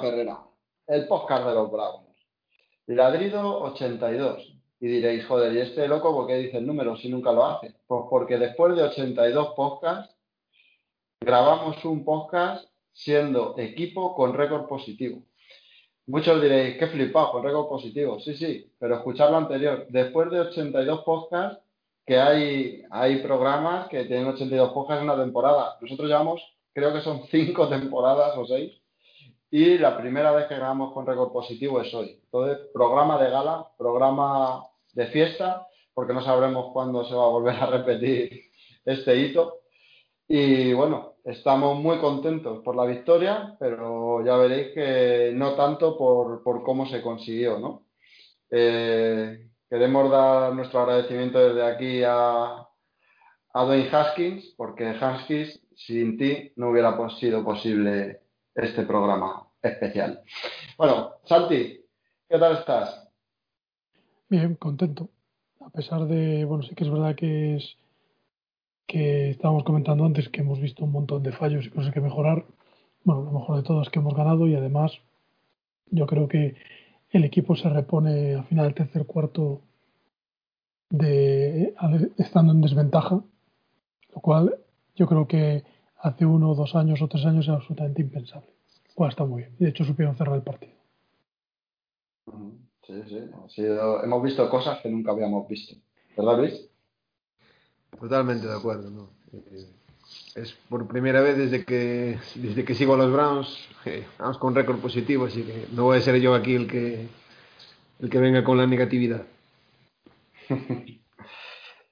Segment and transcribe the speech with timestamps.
[0.00, 0.38] Perrera,
[0.86, 2.04] el podcast de los Bravos.
[2.86, 4.54] Ladrido 82.
[4.80, 7.74] Y diréis, joder, ¿y este loco por qué dice el número si nunca lo hace?
[7.86, 10.14] Pues porque después de 82 podcasts,
[11.20, 15.22] grabamos un podcast siendo equipo con récord positivo.
[16.06, 18.20] Muchos diréis, qué flipado, con récord positivo.
[18.20, 19.86] Sí, sí, pero escuchar lo anterior.
[19.88, 21.64] Después de 82 podcasts,
[22.04, 25.78] que hay, hay programas que tienen 82 podcasts en una temporada.
[25.80, 26.42] Nosotros llevamos,
[26.74, 28.83] creo que son 5 temporadas o 6.
[29.56, 32.20] Y la primera vez que grabamos con récord positivo es hoy.
[32.24, 37.54] Entonces, programa de gala, programa de fiesta, porque no sabremos cuándo se va a volver
[37.54, 38.50] a repetir
[38.84, 39.60] este hito.
[40.26, 46.42] Y bueno, estamos muy contentos por la victoria, pero ya veréis que no tanto por,
[46.64, 47.86] cómo se consiguió, ¿no?
[48.50, 52.66] Eh, queremos dar nuestro agradecimiento desde aquí a,
[53.52, 58.22] a Dwayne Haskins, porque Haskins, sin ti no hubiera sido posible
[58.56, 60.22] este programa especial.
[60.76, 61.80] Bueno, Santi,
[62.28, 63.08] ¿qué tal estás?
[64.28, 65.10] Bien, contento.
[65.60, 67.76] A pesar de, bueno, sí que es verdad que es
[68.86, 72.44] que estábamos comentando antes que hemos visto un montón de fallos y cosas que mejorar.
[73.02, 74.92] Bueno, lo mejor de todo es que hemos ganado y además
[75.90, 76.56] yo creo que
[77.10, 79.62] el equipo se repone al final del tercer cuarto
[80.90, 81.74] de
[82.18, 83.22] estando en desventaja,
[84.14, 84.58] lo cual
[84.96, 85.64] yo creo que
[85.98, 88.53] hace uno, dos años o tres años era absolutamente impensable.
[88.94, 89.56] Pues está muy bien.
[89.58, 90.72] De hecho, supieron cerrar el partido.
[92.86, 93.64] Sí, sí.
[94.02, 95.74] hemos visto cosas que nunca habíamos visto.
[96.16, 96.70] ¿Verdad, Luis?
[97.98, 99.10] Totalmente de acuerdo, ¿no?
[99.32, 99.70] Eh,
[100.34, 104.54] es por primera vez desde que desde que sigo a los Browns, eh, vamos con
[104.54, 107.06] récord positivo, así que no voy a ser yo aquí el que
[108.00, 109.24] el que venga con la negatividad.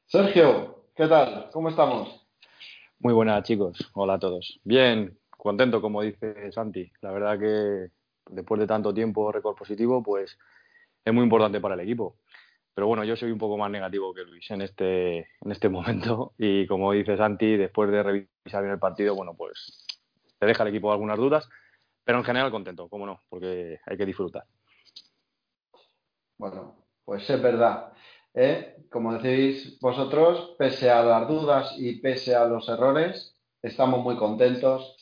[0.06, 1.48] Sergio, ¿qué tal?
[1.52, 2.20] ¿Cómo estamos?
[2.98, 3.90] Muy buenas, chicos.
[3.94, 4.60] Hola a todos.
[4.64, 6.90] Bien, contento, como dice Santi.
[7.00, 7.90] La verdad que
[8.30, 10.38] después de tanto tiempo récord positivo, pues
[11.04, 12.16] es muy importante para el equipo.
[12.74, 16.32] Pero bueno, yo soy un poco más negativo que Luis en este, en este momento.
[16.38, 19.84] Y como dice Santi, después de revisar bien el partido, bueno, pues
[20.38, 21.48] te deja el equipo algunas dudas.
[22.04, 24.44] Pero en general contento, cómo no, porque hay que disfrutar.
[26.38, 27.92] Bueno, pues es verdad.
[28.34, 28.76] ¿eh?
[28.90, 35.01] Como decís vosotros, pese a las dudas y pese a los errores, estamos muy contentos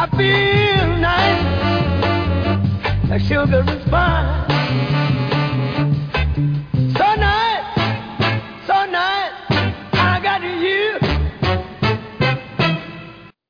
[0.00, 1.42] I feel nice.
[3.10, 4.48] A sugar and spice.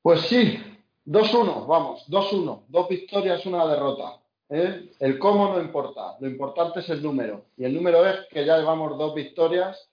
[0.09, 0.59] Pues sí,
[1.04, 4.19] 2-1, vamos, 2-1, dos victorias, una derrota.
[4.48, 4.92] ¿eh?
[5.01, 7.44] El cómo no importa, lo importante es el número.
[7.59, 9.91] Y el número es que ya llevamos dos victorias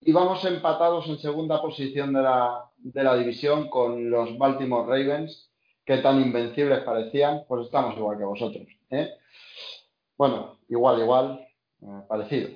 [0.00, 5.51] y vamos empatados en segunda posición de la, división con los Baltimore Ravens,
[5.84, 8.66] que tan invencibles parecían, pues estamos igual que vosotros.
[8.90, 9.10] ¿eh?
[10.16, 11.46] Bueno, igual, igual,
[11.82, 12.50] eh, parecido.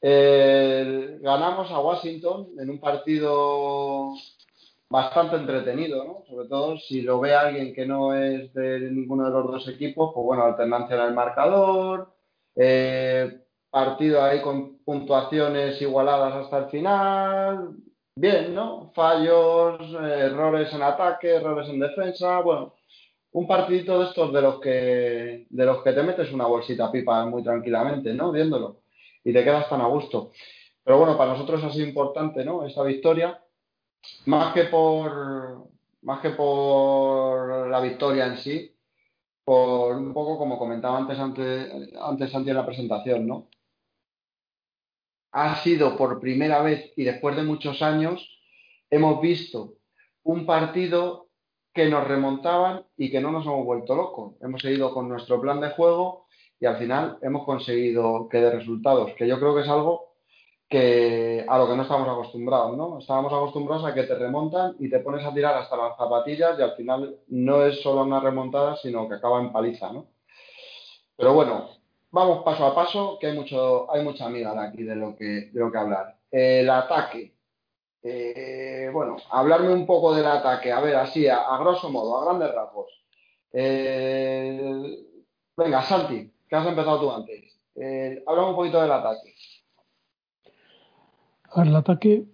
[0.00, 4.14] ganamos a Washington en un partido
[4.92, 6.22] bastante entretenido, ¿no?
[6.28, 10.12] Sobre todo si lo ve alguien que no es de ninguno de los dos equipos,
[10.14, 12.12] pues bueno, alternancia en el marcador,
[12.54, 13.40] eh,
[13.70, 17.74] partido ahí con puntuaciones igualadas hasta el final,
[18.14, 18.92] bien, ¿no?
[18.94, 22.74] Fallos, errores en ataque, errores en defensa, bueno,
[23.32, 27.24] un partidito de estos de los que de los que te metes una bolsita pipa
[27.26, 28.32] muy tranquilamente, ¿no?
[28.32, 28.82] Viéndolo
[29.24, 30.32] y te quedas tan a gusto.
[30.84, 32.66] Pero bueno, para nosotros ha sido importante, ¿no?
[32.66, 33.42] Esta victoria
[34.26, 35.70] más que por
[36.02, 38.74] más que por la victoria en sí,
[39.44, 43.48] por un poco como comentaba antes, antes, antes, antes en la presentación, ¿no?
[45.32, 48.28] Ha sido por primera vez y después de muchos años,
[48.90, 49.74] hemos visto
[50.22, 51.28] un partido
[51.72, 54.34] que nos remontaban y que no nos hemos vuelto locos.
[54.42, 56.26] Hemos seguido con nuestro plan de juego
[56.60, 60.12] y al final hemos conseguido que de resultados, que yo creo que es algo
[60.68, 62.98] que a lo que no estamos acostumbrados, ¿no?
[62.98, 66.62] Estábamos acostumbrados a que te remontan y te pones a tirar hasta las zapatillas y
[66.62, 70.06] al final no es solo una remontada, sino que acaba en paliza, ¿no?
[71.16, 71.68] Pero bueno,
[72.12, 75.50] vamos paso a paso, que hay mucho, hay mucha amiga de aquí de lo que,
[75.50, 76.18] de lo que hablar.
[76.30, 77.34] El ataque.
[78.02, 80.70] Eh, bueno, hablarme un poco del ataque.
[80.70, 82.90] A ver, así, a, grosso modo, a grandes rasgos.
[83.52, 85.04] Eh,
[85.56, 87.58] venga, Santi, que has empezado tú antes.
[87.74, 89.34] Eh, hablamos un poquito del ataque.
[91.44, 92.24] A ver, el ataque,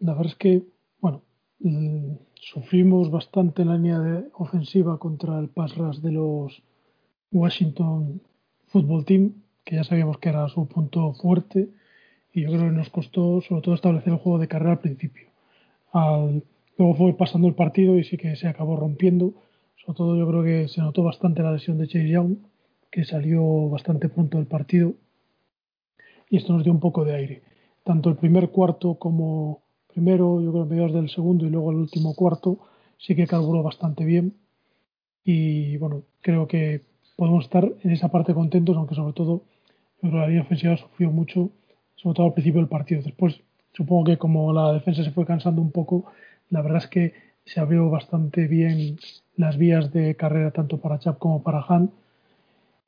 [0.00, 0.62] la verdad es que,
[0.98, 1.22] bueno,
[1.60, 6.62] mm, sufrimos bastante en la línea de ofensiva contra el pass rush de los
[7.32, 8.22] Washington
[8.70, 9.32] Football Team,
[9.64, 11.68] que ya sabíamos que era su punto fuerte,
[12.32, 15.28] y yo creo que nos costó sobre todo establecer el juego de carrera al principio.
[15.92, 19.34] luego fue pasando el partido y sí que se acabó rompiendo.
[19.84, 22.36] Sobre todo yo creo que se notó bastante la lesión de Chase Young,
[22.90, 24.94] que salió bastante pronto del partido.
[26.28, 27.42] Y esto nos dio un poco de aire.
[27.82, 29.62] Tanto el primer cuarto como
[29.92, 32.58] primero, yo creo mediados del segundo y luego el último cuarto,
[32.98, 34.34] sí que carburó bastante bien.
[35.24, 36.82] Y bueno, creo que
[37.20, 39.42] podemos estar en esa parte contentos, aunque sobre todo
[40.02, 41.50] yo creo que la línea ofensiva sufrió mucho,
[41.96, 43.02] sobre todo al principio del partido.
[43.02, 43.42] Después,
[43.74, 46.06] supongo que como la defensa se fue cansando un poco,
[46.48, 47.12] la verdad es que
[47.44, 48.96] se abrió bastante bien
[49.36, 51.90] las vías de carrera tanto para Chap como para Han.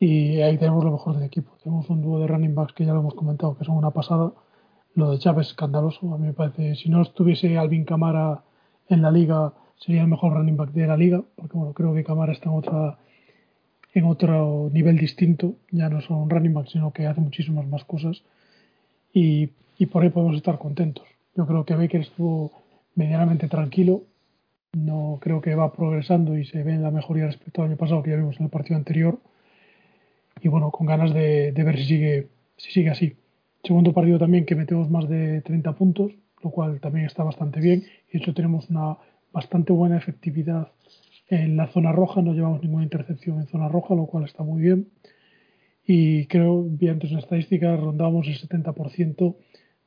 [0.01, 1.53] Y ahí tenemos lo mejor del equipo.
[1.63, 4.33] Tenemos un dúo de running backs que ya lo hemos comentado, que son una pasada
[4.95, 6.15] lo de Chávez es escandaloso.
[6.15, 8.45] A mí me parece, si no estuviese Alvin Camara
[8.89, 12.03] en la liga, sería el mejor running back de la liga, porque bueno, creo que
[12.03, 12.99] Camara está en otra
[13.95, 18.23] en otro nivel distinto, ya no son running back, sino que hace muchísimas más cosas
[19.13, 19.51] y,
[19.91, 21.05] por ahí podemos estar contentos.
[21.35, 22.53] Yo creo que Baker estuvo
[22.95, 24.05] medianamente tranquilo,
[24.73, 28.03] no creo que va progresando y se ve en la mejoría respecto al año pasado
[28.03, 29.19] que ya vimos en el partido anterior
[30.41, 33.17] y bueno, con ganas de, de ver si sigue, si sigue así.
[33.65, 36.13] Segundo partido también que metemos más de 30 puntos,
[36.43, 37.85] lo cual también está bastante bien.
[38.13, 38.97] De hecho tenemos una
[39.33, 40.69] bastante buena efectividad
[41.33, 44.61] en la zona roja, no llevamos ninguna intercepción en zona roja, lo cual está muy
[44.61, 44.89] bien.
[45.87, 49.37] Y creo, vi antes en estadística, rondamos el 70%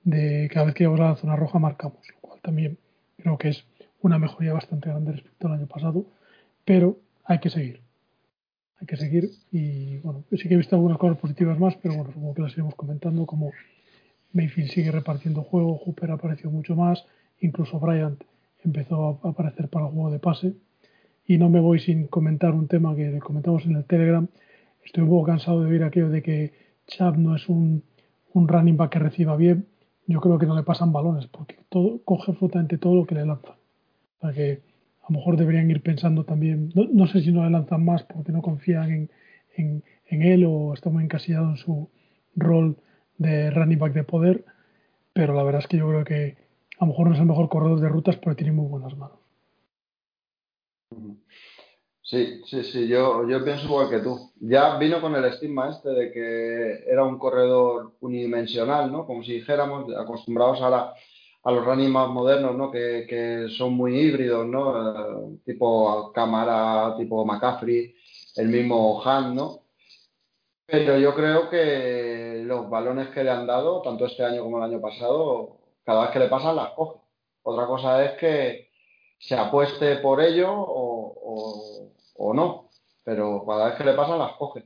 [0.04, 2.78] de cada vez que llegamos a la zona roja marcamos, lo cual también
[3.18, 3.66] creo que es
[4.02, 6.06] una mejoría bastante grande respecto al año pasado,
[6.66, 7.86] pero hay que seguir
[8.80, 9.32] hay que seguir.
[9.52, 12.54] Y bueno, sí que he visto algunas cosas positivas más, pero bueno, supongo que las
[12.54, 13.52] iremos comentando, como
[14.34, 17.06] Mayfield sigue repartiendo juego, Hooper apareció mucho más,
[17.40, 18.22] incluso Bryant
[18.64, 20.54] empezó a aparecer para el juego de pase.
[21.28, 24.28] Y no me voy sin comentar un tema que comentamos en el Telegram.
[24.84, 26.54] Estoy un poco cansado de oír aquello de que
[26.88, 27.84] Chubb no es un,
[28.34, 29.66] un running back que reciba bien.
[30.08, 33.26] Yo creo que no le pasan balones, porque todo, coge absolutamente todo lo que le
[33.26, 33.56] lanzan.
[34.20, 34.62] Para que
[35.02, 38.32] a lo mejor deberían ir pensando también, no, sé si no le lanzan más porque
[38.32, 39.10] no confían
[39.56, 41.90] en, él o está muy encasillado en su
[42.36, 42.78] rol
[43.18, 44.46] de running back de poder,
[45.14, 46.38] pero la verdad es que yo creo que
[46.80, 49.25] a lo mejor no es el mejor corredor de rutas, pero tiene muy buenas manos.
[52.02, 54.32] Sí, sí, sí, yo, yo pienso igual que tú.
[54.40, 59.06] Ya vino con el estigma este de que era un corredor unidimensional, ¿no?
[59.08, 60.94] Como si dijéramos, acostumbrados ahora
[61.44, 62.72] a los running más modernos, ¿no?
[62.72, 65.34] Que, que son muy híbridos, ¿no?
[65.36, 67.96] Eh, tipo Cámara, tipo McCaffrey,
[68.36, 69.62] el mismo Han, ¿no?
[70.68, 74.64] Pero yo creo que los balones que le han dado, tanto este año como el
[74.72, 77.00] año pasado, cada vez que le pasan las coge.
[77.44, 78.70] Otra cosa es que
[79.18, 82.70] se apueste por ello o, o no,
[83.04, 84.66] pero cada vez que le pasan las coge.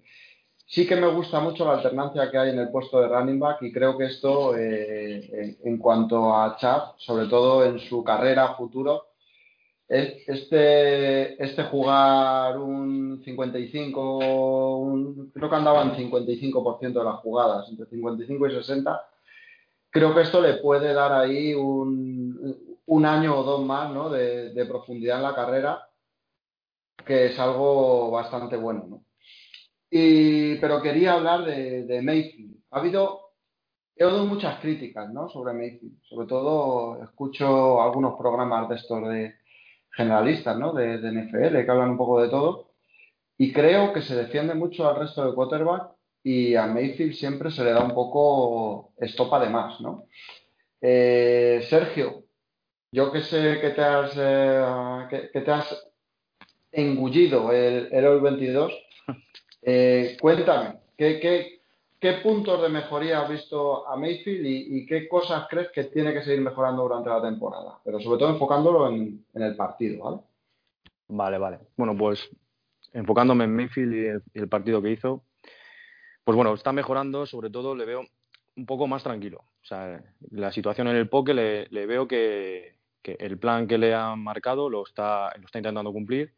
[0.65, 3.62] Sí que me gusta mucho la alternancia que hay en el puesto de running back
[3.63, 9.08] y creo que esto, eh, en, cuanto a Chad, sobre todo en su carrera futuro,
[9.88, 14.20] este, este jugar un 55,
[15.34, 19.08] creo que andaba en 55% de las jugadas, entre 55 y 60,
[19.89, 24.10] creo que esto le puede dar ahí un, un año o dos más ¿no?
[24.10, 25.88] de, de profundidad en la carrera,
[27.05, 28.86] que es algo bastante bueno.
[28.88, 29.05] ¿no?
[29.89, 32.58] pero quería hablar de, Mayfield.
[32.72, 33.31] Ha habido,
[33.96, 35.29] he oído muchas críticas ¿no?
[35.29, 36.01] sobre Mayfield.
[36.03, 39.36] Sobre todo escucho algunos programas de estos de
[39.91, 40.74] generalistas, ¿no?
[40.74, 42.72] de, NFL, que hablan un poco de todo.
[43.38, 45.91] Y creo que se defiende mucho al resto de quarterback
[46.24, 50.08] y a Mayfield siempre se le da un poco estopa de más, ¿no?
[50.81, 52.25] Eh, Sergio,
[52.91, 55.88] yo que sé que te has, eh, que, te has
[56.72, 58.74] engullido el, el 22,
[59.62, 61.60] eh, cuéntame, ¿qué,
[62.24, 66.41] puntos de mejoría has visto a Mayfield y, qué cosas crees que tiene que seguir
[66.41, 67.79] mejorando durante la temporada?
[67.84, 70.17] Pero sobre todo enfocándolo en, el partido, ¿vale?
[71.08, 71.60] Vale, vale.
[71.75, 72.29] Bueno, pues
[72.93, 75.24] enfocándome en Mayfield y el, partido que hizo,
[76.24, 78.01] pues bueno, está mejorando, sobre todo le veo
[78.55, 79.43] un poco más tranquilo.
[79.62, 83.94] O sea, la situación en el poke le, veo que, que, el plan que le
[83.94, 86.34] han marcado lo está, lo está intentando cumplir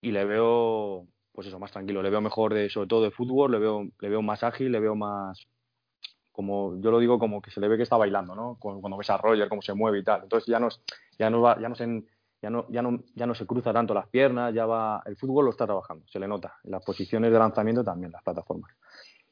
[0.00, 2.00] y le veo pues eso, más tranquilo.
[2.00, 4.78] Le veo mejor, de, sobre todo de fútbol, le veo, le veo más ágil, le
[4.78, 5.48] veo más,
[6.30, 8.56] como yo lo digo, como que se le ve que está bailando, ¿no?
[8.60, 10.22] Cuando ves a Roger, cómo se mueve y tal.
[10.22, 10.80] Entonces ya no es,
[11.18, 12.08] ya no va, ya no es en,
[12.40, 15.46] ya no, ya no, ya no se cruza tanto las piernas, ya va, el fútbol
[15.46, 16.54] lo está trabajando, se le nota.
[16.62, 18.70] Las posiciones de lanzamiento también, las plataformas.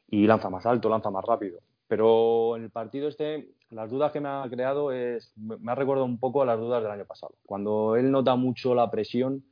[0.09, 1.61] Y lanza más alto, lanza más rápido.
[1.93, 6.19] Pero el partido este, las dudas que me ha creado es, me ha recordado un
[6.19, 7.35] poco a las dudas del año pasado.
[7.45, 9.45] Cuando él nota mucho la presión,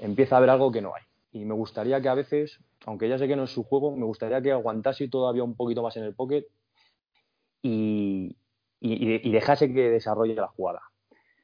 [0.00, 1.04] empieza a haber algo que no hay.
[1.30, 4.04] Y me gustaría que a veces, aunque ya sé que no es su juego, me
[4.04, 6.46] gustaría que aguantase todavía un poquito más en el pocket
[7.62, 8.36] y,
[8.80, 10.82] y, dejase que desarrolle la jugada.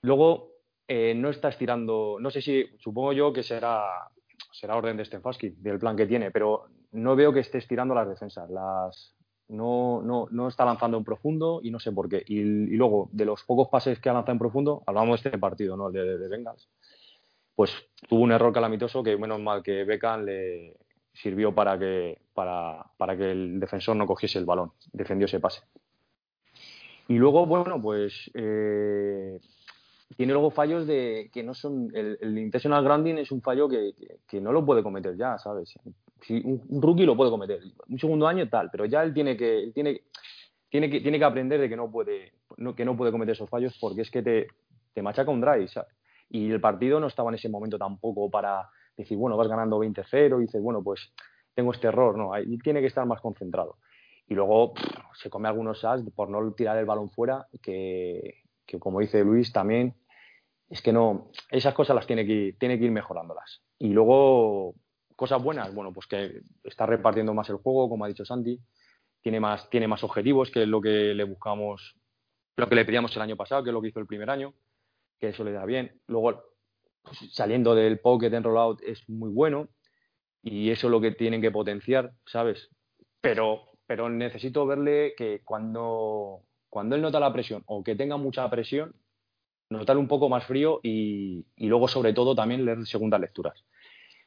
[0.03, 0.51] Luego,
[0.89, 3.85] eh, no está estirando, no sé si, supongo yo que será,
[4.51, 8.09] será orden de Stefanski, del plan que tiene, pero no veo que esté estirando las
[8.09, 8.51] defensas.
[8.51, 9.15] Las,
[9.49, 12.23] no, no, no está lanzando en profundo y no sé por qué.
[12.27, 15.77] Y, luego, de los pocos pases que ha lanzado en profundo, hablamos de este partido,
[15.77, 15.91] ¿no?
[15.91, 16.69] De, de, Bengals,
[17.55, 17.73] pues
[18.09, 20.77] tuvo un error calamitoso que menos mal que Beckham le
[21.13, 25.63] sirvió para que, para, para que el defensor no cogiese el balón, defendió ese pase.
[27.09, 29.41] Y luego, bueno, pues eh,
[30.17, 31.91] tiene luego fallos de que no son.
[31.95, 33.95] El, el intentional grounding es un fallo que,
[34.27, 35.75] que, no lo puede cometer ya, ¿sabes?
[36.23, 39.71] Si un, rookie lo puede cometer, un segundo año tal, pero ya él tiene que,
[39.75, 40.03] tiene,
[40.69, 43.49] tiene que, tiene que aprender de que no puede, no, que no puede cometer esos
[43.49, 44.49] fallos porque es que te,
[44.93, 45.95] te machaca un drive, ¿sabes?
[46.31, 50.39] Y el partido no estaba en ese momento tampoco para decir, bueno, vas ganando 20-0
[50.39, 51.13] y dices, bueno, pues
[51.55, 53.79] tengo este error, no, ahí tiene que estar más concentrado
[54.29, 54.75] y luego
[55.15, 58.43] se come algunos sacks por no tirar el balón fuera, que,
[58.79, 59.95] como dice Luis también,
[60.69, 63.63] es que no, esas cosas las tiene que tiene que ir mejorándolas.
[63.79, 64.75] Y luego,
[65.19, 68.59] cosas buenas, bueno, pues que está repartiendo más el juego, como ha dicho Santi,
[69.21, 71.97] tiene más, tiene más objetivos, que es lo que le buscamos,
[72.57, 74.55] lo que le pedíamos el año pasado, que es lo que hizo el primer año,
[75.19, 76.01] que eso le da bien.
[76.07, 76.45] Luego,
[77.03, 79.69] pues, saliendo del pocket en rollout es muy bueno
[80.43, 82.71] y eso es lo que tienen que potenciar, ¿sabes?
[83.21, 88.49] Pero pero necesito verle que cuando, cuando él nota la presión o que tenga mucha
[88.51, 88.95] presión,
[89.71, 93.65] notar un poco más frío y, luego, sobre todo, también leer segundas lecturas.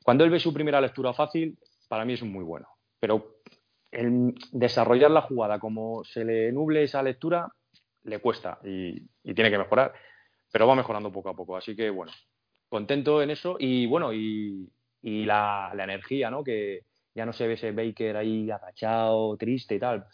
[0.03, 2.67] Cuando él ve su primera lectura fácil, para mí es muy bueno.
[2.99, 3.41] Pero
[3.91, 7.51] el desarrollar la jugada como se le nuble esa lectura,
[8.03, 8.99] le cuesta y,
[9.33, 9.93] tiene que mejorar.
[10.51, 11.55] Pero va mejorando poco a poco.
[11.55, 12.11] Así que, bueno,
[12.69, 14.69] contento en eso y, bueno, y,
[15.03, 16.43] la, energía, ¿no?
[16.43, 20.05] Que, ya no se ve ese Baker ahí agachado, triste y tal,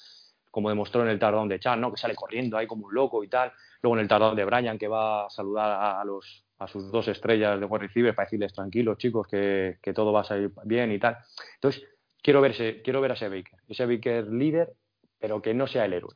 [0.50, 1.92] como demostró en el tardón de Chan, ¿no?
[1.92, 3.54] Que sale corriendo ahí como un loco y tal.
[3.82, 7.08] Luego en el tardón de Brian, que va a saludar a, los, a sus dos
[7.08, 10.92] estrellas de wide receiver para decirles tranquilos, chicos, que, que, todo va a salir bien
[10.92, 11.18] y tal.
[11.56, 11.84] Entonces,
[12.22, 14.74] quiero, verse, quiero ver a ese Baker, ese Baker líder,
[15.20, 16.16] pero que no sea el héroe.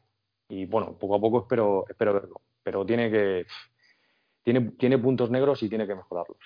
[0.50, 2.42] Y bueno, poco a poco espero, espero verlo.
[2.64, 3.46] Pero tiene que.
[4.44, 6.40] Tiene, tiene puntos negros y tiene que mejorarlos.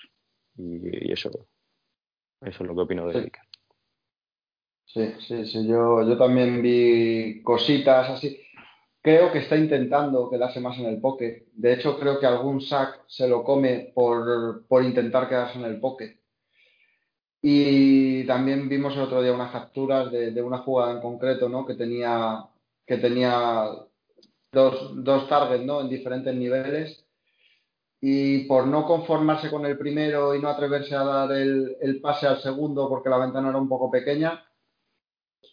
[0.58, 1.30] Y, eso,
[2.40, 3.42] eso es lo que opino de Baker.
[4.84, 8.45] Sí, sí, sí, yo, yo también vi cositas así.
[9.06, 11.44] Creo que está intentando quedarse más en el pocket.
[11.52, 15.78] De hecho, creo que algún sack se lo come por, por intentar quedarse en el
[15.78, 16.18] pocket.
[17.40, 21.64] Y también vimos el otro día unas capturas de, de una jugada en concreto, ¿no?
[21.64, 22.48] Que tenía,
[22.84, 23.68] que tenía
[24.50, 25.82] dos, dos targets, ¿no?
[25.82, 27.06] En diferentes niveles.
[28.00, 32.26] Y por no conformarse con el primero y no atreverse a dar el, el pase
[32.26, 34.44] al segundo porque la ventana era un poco pequeña,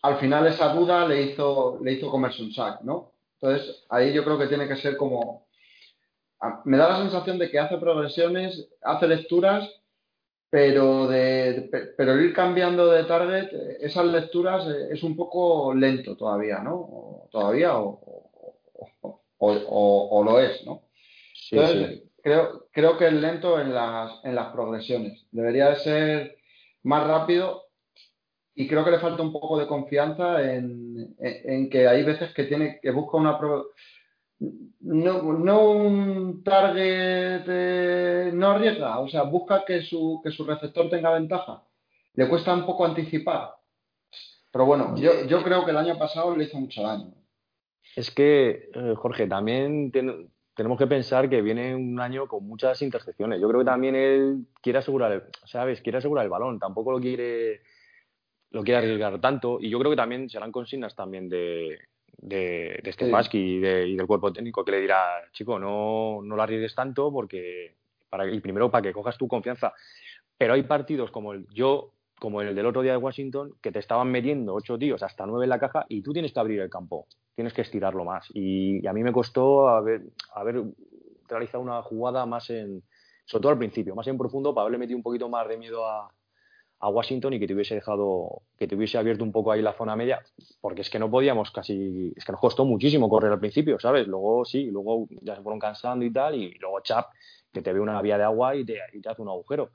[0.02, 3.13] al final esa duda le hizo, le hizo comerse un sack, ¿no?
[3.44, 5.48] Entonces, ahí yo creo que tiene que ser como...
[6.64, 9.70] Me da la sensación de que hace progresiones, hace lecturas,
[10.50, 13.50] pero, de, pero ir cambiando de target,
[13.82, 17.28] esas lecturas eh, es un poco lento todavía, ¿no?
[17.32, 18.00] todavía o,
[19.40, 20.84] o, lo es, ¿no?
[21.52, 25.28] Entonces, Creo, creo que es lento en las, en las progresiones.
[25.32, 26.38] Debería de ser
[26.84, 27.63] más rápido
[28.56, 31.16] y creo que le falta un poco de confianza en,
[31.70, 33.38] que hay veces que tiene que busca una
[34.82, 41.14] no, no un target no arriesga, o sea, busca que su, que su receptor tenga
[41.14, 41.64] ventaja.
[42.16, 43.56] Le cuesta un poco anticipar.
[44.52, 47.14] Pero bueno, yo, yo creo que el año pasado le hizo mucho daño.
[47.96, 53.42] Es que, eh, Jorge, también tenemos que pensar que viene un año con muchas intercepciones.
[53.42, 55.82] Yo creo que también él quiere asegurar, ¿sabes?
[55.82, 57.62] Quiere asegurar el balón, tampoco lo quiere
[58.54, 59.58] lo quiere arriesgar tanto.
[59.60, 61.80] Y yo creo que también serán consignas también de,
[62.18, 66.76] de, de Stefanski y, del cuerpo técnico que le dirá, chico, no, no lo arriesgues
[66.76, 67.76] tanto porque
[68.10, 69.74] para, y primero para que cojas tu confianza.
[70.38, 73.80] Pero hay partidos como el yo como el del otro día de Washington, que te
[73.80, 76.70] estaban metiendo ocho tíos hasta nueve en la caja y tú tienes que abrir el
[76.70, 78.28] campo, tienes que estirarlo más.
[78.34, 80.64] Y, a mí me costó haber, haber
[81.28, 82.82] realizado una jugada más en,
[83.26, 85.86] sobre todo al principio, más en profundo, para haberle metido un poquito más de miedo
[85.86, 86.10] a,
[86.84, 89.72] a Washington y que te hubiese dejado, que te hubiese abierto un poco ahí la
[89.72, 90.22] zona media,
[90.60, 94.06] porque es que no podíamos casi, es que nos costó muchísimo correr al principio, ¿sabes?
[94.06, 97.12] Luego sí, luego ya se fueron cansando y tal, y luego Chap,
[97.54, 99.72] que te ve una vía de agua y te, y te hace un agujero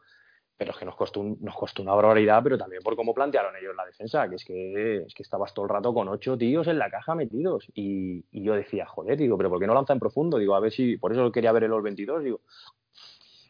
[0.58, 3.76] pero es que nos costó, nos costó una barbaridad, pero también por cómo plantearon ellos
[3.76, 6.80] la defensa, que es que, es que estabas todo el rato con ocho tíos en
[6.80, 7.64] la caja metidos.
[7.74, 10.36] Y, yo decía, joder, digo, pero ¿por qué no lanza en profundo?
[10.36, 12.40] Digo, a ver si, por eso quería ver el All 22, digo.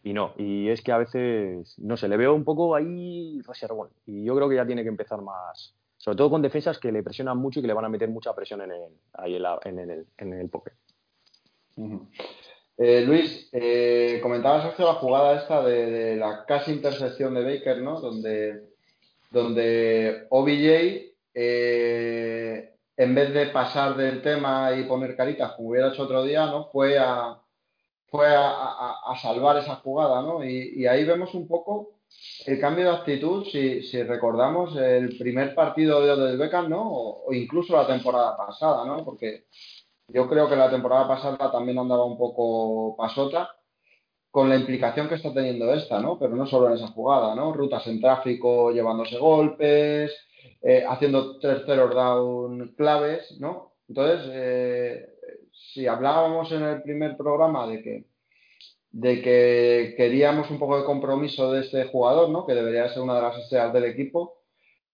[0.02, 3.88] Y no, y es que a veces, no sé, le veo un poco ahí reservón.
[4.06, 7.02] Y yo creo que ya tiene que empezar más, sobre todo con defensas que le
[7.02, 8.82] presionan mucho y que le van a meter mucha presión en el,
[9.14, 10.72] ahí en, el, en el poker.
[12.76, 18.00] Eh, Luis, eh, comentabas hace la jugada esta de, la casi intersección de Baker, ¿no?
[18.00, 18.68] Donde,
[19.30, 26.04] donde OBJ, eh, en vez de pasar del tema y poner caritas como hubiera hecho
[26.04, 26.66] otro día, ¿no?
[26.66, 27.40] Fue a,
[28.10, 30.44] fue a, salvar esa jugada, ¿no?
[30.44, 31.98] Y, ahí vemos un poco
[32.46, 36.82] el cambio de actitud, si, si recordamos el primer partido de, del Beckham, ¿no?
[36.82, 39.04] O, o, incluso la temporada pasada, ¿no?
[39.04, 39.44] Porque
[40.08, 43.50] yo creo que la temporada pasada también andaba un poco pasota
[44.30, 46.18] con la implicación que está teniendo esta, ¿no?
[46.18, 47.52] Pero no solo en esa jugada, ¿no?
[47.52, 50.12] Rutas en tráfico llevándose golpes,
[50.62, 53.74] eh, haciendo terceros down claves, ¿no?
[53.88, 55.17] Entonces, eh,
[55.72, 58.04] si hablábamos en el primer programa de que,
[58.90, 62.46] de que queríamos un poco de compromiso de este jugador, ¿no?
[62.46, 64.38] Que debería ser una de las estrellas del equipo,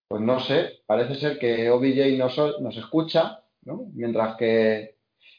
[0.07, 3.85] pues no sé, parece ser que OBJ nos, nos escucha, ¿no?
[3.93, 4.95] Mientras que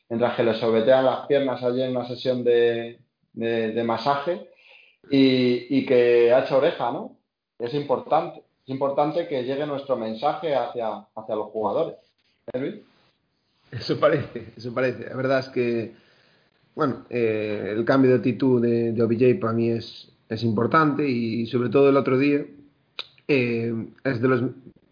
[0.09, 3.01] mientras que le sorbetean las piernas allí en una sesión de,
[3.85, 4.49] masaje
[5.11, 7.16] y, que ha hecho oreja, ¿no?
[7.59, 11.96] Es importante, es importante que llegue nuestro mensaje hacia, hacia los jugadores.
[12.53, 12.83] ¿Eh,
[13.70, 15.09] eso parece, eso parece.
[15.09, 15.94] La verdad es que,
[16.74, 21.46] bueno, eh, el cambio de actitud de, de, OBJ para mí es, es importante y
[21.46, 22.44] sobre todo el otro día
[23.29, 23.74] eh,
[24.05, 24.42] es de los,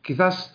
[0.02, 0.54] quizás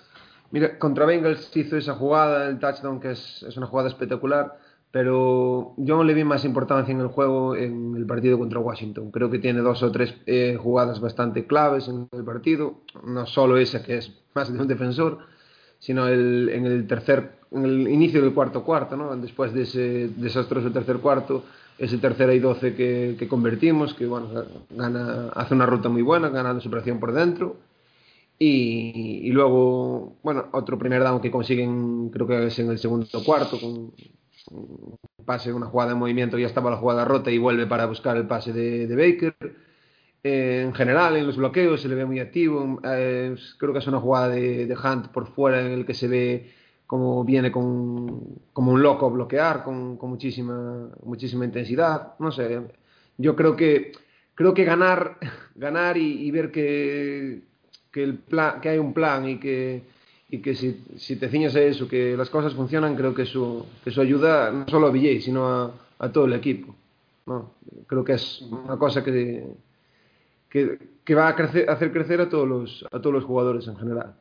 [0.52, 4.58] Mira, contra Bengals hizo esa jugada, el touchdown, que es, es, una jugada espectacular,
[4.92, 9.12] pero yo no le vi más importancia en el juego en el partido contra Washington.
[9.12, 13.58] Creo que tiene dos o tres eh, jugadas bastante claves en el partido, no solo
[13.58, 15.20] esa que es más de un defensor,
[15.78, 19.16] sino el, en el tercer, en el inicio del cuarto cuarto, ¿no?
[19.18, 21.44] después de ese desastroso tercer cuarto,
[21.78, 24.30] ese tercera y doce que, que convertimos, que bueno,
[24.70, 27.58] gana, hace una ruta muy buena, gana la superación por dentro
[28.42, 33.60] y, luego, bueno, otro primer down que consiguen, creo que es en el segundo cuarto,
[33.60, 33.92] con
[34.52, 38.16] un pase, una jugada de movimiento, ya estaba la jugada rota y vuelve para buscar
[38.16, 39.36] el pase de, Baker.
[40.24, 42.80] Eh, en general, en los bloqueos se le ve muy activo.
[42.86, 46.54] Eh, creo que es una jugada de, Hunt por fuera en el que se ve
[46.90, 52.16] como viene con, como un loco a bloquear, con, con muchísima, muchísima intensidad.
[52.20, 52.60] No sé,
[53.18, 53.92] yo creo que,
[54.34, 55.18] creo que ganar,
[55.56, 57.50] ganar y ver que
[57.92, 59.84] que, el plan, que hay un plan y que,
[60.30, 63.66] y que si, si, te ciñes a eso, que las cosas funcionan, creo que eso,
[63.84, 66.76] que eso ayuda no solo a BJ, sino a, a todo el equipo.
[67.26, 67.54] ¿no?
[67.88, 69.48] Creo que es una cosa que,
[70.50, 73.78] que, que va a crecer, hacer crecer a todos, los, a todos los jugadores en
[73.78, 74.16] general.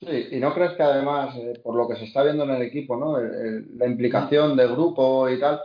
[0.00, 2.62] Sí, y no crees que además, eh, por lo que se está viendo en el
[2.62, 3.18] equipo, ¿no?
[3.18, 5.60] la implicación del grupo y tal,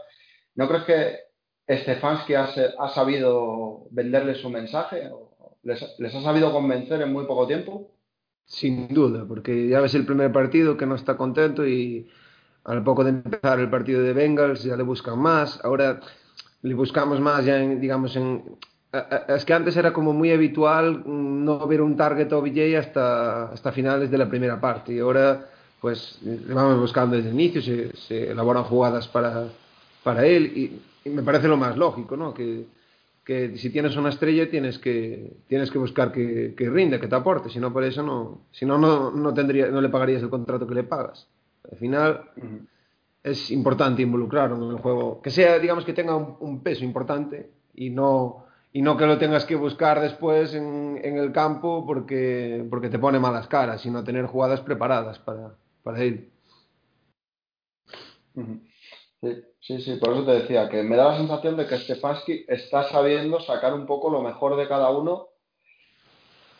[0.55, 5.09] ¿no crees que Stefanski ha, ha sabido venderle su mensaje?
[5.63, 7.91] ¿Les, ha sabido convencer en muy poco tiempo?
[8.45, 12.09] Sin duda, porque ya ves el primer partido que no está contento y
[12.63, 15.63] al poco de empezar el partido de Bengals ya le buscan más.
[15.63, 15.99] Ahora
[16.61, 18.43] le buscamos más ya, en, digamos, en...
[19.27, 24.11] Es que antes era como muy habitual no ver un target OBJ hasta, hasta finales
[24.11, 24.93] de la primera parte.
[24.93, 25.47] Y ahora
[25.79, 29.47] pues le vamos buscando desde el inicio, se, se elaboran jugadas para,
[30.03, 30.51] para él.
[30.55, 32.33] Y, y, me parece lo más lógico, ¿no?
[32.33, 32.65] Que,
[33.23, 37.15] que si tienes una estrella tienes que, tienes que buscar que, que rinda, que te
[37.15, 40.29] aporte, si no por eso no, si no, no, no, tendría, no le pagarías el
[40.29, 41.27] contrato que le pagas.
[41.71, 42.29] Al final
[43.23, 47.89] es importante involucrarlo en el juego, que sea, digamos, que tenga un, peso importante y
[47.91, 52.89] no, y no que lo tengas que buscar después en, en, el campo porque, porque
[52.89, 56.31] te pone malas caras, sino tener jugadas preparadas para, para él.
[59.59, 62.89] Sí, sí, por eso te decía que me da la sensación de que Stefanski está
[62.89, 65.27] sabiendo sacar un poco lo mejor de cada uno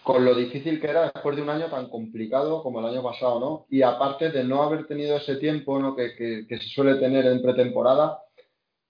[0.03, 3.39] con lo difícil que era después de un año tan complicado como el año pasado,
[3.39, 3.65] ¿no?
[3.69, 5.95] Y aparte de no haber tenido ese tiempo ¿no?
[5.95, 8.19] que, que, se suele tener en pretemporada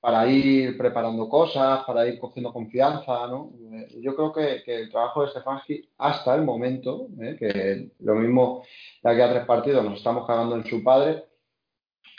[0.02, 3.52] para ir preparando cosas, para ir cogiendo confianza, ¿no?
[3.72, 7.36] Eh, yo creo que, que el trabajo de Stefanski hasta el momento, ¿eh?
[7.38, 8.64] que lo mismo
[9.04, 11.24] de aquí a tres partidos nos estamos cagando en su padre,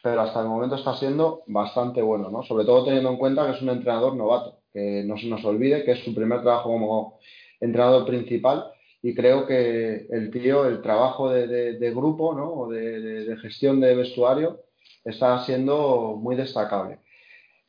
[0.03, 2.43] pero hasta el momento está siendo bastante bueno, ¿no?
[2.45, 5.85] Sobre todo teniendo en cuenta que es un entrenador novato, que no se nos olvide
[5.85, 7.19] que es su primer trabajo como
[7.61, 12.53] entrenador principal y creo que el tío, el trabajo de, grupo, ¿no?
[12.53, 14.61] O de, gestión de vestuario
[15.05, 17.01] está siendo muy destacable.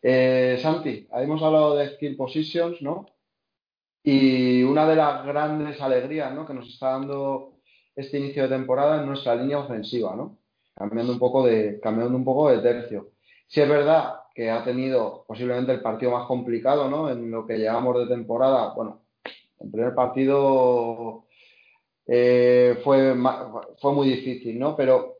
[0.05, 3.05] Eh, Santi, hemos hablado de skill positions, ¿no?
[4.03, 6.45] Y una de las grandes alegrías ¿no?
[6.45, 7.53] que nos está dando
[7.95, 10.39] este inicio de temporada es nuestra línea ofensiva, ¿no?
[10.75, 13.11] Cambiando un poco de, cambiando un poco de tercio.
[13.47, 17.09] Si es verdad que ha tenido posiblemente el partido más complicado, ¿no?
[17.09, 19.03] En lo que llevamos de temporada, bueno,
[19.59, 21.27] el primer partido
[22.07, 23.15] eh, fue,
[23.79, 24.75] fue muy difícil, ¿no?
[24.75, 25.12] Pero,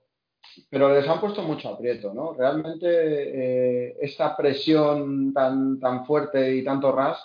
[0.69, 2.33] pero les han puesto mucho aprieto, ¿no?
[2.33, 7.17] Realmente eh, esta presión tan, tan fuerte y tanto ras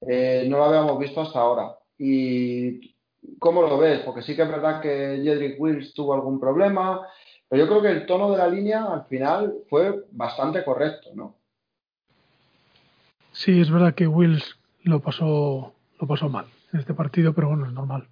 [0.00, 1.76] eh, no la habíamos visto hasta ahora.
[1.98, 2.94] ¿Y
[3.38, 4.00] cómo lo ves?
[4.00, 7.06] Porque sí que es verdad que Jedrick Wills tuvo algún problema,
[7.48, 11.36] pero yo creo que el tono de la línea al final fue bastante correcto, ¿no?
[13.32, 17.66] Sí, es verdad que Wills lo pasó, lo pasó mal en este partido, pero bueno,
[17.66, 18.06] es normal.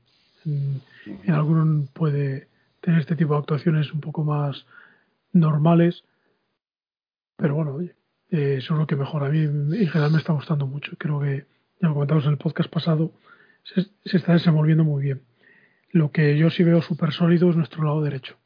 [0.45, 0.81] En,
[1.29, 2.49] algunos puede
[2.81, 4.67] tener este tipo de actuaciones un poco más
[5.33, 6.05] normales,
[7.37, 7.95] pero bueno, oye,
[8.31, 9.25] eh, eso es lo que mejor.
[9.25, 10.93] A mí en general me está gustando mucho.
[10.99, 11.47] Creo que,
[11.81, 13.13] ya lo comentamos en el podcast pasado,
[13.65, 15.23] se, se está desenvolviendo muy bien.
[15.91, 18.37] Lo que yo sí veo súper sólido es nuestro lado derecho.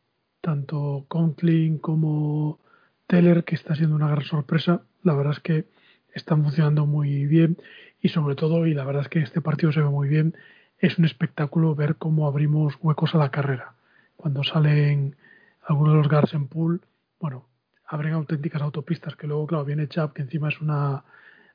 [0.40, 2.60] Tanto Conklin como
[3.06, 5.66] Teller, que está siendo una gran sorpresa, la verdad es que
[6.14, 7.58] están funcionando muy bien
[8.00, 10.36] y sobre todo, y la verdad es que este partido se ve muy bien,
[10.78, 13.74] es un espectáculo ver cómo abrimos huecos a la carrera.
[14.16, 15.16] Cuando salen
[15.62, 16.82] algunos de los guards en pool,
[17.20, 17.48] bueno,
[17.86, 21.04] abren auténticas autopistas, que luego, claro, viene Chap, que encima es una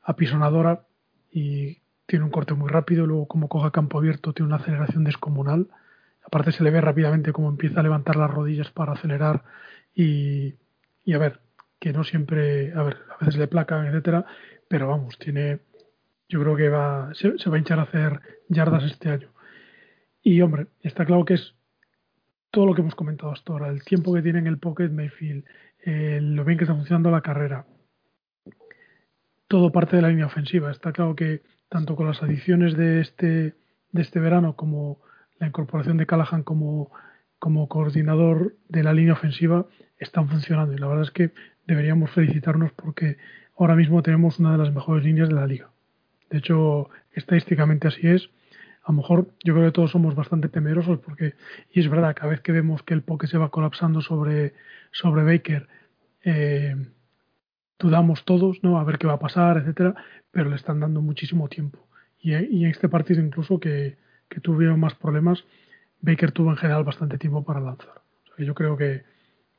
[0.04, 0.86] apisonadora
[1.32, 5.67] y tiene un corte muy rápido, luego como coja campo abierto tiene una aceleración descomunal.
[6.24, 9.43] Aparte se le ve rápidamente cómo empieza a levantar las rodillas para acelerar
[9.95, 10.56] y,
[11.13, 11.39] a ver,
[11.80, 14.26] que no siempre, a ver, a veces le placan, etcétera,
[14.67, 15.60] pero vamos, tiene
[16.30, 19.30] yo creo que va, se, va a hinchar a hacer yardas este año.
[20.22, 21.56] Y hombre, está claro que es
[22.51, 25.45] todo lo que hemos comentado hasta ahora, el tiempo que tiene en el pocket Mayfield,
[25.85, 27.65] lo bien que está funcionando la carrera,
[29.49, 30.71] todo parte de la línea ofensiva.
[30.71, 33.55] Está claro que tanto con las adiciones de este,
[33.91, 35.01] de este verano como
[35.39, 36.91] la incorporación de Callahan como,
[37.39, 39.65] como coordinador de la línea ofensiva
[39.97, 40.73] están funcionando.
[40.73, 41.31] Y la verdad es que
[41.65, 43.17] deberíamos felicitarnos porque
[43.57, 45.69] ahora mismo tenemos una de las mejores líneas de la liga.
[46.29, 48.29] De hecho, estadísticamente así es.
[48.89, 51.36] A lo mejor yo creo que todos somos bastante temerosos porque,
[51.71, 54.56] y es verdad, cada vez que vemos que el poke se va colapsando sobre,
[54.89, 55.67] sobre Baker,
[56.23, 56.75] eh,
[57.78, 58.80] dudamos todos, ¿no?
[58.80, 59.93] A ver qué va a pasar, etcétera,
[60.32, 61.88] pero le están dando muchísimo tiempo.
[62.19, 63.97] Y, en este partido incluso que,
[64.28, 65.43] que, tuvieron más problemas,
[66.02, 68.02] Baker tuvo en general bastante tiempo para lanzar.
[68.39, 69.04] yo creo que,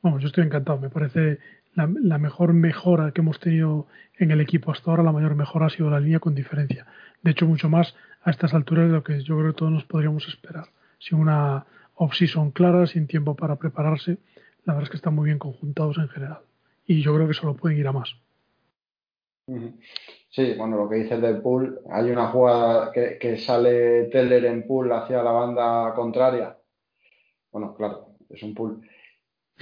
[0.01, 0.77] vamos, yo estoy encantado.
[0.77, 1.39] Me parece
[1.73, 5.69] la, mejor mejora que hemos tenido en el equipo hasta ahora, la mayor mejora ha
[5.69, 6.85] sido la línea con diferencia.
[7.23, 9.85] De hecho, mucho más a estas alturas de lo que yo creo que todos nos
[9.85, 10.65] podríamos esperar.
[10.99, 14.17] Sin una off-season clara, sin tiempo para prepararse,
[14.65, 16.39] la verdad es que están muy bien conjuntados en general.
[16.85, 18.15] Y yo creo que solo pueden ir a más.
[20.29, 24.65] Sí, bueno, lo que dices del pool, hay una jugada que, que sale Teller en
[24.65, 26.57] pool hacia la banda contraria.
[27.51, 28.81] Bueno, claro, es un pool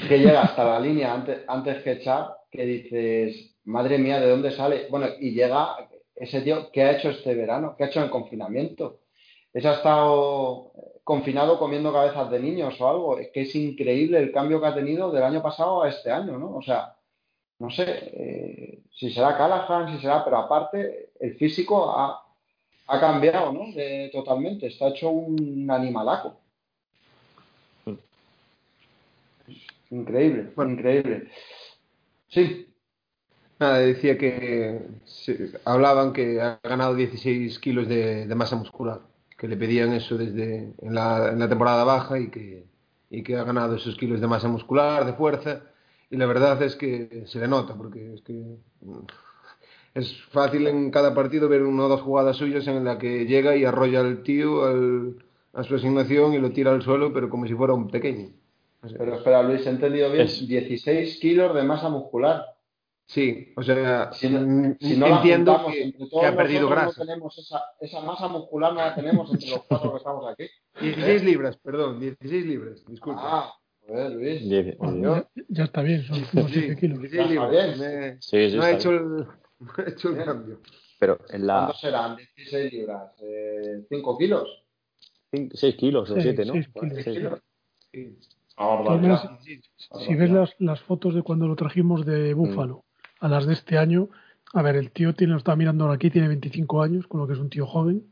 [0.07, 4.51] que llega hasta la línea antes, antes que echar, que dices, madre mía, ¿de dónde
[4.51, 4.87] sale?
[4.89, 5.88] Bueno, y llega
[6.19, 7.75] ese tío, ¿qué ha hecho este verano?
[7.77, 8.99] ¿Qué ha hecho en confinamiento?
[9.53, 10.71] Ese ha estado
[11.03, 13.17] confinado comiendo cabezas de niños o algo.
[13.17, 16.37] Es que es increíble el cambio que ha tenido del año pasado a este año,
[16.37, 16.55] ¿no?
[16.55, 16.95] O sea,
[17.59, 22.21] no sé eh, si será Callahan, si será, pero aparte el físico ha,
[22.87, 23.61] ha cambiado, ¿no?
[24.11, 24.67] totalmente.
[24.67, 26.37] Está hecho un animalaco.
[29.91, 31.29] Increíble, bueno, increíble.
[32.27, 32.68] Sí.
[33.59, 34.79] Nada, decía que
[35.65, 39.01] hablaban que ha ganado 16 kilos de, masa muscular,
[39.37, 42.65] que le pedían eso desde en la, en la temporada baja y que,
[43.09, 45.63] y que ha ganado esos kilos de masa muscular, de fuerza,
[46.09, 48.57] y la verdad es que se le nota, porque es que
[49.93, 53.57] es fácil en cada partido ver una o dos jugadas suyas en la que llega
[53.57, 54.63] y arrolla al tío
[55.53, 58.29] a su asignación y lo tira al suelo, pero como si fuera un pequeño.
[58.97, 60.27] Pero espera, Luis, he entendido bien.
[60.27, 62.45] 16 kilos de masa muscular.
[63.09, 66.99] Sí, o sea, si no, si no entiendo que, que, ha perdido grasa.
[66.99, 70.43] No tenemos esa, esa, masa muscular, no la tenemos entre los cuatro que estamos aquí.
[70.79, 73.21] 16 libras, perdón, 16 libras, disculpa.
[73.23, 73.53] Ah,
[73.87, 74.47] pues Luis.
[74.47, 76.99] ya, ya, está bien, son 7 kilos.
[76.99, 77.77] 16 libras.
[77.79, 79.09] Me, sí, sí, no, he hecho el,
[79.59, 80.61] no he hecho el cambio.
[80.99, 81.55] Pero en la...
[81.55, 83.11] ¿Cuánto serán 16 libras?
[83.23, 84.65] Eh, ¿5 kilos?
[85.31, 86.53] 6 kilos o 7, ¿no?
[86.53, 86.67] 6
[87.05, 87.05] kilos.
[87.05, 87.41] kilos.
[87.91, 88.17] Sí
[90.05, 92.83] si ves las, las, fotos de cuando lo trajimos de Búfalo
[93.19, 94.09] a las de este año,
[94.53, 97.27] a ver, el tío tiene, lo está mirando ahora aquí, tiene 25 años, con lo
[97.27, 98.03] que es un tío joven,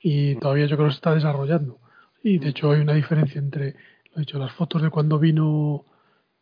[0.00, 1.78] y todavía yo creo que se está desarrollando.
[2.22, 3.76] Y de hecho hay una diferencia entre,
[4.12, 5.84] lo he dicho, las fotos de cuando vino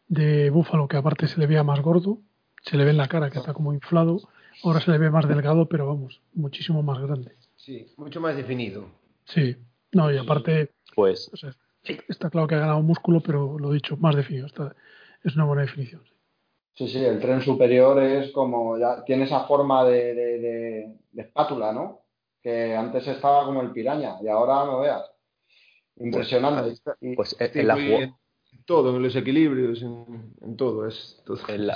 [0.08, 2.18] de Búfalo, que aparte se le veía más gordo,
[2.62, 4.20] se le ve en la cara que está como inflado.
[4.64, 7.36] Ahora se le ve más delgado, pero vamos, muchísimo más grande.
[7.56, 8.88] Sí, mucho más definido.
[9.24, 9.56] Sí,
[9.92, 13.96] no, y aparte, Pues o sea, está claro que ha ganado músculo, pero lo dicho,
[13.96, 14.46] más definido.
[14.46, 14.74] Está,
[15.22, 16.02] es una buena definición.
[16.04, 16.12] Sí,
[16.86, 21.72] sí, el tren superior es como, ya tiene esa forma de, de- de- de espátula,
[21.72, 22.02] ¿no?
[22.42, 25.10] Que antes estaba como el piraña y ahora no veas.
[25.96, 26.74] Impresionante.
[27.00, 28.14] Y- pues en, Sí, en la en
[28.64, 30.86] todo, en los equilibrios, en, en todo.
[30.86, 31.36] Es, todo.
[31.48, 31.74] En la-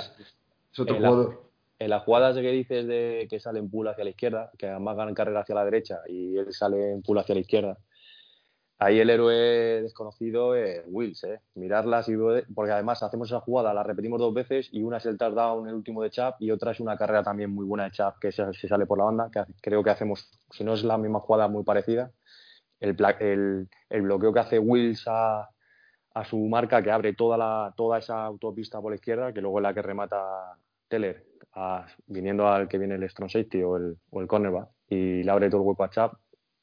[0.71, 1.43] es otro en la- jugador.
[1.79, 4.95] en las jugadas que dices de que sale en pool hacia la izquierda, que además
[4.95, 7.77] ganan carrera hacia la derecha y él sale en pool hacia la izquierda,
[8.79, 11.39] ahí el héroe desconocido es Wills, ¿eh?
[11.55, 15.17] Mirarlas ver- porque además hacemos esa jugada, la repetimos dos veces y una es el
[15.17, 18.19] touchdown, el último de Chap y otra es una carrera también muy buena de Chap
[18.19, 21.19] que se, sale por la banda, que creo que hacemos, si no es la misma
[21.19, 22.11] jugada muy parecida,
[22.79, 25.49] el, bloqueo que hace Wills a,
[26.13, 29.59] a su marca que abre toda la toda esa autopista por la izquierda, que luego
[29.59, 30.57] es la que remata
[30.87, 31.25] Teller,
[32.07, 35.49] viniendo al que viene el strong safety o el, o el cornerback, y le abre
[35.49, 36.13] todo el hueco a Chap.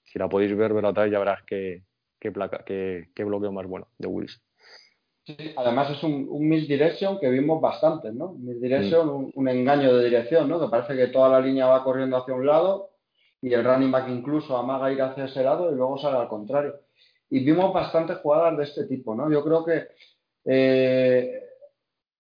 [0.03, 1.85] Si la podéis ver, verla otra vez, ya verás qué,
[2.21, 4.41] qué, placa, qué, qué bloqueo más bueno de Wills.
[5.27, 8.33] Sí, además es un, un misdirection que vimos bastante, ¿no?
[8.33, 10.61] Misdirection, un, un engaño de dirección, ¿no?
[10.61, 12.91] Que parece que toda la línea va corriendo hacia un lado
[13.43, 16.75] y el running back incluso amaga ir hacia ese lado y luego sale al contrario.
[17.29, 19.31] Y vimos bastantes jugadas de este tipo, ¿no?
[19.31, 19.89] Yo creo que
[20.47, 21.43] eh,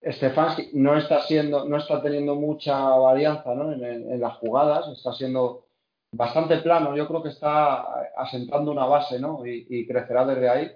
[0.02, 3.72] Stefanski no está siendo, no está teniendo mucha varianza, ¿no?
[3.72, 5.66] en, en- en las jugadas, está siendo
[6.12, 6.96] bastante plano.
[6.96, 9.44] Yo creo que está asentando una base, ¿no?
[9.46, 10.70] Y, crecerá desde ahí.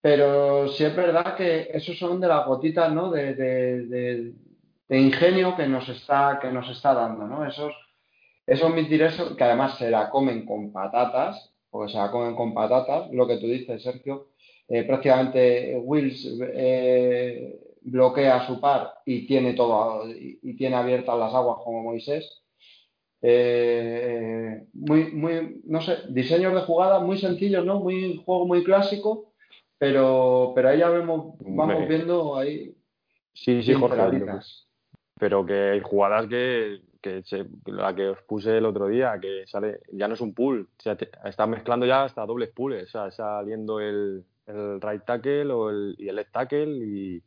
[0.00, 3.10] Pero sí es verdad que esos son de las gotitas, ¿no?
[3.10, 4.34] De, de-
[4.90, 7.46] ingenio que nos está, que nos está dando, ¿no?
[7.46, 7.72] Esos,
[8.46, 13.10] esos misdirections que además se la comen con patatas, porque se la comen con patatas,
[13.12, 14.28] lo que tú dices, Sergio.
[14.68, 21.58] Eh, prácticamente Wills eh, bloquea su par y tiene todo y tiene abiertas las aguas
[21.64, 22.41] como Moisés.
[23.24, 27.78] Eh, muy, muy, no sé, diseños de jugada muy sencillos, ¿no?
[27.80, 29.32] Muy juego muy clásico,
[29.78, 32.74] pero, pero ahí ya vemos, vamos viendo ahí
[33.34, 33.96] Sí, sí, Jorge.
[35.18, 39.46] Pero que hay jugadas que, que se- la que os puse el otro día, que
[39.46, 42.82] sale, ya no es un pool, o sea, te- está mezclando ya hasta dobles pools,
[42.82, 47.22] o sea, saliendo el, el right tackle o el, y el left tackle y,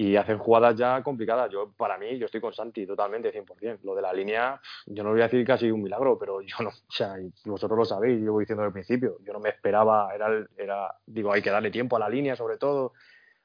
[0.00, 1.50] y hacen jugadas ya complicadas.
[1.50, 3.80] Yo, para mí, yo estoy con Santi totalmente, 100%.
[3.82, 6.68] Lo de la línea, yo no voy a decir casi un milagro, pero yo no,
[6.68, 10.28] o sea, vosotros lo sabéis, yo voy diciendo al principio, yo no me esperaba, era,
[10.28, 12.92] el- era, digo, hay que darle tiempo a la línea sobre todo,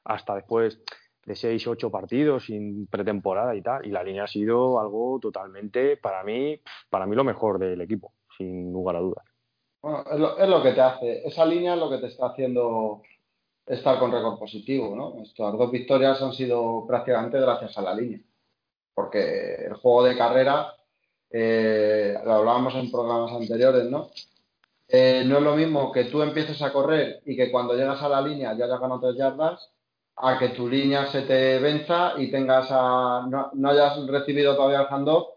[0.04, 0.80] hasta después
[1.26, 5.96] de seis, ocho partidos sin pretemporada y tal, y la línea ha sido algo totalmente,
[5.96, 9.24] para mí, para mí lo mejor del equipo, sin lugar a dudas.
[9.82, 12.26] Bueno, es lo, es lo que te hace, esa línea es lo que te está
[12.26, 13.02] haciendo
[13.66, 15.22] estar con récord positivo, ¿no?
[15.22, 18.20] Estas dos victorias han sido prácticamente gracias a la línea,
[18.94, 20.74] porque el juego de carrera,
[21.30, 24.08] eh, lo hablábamos en programas anteriores, ¿no?
[24.88, 28.08] Eh, no es lo mismo que tú empieces a correr y que cuando llegas a
[28.08, 29.70] la línea ya hayas ganado tres yardas,
[30.16, 34.82] a que tu línea se te venza y tengas a, no, no hayas recibido todavía
[34.82, 35.28] el handoff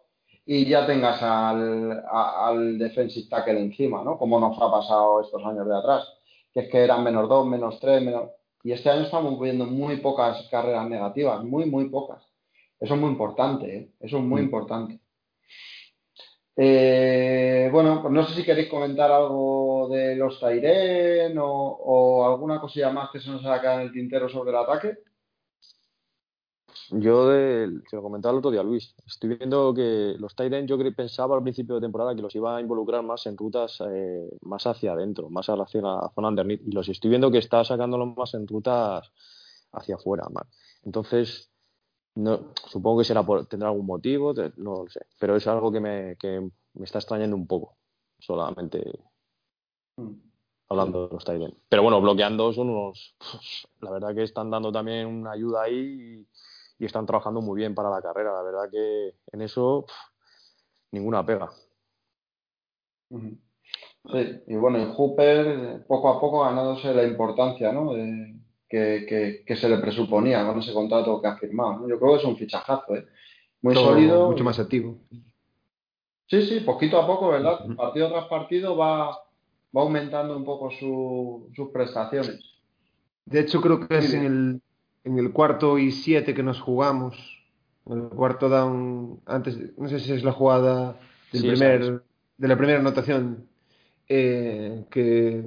[0.45, 4.17] y ya tengas al, a- al defensive tackle encima, ¿no?
[4.17, 6.16] Como nos ha pasado estos años de atrás,
[6.57, 8.31] que es que eran menos dos, menos tres, menos...
[8.63, 12.23] Y este año estamos viendo muy pocas carreras negativas, muy, muy pocas.
[12.79, 13.89] Eso es muy importante, ¿eh?
[13.99, 14.45] Eso es muy Mm.
[14.45, 14.99] importante.
[16.55, 22.59] Eh, bueno, pues no sé si queréis comentar algo de los Tairen o, o alguna
[22.59, 24.97] cosilla más que se nos haya quedado en el tintero sobre el ataque.
[26.91, 30.77] Yo, de, se lo comentaba el otro día Luis, estoy viendo que los Titans yo
[30.95, 34.65] pensaba al principio de temporada que los iba a involucrar más en rutas eh, más
[34.67, 38.33] hacia adentro, más hacia la zona underneath, y los estoy viendo que está sacándolos más
[38.33, 39.11] en rutas
[39.73, 40.25] hacia afuera.
[40.33, 40.47] más.
[40.83, 41.51] Entonces,
[42.15, 45.79] no, supongo que será por, tendrá algún motivo, no lo sé, pero es algo que
[45.79, 46.39] me, que
[46.73, 47.77] me está extrañando un poco,
[48.19, 48.83] solamente
[49.97, 50.13] Mm.
[50.69, 51.55] hablando de los Titans.
[51.67, 53.15] Pero bueno, bloqueando son unos.
[53.81, 56.27] La verdad que están dando también una ayuda ahí y,
[56.79, 58.33] y están trabajando muy bien para la carrera.
[58.33, 59.85] La verdad que en eso
[60.91, 61.49] ninguna pega.
[63.09, 67.93] Sí, y bueno, y Hooper poco a poco ganándose la importancia, ¿no?
[67.93, 68.35] de-
[68.69, 71.87] que, que- que se le presuponía con ese contrato que ha firmado, ¿no?
[71.87, 73.07] Yo creo que es un fichajazo, ¿eh?
[73.61, 74.27] Muy Todo sólido.
[74.27, 74.97] Mucho más activo.
[76.27, 77.59] Sí, sí, poquito a poco, ¿verdad?
[77.77, 82.41] Partido tras partido va, va aumentando un poco su- sus prestaciones.
[83.23, 84.61] De hecho, creo que es en el,
[85.07, 87.15] en el cuarto y siete que nos jugamos.
[87.85, 90.99] En el cuarto down, antes, no sé si es la jugada
[91.31, 92.03] del Sí, primer,
[92.37, 93.47] de la primera anotación
[94.07, 95.43] eh, que,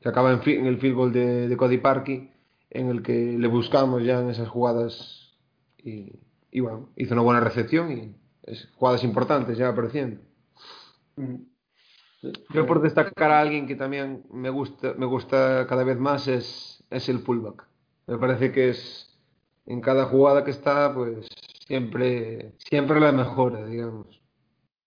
[0.00, 2.30] que acaba en, en el field goal de, de Cody Parkey,
[2.70, 5.34] en el que le buscamos ya en esas jugadas
[5.82, 6.12] y
[6.50, 10.20] y bueno, hizo una buena recepción y es, jugadas importantes ya apareciendo.
[12.52, 16.84] Yo por destacar a alguien que también me gusta, me gusta cada vez más es,
[16.90, 17.66] es el fullback.
[18.08, 19.06] Me parece que es
[19.66, 21.28] en cada jugada que está, pues
[21.66, 24.06] siempre, siempre la mejora, digamos.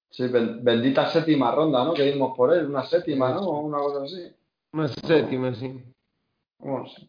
[0.09, 1.93] Sí, bendita séptima ronda, ¿no?
[1.93, 3.47] Que dimos por él, una séptima, ¿no?
[3.61, 4.35] Una cosa así.
[4.73, 5.83] Una séptima, sí.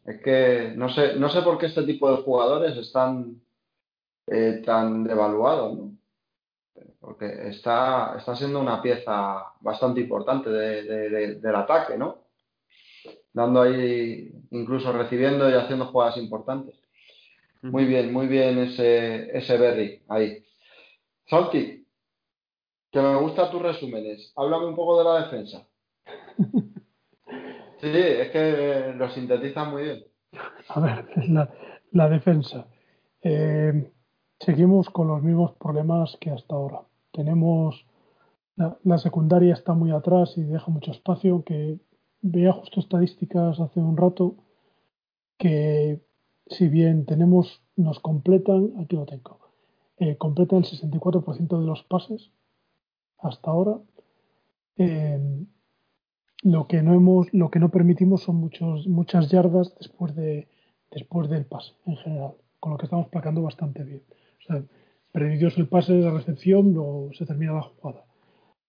[0.04, 3.40] es que no sé, no sé por qué este tipo de jugadores están
[4.26, 5.92] eh, tan devaluados, ¿no?
[7.00, 12.21] porque está, está siendo una pieza bastante importante del ataque, ¿no?
[13.32, 16.78] Dando ahí, incluso recibiendo y haciendo jugadas importantes.
[17.62, 20.44] Muy bien, muy bien ese, ese Berry ahí.
[21.26, 21.86] Santi,
[22.90, 24.32] que me gustan tus resúmenes.
[24.36, 25.66] Háblame un poco de la defensa.
[27.80, 30.04] Sí, es que lo sintetizan muy bien.
[30.68, 31.52] A ver, la,
[31.90, 32.68] la defensa.
[33.20, 33.90] Eh,
[34.38, 37.84] seguimos con los mismos problemas que hasta ahora tenemos
[38.56, 41.78] la, secundaria está muy atrás y deja mucho espacio, que
[42.22, 44.36] veía justo estadísticas hace un rato
[45.38, 46.00] que
[46.46, 49.38] si bien tenemos, nos completan, aquí lo tengo,
[49.98, 52.30] eh, completan el 64% de los pases
[53.18, 53.78] hasta ahora.
[54.76, 55.46] Eh,
[56.42, 60.48] lo que no hemos, lo que no permitimos son muchos, muchas yardas después de
[60.92, 64.02] después del pase en general, con lo que estamos placando bastante bien.
[64.40, 64.62] O sea,
[65.14, 68.04] el pase de la recepción, luego se termina la jugada.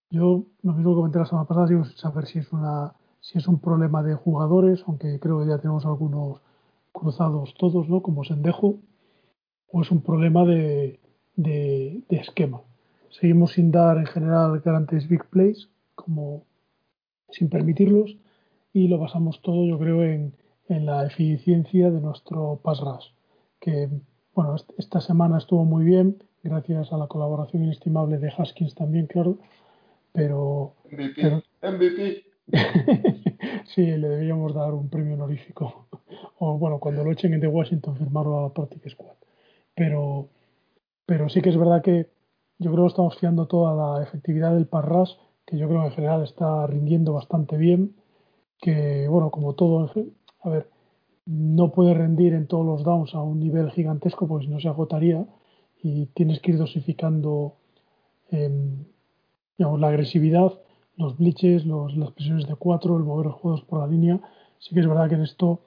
[0.09, 3.59] Yo lo mismo comenté la semana pasada, digo saber si es una si es un
[3.59, 6.41] problema de jugadores, aunque creo que ya tenemos algunos
[6.91, 8.01] cruzados todos, ¿no?
[8.01, 8.81] Como Sendejo,
[9.71, 10.99] o es un problema de,
[11.37, 12.61] de, esquema.
[13.09, 16.43] Seguimos sin dar en general grandes big plays, como
[17.29, 18.17] sin permitirlos,
[18.73, 20.33] y lo basamos todo, yo creo, en,
[20.67, 23.07] en la eficiencia de nuestro pass rush,
[23.61, 23.89] que
[24.35, 29.37] bueno, esta semana estuvo muy bien, gracias a la colaboración inestimable de Haskins también, claro,
[30.11, 30.73] pero...
[30.91, 32.32] MVP, MVP.
[33.65, 35.87] sí, le deberíamos dar un premio honorífico.
[36.39, 39.15] O bueno, cuando lo echen en The Washington, firmarlo a la Practice Squad.
[39.75, 40.29] Pero,
[41.05, 42.09] pero sí que es verdad que
[42.59, 45.93] yo creo que estamos fiando toda la efectividad del Parras, que yo creo que en
[45.93, 47.95] general está rindiendo bastante bien.
[48.59, 49.91] Que bueno, como todo,
[50.41, 50.69] a ver,
[51.25, 54.67] no puede rendir en todos los downs a un nivel gigantesco, porque si no se
[54.67, 55.25] agotaría
[55.81, 57.55] y tienes que ir dosificando
[58.29, 58.85] em,
[59.57, 60.53] la agresividad,
[60.97, 64.19] los blitzes, las presiones de cuatro, el mover los juegos por la línea.
[64.59, 65.59] Sí que es verdad que en esto,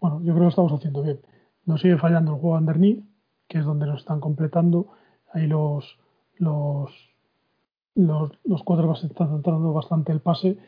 [0.00, 1.20] bueno, yo creo que lo estamos haciendo bien.
[1.64, 3.02] Nos sigue fallando el juego underneath,
[3.48, 4.88] que es donde nos están completando.
[5.32, 5.98] Ahí los,
[6.36, 6.90] los,
[7.94, 10.58] los, los cuatro están centrando bastante el pase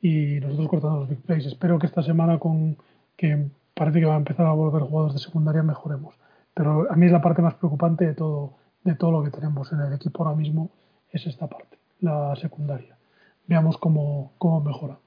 [0.00, 1.46] y nosotros cortando los big plays.
[1.46, 2.76] Espero que esta semana con
[3.16, 6.14] que parece que va a empezar a volver jugadores de secundaria mejoremos.
[6.54, 8.54] Pero a mí es la parte más preocupante de todo,
[8.84, 10.70] de todo lo que tenemos en el equipo ahora mismo,
[11.10, 12.93] es esta parte, la secundaria.
[13.46, 14.98] Veamos cómo, cómo mejora.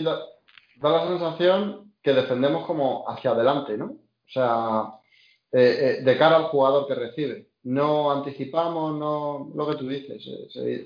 [0.00, 0.18] da,
[0.82, 3.86] la sensación que defendemos como hacia adelante, ¿no?
[3.86, 4.84] O sea,
[5.52, 7.48] eh, eh, de cara al jugador que recibe.
[7.62, 10.24] No anticipamos, no lo que tú dices.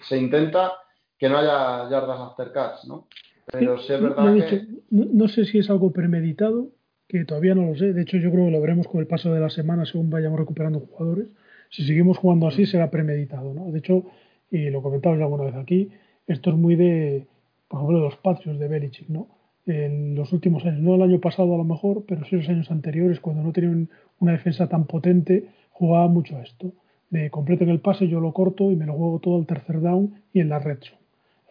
[0.02, 0.72] Se, intenta
[1.16, 2.50] que no haya yardas after
[2.88, 3.06] ¿no?
[3.46, 4.66] Pero sí es verdad que...
[4.90, 6.70] no, sé si es algo premeditado
[7.06, 7.92] que todavía no lo sé.
[7.92, 10.38] De hecho, yo creo que lo veremos con el paso de la semana según vayamos
[10.38, 11.28] recuperando jugadores.
[11.70, 13.54] Si seguimos jugando así, será premeditado.
[13.54, 13.70] ¿no?
[13.70, 14.04] De hecho,
[14.50, 15.90] y lo comentaba ya alguna vez aquí,
[16.26, 17.26] esto es muy de,
[17.68, 19.28] por ejemplo, de los patrios de Belichick, ¿no?
[19.66, 22.70] En los últimos años, no el año pasado a lo mejor, pero sí los años
[22.70, 23.88] anteriores, cuando no tenían
[24.20, 26.72] una defensa tan potente, jugaba mucho esto.
[27.10, 29.80] De completo en el pase, yo lo corto y me lo juego todo al tercer
[29.80, 31.00] down y en la red zone.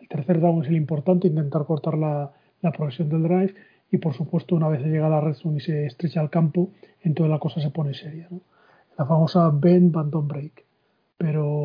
[0.01, 3.53] El tercer down es el importante, intentar cortar la, la progresión del drive
[3.91, 6.71] y por supuesto una vez llega a la red zone y se estrecha el campo,
[7.01, 8.27] entonces la cosa se pone seria.
[8.31, 8.41] ¿no?
[8.97, 10.65] La famosa bend, bandon break.
[11.17, 11.62] Pero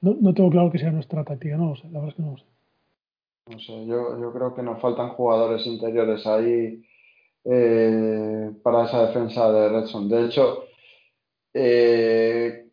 [0.00, 2.22] no, no, tengo claro que sea nuestra táctica, no lo sé, la verdad es que
[2.22, 2.44] no lo sé.
[3.50, 6.82] No sé, yo, yo creo que nos faltan jugadores interiores ahí
[7.44, 10.08] eh, para esa defensa de Redson.
[10.08, 10.64] De hecho,
[11.52, 12.68] eh,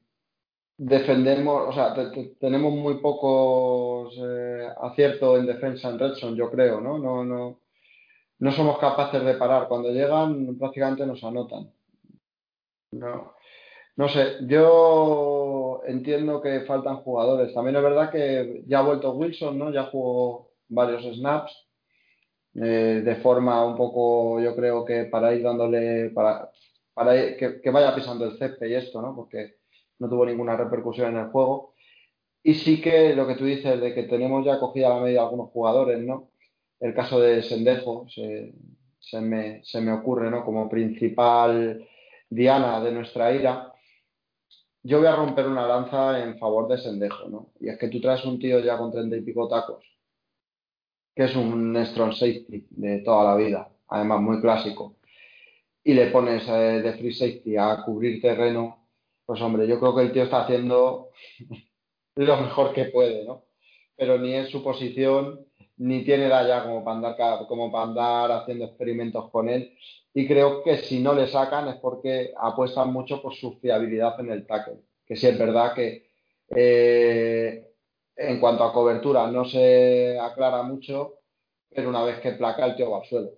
[0.77, 1.93] defendemos, o sea,
[2.39, 6.99] tenemos muy pocos eh, aciertos en defensa en Redson, yo creo, ¿no?
[6.99, 7.59] No, no,
[8.39, 9.67] no somos capaces de parar.
[9.67, 11.71] Cuando llegan, prácticamente nos anotan.
[12.91, 13.33] No,
[13.95, 17.53] no sé, yo entiendo que faltan jugadores.
[17.53, 19.71] También es verdad que ya ha vuelto Wilson, ¿no?
[19.71, 21.67] Ya jugó varios snaps.
[22.55, 26.49] Eh, de forma un poco, yo creo que para ir dándole, para,
[26.93, 29.15] para que, que, vaya pisando el césped y esto, ¿no?
[29.15, 29.57] Porque
[29.99, 31.75] no tuvo ninguna repercusión en el juego.
[32.43, 35.51] Y sí que lo que tú dices de que tenemos ya cogida la medida algunos
[35.51, 36.31] jugadores, ¿no?
[36.79, 38.53] el caso de Sendejo se,
[38.99, 40.45] se, me, se me ocurre ¿no?
[40.45, 41.85] como principal
[42.29, 43.68] diana de nuestra ira.
[44.83, 47.49] Yo voy a romper una lanza en favor de Sendejo, ¿no?
[47.59, 49.83] Y es que tú traes un tío ya con treinta y pico tacos,
[51.15, 54.95] que es un strong safety de toda la vida, además muy clásico,
[55.83, 58.87] y le pones eh, de free safety a cubrir terreno,
[59.25, 61.09] pues hombre, yo creo que el tío está haciendo
[62.15, 63.43] lo mejor que puede, ¿no?
[63.95, 65.45] Pero ni es su posición,
[65.77, 69.77] ni tiene edad ya como para andar, como para andar haciendo experimentos con él.
[70.13, 74.31] Y creo que si no le sacan es porque apuestan mucho por su fiabilidad en
[74.31, 74.81] el tackle.
[75.05, 76.09] Que sí es verdad que
[76.55, 77.67] eh,
[78.15, 81.19] en cuanto a cobertura no se aclara mucho,
[81.69, 83.31] pero una vez que placa el tío va al suelo.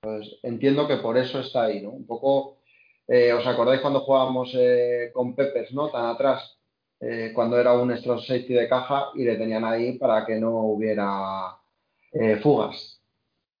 [0.00, 1.90] Pues entiendo que por eso está ahí, ¿no?
[1.90, 2.58] Un poco,
[3.08, 5.88] eh, ¿os acordáis cuando jugábamos eh, con Peppers, ¿no?
[5.90, 6.54] Tan atrás,
[7.32, 11.56] cuando era un strong safety de caja y le tenían ahí para que no hubiera
[12.42, 13.00] fugas.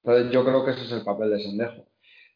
[0.02, 1.87] Entonces yo creo que ese es el papel de Sendejo.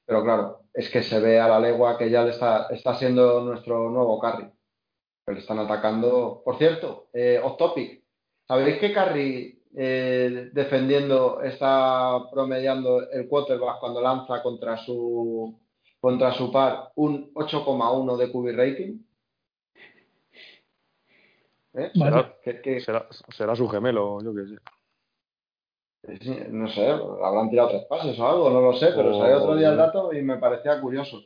[0.07, 3.43] Pero claro, es que se ve a la legua que ya le está, está siendo
[3.43, 4.51] nuestro nuevo carry.
[5.25, 6.43] Que le están atacando.
[6.45, 8.03] Por cierto, eh, off topic.
[8.47, 15.59] ¿Sabéis que carry eh, defendiendo está promediando el quarterback cuando lanza contra su
[16.01, 18.99] contra su par un 8,1 de QB rating?
[21.75, 21.91] ¿Eh?
[22.85, 24.57] ¿Será, será, su gemelo, yo qué sé
[26.51, 29.71] no sé, habrán tirado tres pases o algo, no lo sé, pero salió otro día
[29.71, 31.23] el dato y me parecía curioso.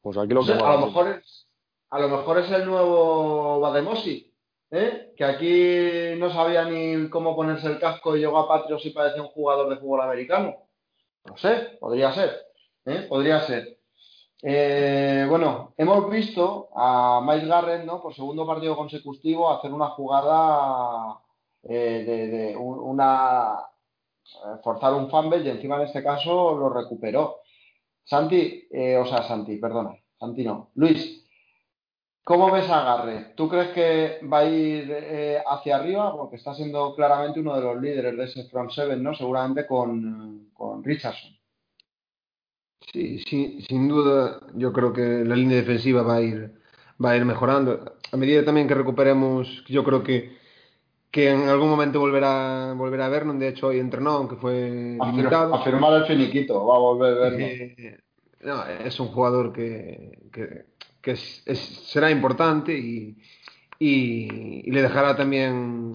[0.00, 1.46] Pues aquí lo que a lo mejor es
[1.90, 4.32] a lo mejor es el nuevo Bademosi,
[4.70, 5.12] ¿eh?
[5.16, 9.22] que aquí no sabía ni cómo ponerse el casco y llegó a Patrios y parecía
[9.22, 10.56] un jugador de fútbol americano.
[11.24, 12.36] No sé, podría ser,
[12.84, 13.06] ¿eh?
[13.08, 13.78] podría ser.
[14.42, 18.00] Eh, bueno, hemos visto a Mike Garrett, ¿no?
[18.02, 21.18] Por segundo partido consecutivo hacer una jugada
[21.68, 22.04] eh,
[22.52, 23.54] de, una
[24.24, 27.40] eh, forzar un fumble y encima en este caso lo recuperó.
[28.04, 30.70] Santi, eh, o sea, Santi, perdona, Santi no.
[30.74, 31.24] Luis,
[32.22, 33.32] ¿cómo ves a Garre?
[33.34, 36.16] ¿Tú crees que va a ir hacia arriba?
[36.16, 39.14] Porque está siendo claramente uno de los líderes de ese front seven, ¿no?
[39.14, 41.36] Seguramente con, con Richardson.
[42.92, 46.54] Sí, sí, sin duda, yo creo que la línea defensiva va a ir,
[47.04, 47.96] va a ir mejorando.
[48.12, 50.36] A medida también que recuperemos, yo creo que
[51.16, 53.38] que en algún momento volverá, volverá a vernos.
[53.38, 55.54] De hecho, hoy entrenó, aunque fue a limitado.
[55.54, 57.40] A firmar el finiquito, va a volver a vernos.
[57.40, 58.00] Eh,
[58.42, 60.66] no, es un jugador que, que,
[61.00, 63.16] que es, es, será importante y,
[63.78, 65.92] y, y, le dejará también.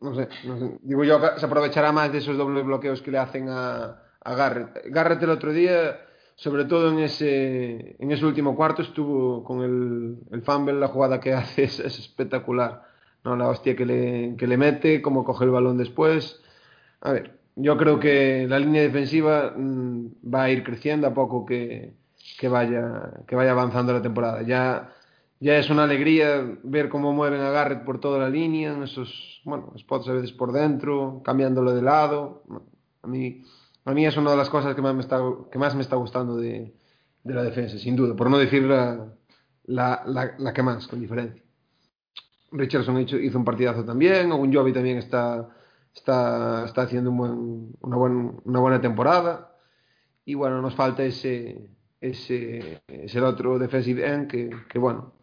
[0.00, 3.18] No sé, no sé, digo yo, se aprovechará más de esos dobles bloqueos que le
[3.18, 4.86] hacen a, a Garrett.
[4.86, 6.00] Garrett el otro día,
[6.36, 11.20] sobre todo en ese, en ese último cuarto, estuvo con el, el fumble, la jugada
[11.20, 12.91] que hace es, es espectacular
[13.24, 13.36] ¿no?
[13.36, 16.42] La hostia que le, que le mete, cómo coge el balón después.
[17.00, 21.44] A ver, yo creo que la línea defensiva mmm, va a ir creciendo a poco
[21.44, 21.94] que,
[22.38, 24.42] que, vaya, que vaya avanzando la temporada.
[24.42, 24.92] Ya,
[25.40, 29.40] ya es una alegría ver cómo mueven a Garrett por toda la línea, en esos
[29.44, 32.44] bueno, spots a veces por dentro, cambiándolo de lado.
[33.02, 33.42] A mí,
[33.84, 35.20] a mí es una de las cosas que más me está,
[35.50, 36.72] que más me está gustando de,
[37.24, 39.12] de la defensa, sin duda, por no decir la,
[39.64, 40.02] la,
[40.38, 41.41] la que más, con diferencia.
[42.52, 45.48] Richardson hizo un partidazo también, Jovi también está,
[45.94, 49.56] está, está haciendo un buen, una, buen, una buena temporada.
[50.24, 51.68] Y bueno, nos falta ese,
[52.00, 55.14] ese, ese otro defensive end que, que bueno,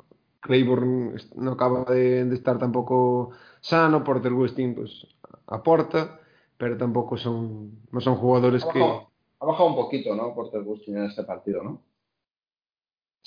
[0.41, 5.07] Claiborne no acaba de, de, estar tampoco sano, Porter Westing pues
[5.47, 6.19] aporta,
[6.57, 9.07] pero tampoco son, no son jugadores ha bajado, que...
[9.39, 10.33] Ha bajado un poquito, ¿no?
[10.33, 11.81] Porter Westing en este partido, ¿no?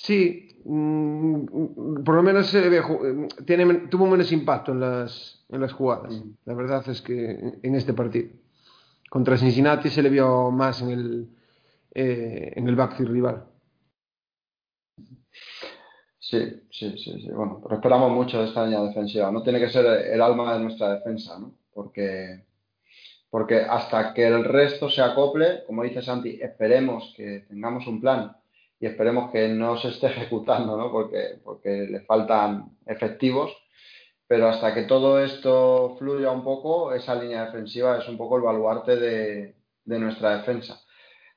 [0.03, 2.81] Sí, mmm, por lo menos se ve,
[3.45, 6.13] tiene, tuvo menos impacto en las, en las jugadas.
[6.13, 6.31] Mm.
[6.43, 8.29] La verdad es que en este partido.
[9.09, 11.29] Contra Cincinnati se le vio más en el,
[11.93, 13.45] eh, en el backfield rival.
[16.19, 17.29] Sí, sí, sí, sí.
[17.29, 19.31] Bueno, pero esperamos mucho de esta línea defensiva.
[19.31, 21.53] No tiene que ser el alma de nuestra defensa, ¿no?
[21.73, 22.43] Porque,
[23.29, 28.35] porque hasta que el resto se acople, como dice Santi, esperemos que tengamos un plan
[28.83, 30.91] y esperemos que no se esté ejecutando, ¿no?
[30.91, 33.55] Porque, porque le faltan efectivos.
[34.27, 38.43] Pero hasta que todo esto fluya un poco, esa línea defensiva es un poco el
[38.43, 39.55] baluarte de,
[39.85, 40.81] de nuestra defensa.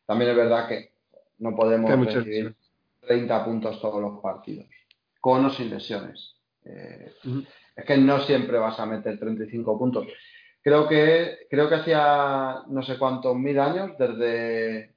[0.05, 0.91] También es verdad que
[1.39, 2.57] no podemos recibir
[3.03, 4.67] 30 puntos todos los partidos,
[5.21, 6.35] con o sin lesiones.
[6.65, 7.47] Eh, uh -huh.
[7.77, 10.07] Es que no siempre vas a meter 35 puntos.
[10.63, 14.96] Creo que, creo que hacía no sé cuántos mil años, desde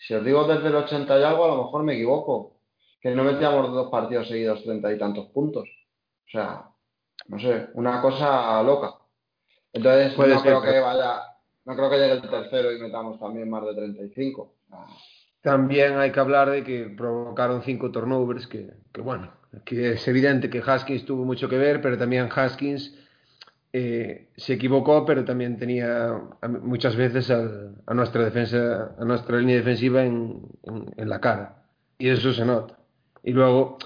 [0.00, 2.56] si os digo desde el 80 y algo, a lo mejor me equivoco.
[3.00, 5.64] Que no metíamos dos partidos seguidos treinta y tantos puntos.
[5.64, 6.64] O sea,
[7.28, 8.94] no sé, una cosa loca.
[9.72, 11.22] Entonces, Puede no ser, creo que vaya,
[11.64, 14.42] no creo que llegue el tercero y metamos también más de 35.
[14.42, 14.86] O sea,
[15.42, 19.32] También hay que hablar de que provocaron cinco turnovers, que, que bueno,
[19.64, 22.94] que es evidente que Haskins tuvo mucho que ver, pero también Haskins
[23.72, 26.20] eh, se equivocó, pero también tenía
[26.62, 27.48] muchas veces a,
[27.86, 31.62] a, nuestra defensa, a nuestra línea defensiva en, en, en, la cara.
[31.98, 32.78] Y eso se nota.
[33.22, 33.78] Y luego,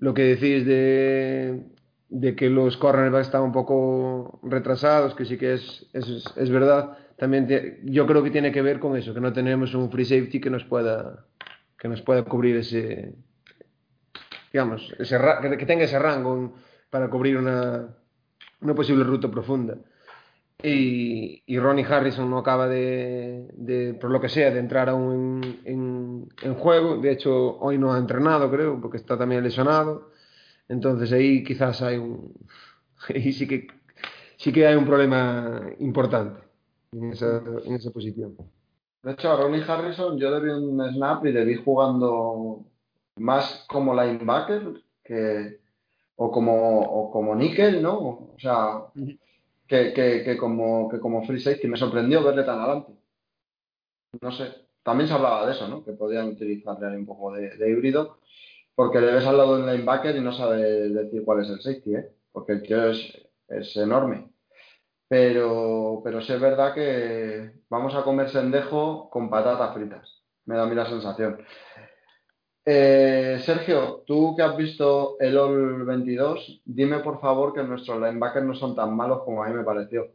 [0.00, 1.62] lo que decís de,
[2.08, 6.98] de que los cornerbacks están un poco retrasados, que sí que es, es, es verdad,
[7.16, 10.04] también te, yo creo que tiene que ver con eso, que no tenemos un free
[10.04, 11.26] safety que nos pueda,
[11.78, 13.14] que nos pueda cubrir ese,
[14.52, 15.16] digamos, ese,
[15.56, 16.54] que tenga ese rango
[16.90, 17.88] para cubrir una
[18.62, 19.76] una posible ruta profunda.
[20.62, 25.42] Y, y, Ronnie Harrison no acaba de, de, por lo que sea, de entrar aún
[25.64, 26.98] en, en, en, juego.
[26.98, 30.10] De hecho, hoy no ha entrenado, creo, porque está también lesionado.
[30.68, 32.32] Entonces ahí quizás hay un...
[33.08, 33.66] Ahí sí que,
[34.36, 36.40] sí que hay un problema importante
[36.92, 38.36] en esa, en esa posición.
[39.02, 42.64] De hecho, a Ronnie Harrison yo le vi un snap y le vi jugando
[43.16, 45.61] más como linebacker que,
[46.16, 47.98] o como, o como níquel, ¿no?
[47.98, 48.84] O sea,
[49.66, 51.68] que, que, que, como, que como free safety.
[51.68, 52.92] Me sorprendió verle tan adelante.
[54.20, 54.52] No sé.
[54.82, 55.84] También se hablaba de eso, ¿no?
[55.84, 58.18] Que podían utilizarle un poco de, de híbrido,
[58.74, 61.94] porque le ves al lado del linebacker y no sabe decir cuál es el safety,
[61.96, 62.12] ¿eh?
[62.32, 64.30] Porque el tío es, es enorme.
[65.08, 70.22] Pero, pero sí es verdad que vamos a comer sendejo con patatas fritas.
[70.46, 71.38] Me da a mí la sensación.
[72.64, 78.46] Eh, Sergio, tú que has visto el All 22, dime por favor que nuestros linebackers
[78.46, 80.12] no son tan malos como a mí me pareció.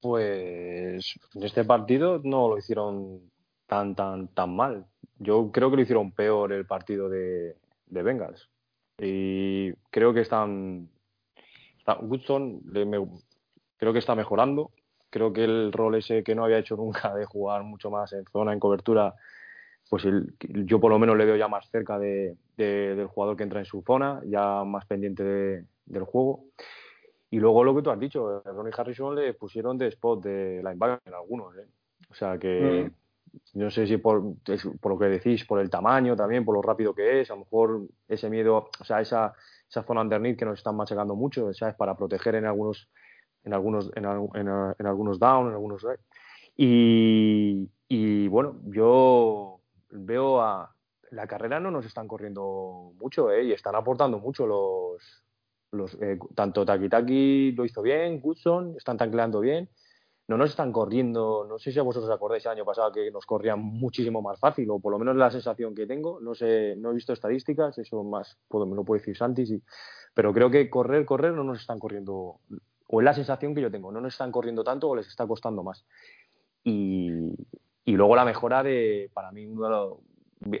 [0.00, 3.30] Pues en este partido no lo hicieron
[3.68, 4.86] tan, tan, tan mal.
[5.18, 8.48] Yo creo que lo hicieron peor el partido de, de Bengals.
[8.98, 10.88] Y creo que están.
[11.78, 12.98] Está, Woodson le, me,
[13.76, 14.72] creo que está mejorando.
[15.10, 18.24] Creo que el rol ese que no había hecho nunca de jugar mucho más en
[18.32, 19.14] zona, en cobertura,
[19.92, 23.36] pues el, yo por lo menos le veo ya más cerca de, de, del jugador
[23.36, 26.46] que entra en su zona, ya más pendiente de, del juego.
[27.28, 31.02] Y luego lo que tú has dicho, Ronnie Harrison le pusieron de spot de linebacker
[31.04, 31.54] en algunos.
[31.58, 31.66] ¿eh?
[32.08, 33.58] O sea que mm.
[33.58, 34.36] no sé si por,
[34.80, 37.40] por lo que decís, por el tamaño también, por lo rápido que es, a lo
[37.40, 39.34] mejor ese miedo, o sea, esa,
[39.68, 41.74] esa zona underneath que nos están machacando mucho, ¿sabes?
[41.74, 42.88] Para proteger en algunos,
[43.44, 45.86] en algunos, en, en, en algunos down, en algunos.
[46.56, 49.58] Y, y bueno, yo
[49.92, 50.74] veo a
[51.10, 53.44] la carrera no nos están corriendo mucho ¿eh?
[53.44, 55.24] y están aportando mucho los,
[55.70, 59.68] los eh, tanto lo hizo bien, Goodson están tancleando bien,
[60.28, 63.26] no nos están corriendo, no sé si vosotros os acordáis el año pasado que nos
[63.26, 66.90] corrían muchísimo más fácil o por lo menos la sensación que tengo, no sé, no
[66.90, 69.62] he visto estadísticas, eso más puedo, me lo puede decir Santi, sí,
[70.14, 72.40] pero creo que correr, correr no nos están corriendo
[72.88, 75.26] o es la sensación que yo tengo, no nos están corriendo tanto o les está
[75.26, 75.84] costando más.
[76.64, 77.10] Y,
[77.84, 79.98] y luego la mejora de, para mí, uno de los,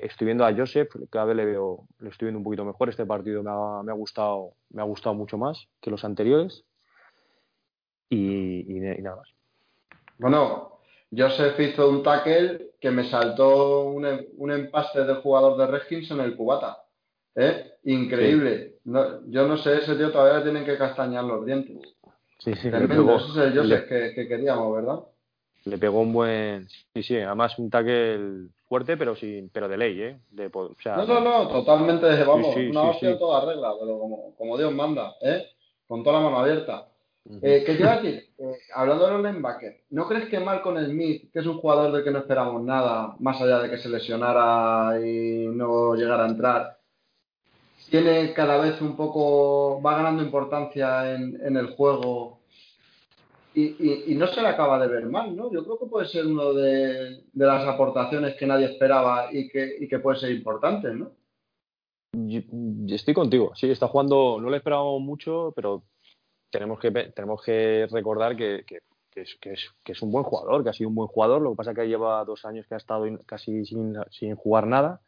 [0.02, 2.88] estoy viendo a Joseph, cada vez le veo, le estoy viendo un poquito mejor.
[2.88, 6.64] Este partido me ha, me ha gustado, me ha gustado mucho más que los anteriores.
[8.08, 9.28] Y, y, y nada más.
[10.18, 10.80] Bueno,
[11.16, 14.06] Joseph hizo un tackle que me saltó un,
[14.36, 16.84] un empaste del jugador de Redskins en el cubata.
[17.34, 17.72] ¿Eh?
[17.84, 18.74] Increíble.
[18.82, 18.90] Sí.
[18.90, 21.96] No, yo no sé, ese tío todavía tienen que castañar los dientes.
[22.38, 23.16] Sí, sí, Tremendo.
[23.16, 25.00] Ese es el Joseph le, que, que, queríamos, ¿verdad?
[25.64, 26.68] Le pegó un buen.
[26.94, 30.18] Sí, sí, además un tackle fuerte, pero sin, pero de ley, ¿eh?
[30.30, 33.72] De, o sea, no, no, no, totalmente, vamos, sí, sí, una hostia sí, toda regla,
[33.78, 35.46] pero como, como Dios manda, ¿eh?
[35.86, 36.88] Con toda la mano abierta.
[37.24, 37.38] Uh -huh.
[37.42, 38.30] eh, ¿Qué quiero decir?
[38.38, 42.02] Eh, hablando de los linebackers, ¿no crees que Malcolm Smith, que es un jugador del
[42.02, 46.78] que no esperamos nada, más allá de que se lesionara y no llegara a entrar,
[47.90, 52.41] tiene cada vez un poco, va ganando importancia en, en el juego
[53.54, 55.52] y, y, y, no se le acaba de ver mal, ¿no?
[55.52, 59.76] Yo creo que puede ser uno de, de las aportaciones que nadie esperaba y que,
[59.80, 61.12] y que puede ser importante, ¿no?
[62.12, 65.82] Yo, yo estoy contigo, sí, está jugando, no le esperábamos mucho, pero
[66.50, 68.80] tenemos que, tenemos que recordar que, que,
[69.10, 71.40] que, es, que, es, que es un buen jugador, que ha sido un buen jugador,
[71.40, 74.66] lo que pasa es que lleva dos años que ha estado casi sin, sin jugar
[74.66, 75.00] nada,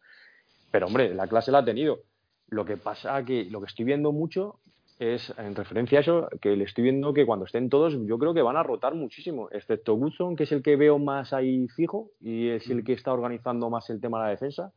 [0.71, 2.01] pero hombre, la clase la ha tenido.
[2.49, 4.59] Lo que pasa que lo que estoy viendo mucho
[4.99, 8.35] es en referencia a eso que le estoy viendo que cuando estén todos yo creo
[8.35, 12.11] que van a rotar muchísimo, excepto Woodson, que es el que veo más ahí fijo
[12.21, 14.73] y es el que está organizando más el tema de la defensa.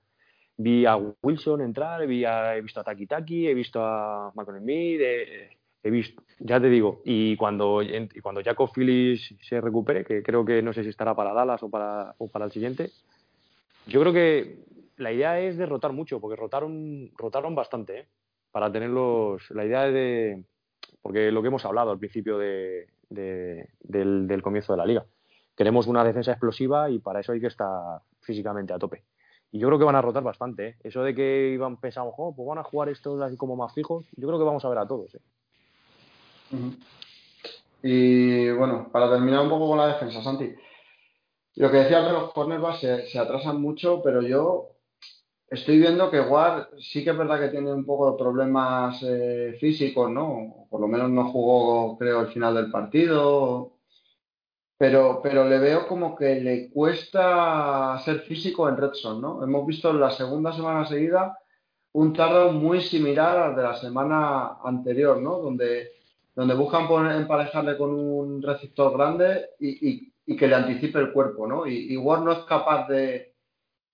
[0.57, 4.57] Vi a Wilson entrar, vi a, he visto a Taki Taki, he visto a Malcolm
[4.59, 5.49] Smith, he,
[5.83, 10.43] he, visto, ya te digo, y cuando, y cuando Jacob Phillips se recupere, que creo
[10.43, 12.89] que no sé si estará para Dallas o para, o para el siguiente,
[13.85, 14.65] yo creo que
[14.97, 18.07] la idea es de rotar mucho, porque rotaron, rotaron bastante, ¿eh?
[18.57, 20.43] Para tenerlos, la idea de,
[21.03, 25.05] porque lo que hemos hablado al principio de, de, del, del, comienzo de la liga,
[25.55, 29.03] queremos una defensa explosiva y para eso hay que estar físicamente a tope.
[29.51, 30.69] Y yo creo que van a rotar bastante.
[30.69, 30.75] ¿eh?
[30.83, 34.07] Eso de que iban pensando, oh, pues van a jugar estos así como más fijos,
[34.15, 35.13] yo creo que vamos a ver a todos.
[35.13, 35.21] ¿eh?
[37.83, 40.51] Y bueno, para terminar un poco con la defensa, Santi,
[41.57, 44.76] lo que decías de los cornerbacks se, se atrasan mucho, pero yo
[45.49, 49.57] estoy viendo que Ward sí que es verdad que tiene un poco de problemas eh,
[49.59, 50.67] físicos, ¿no?
[50.69, 53.73] Por lo menos no jugó, creo, el final del partido.
[54.77, 59.43] Pero, pero le veo como que le cuesta ser físico en Redson, ¿no?
[59.43, 61.37] Hemos visto en la segunda semana seguida
[61.93, 65.39] un tardo muy similar al de la semana anterior, ¿no?
[65.39, 65.93] Donde,
[66.35, 71.65] donde buscan poner, emparejarle con un receptor grande y, que le anticipe el cuerpo, ¿no?
[71.65, 73.36] Y, y Ward no es capaz de,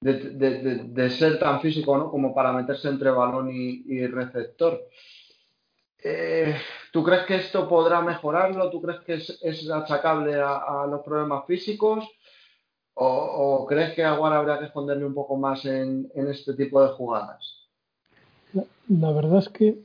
[0.03, 2.11] de, ser tan físico ¿no?
[2.11, 4.81] como para meterse entre balón y, receptor.
[6.03, 6.55] Eh,
[6.91, 8.69] ¿Tú crees que esto podrá mejorarlo?
[8.69, 12.05] ¿Tú crees que es, achacable a, los problemas físicos?
[12.95, 17.69] ¿O, crees que Aguar habría que esconderle un poco más en, este tipo de jugadas?
[18.89, 19.79] La, verdad es que,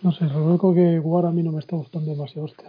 [0.00, 2.64] no sé, reconozco que Aguar a mí no me está gustando demasiado este.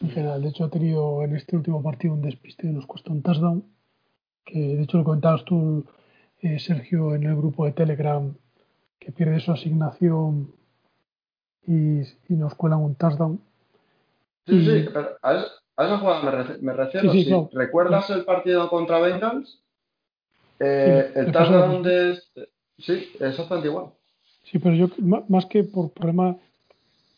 [0.00, 3.12] En general, de hecho ha tenido en este último partido un despiste y nos cuesta
[3.12, 3.79] un touchdown
[4.44, 5.84] que de hecho lo comentabas tú,
[6.40, 8.34] eh, Sergio, en el grupo de Telegram,
[8.98, 10.52] que pierde su asignación
[11.66, 13.40] y, nos cuelan un touchdown.
[14.46, 15.44] Sí, sí, pero a,
[15.84, 17.50] esa jugada me, refiero.
[17.52, 19.62] ¿Recuerdas el partido contra Bengals?
[20.58, 22.12] Eh, el touchdown de...
[22.12, 23.86] Este, sí, exactamente igual.
[24.44, 24.88] Sí, pero yo,
[25.28, 26.36] más que por problema,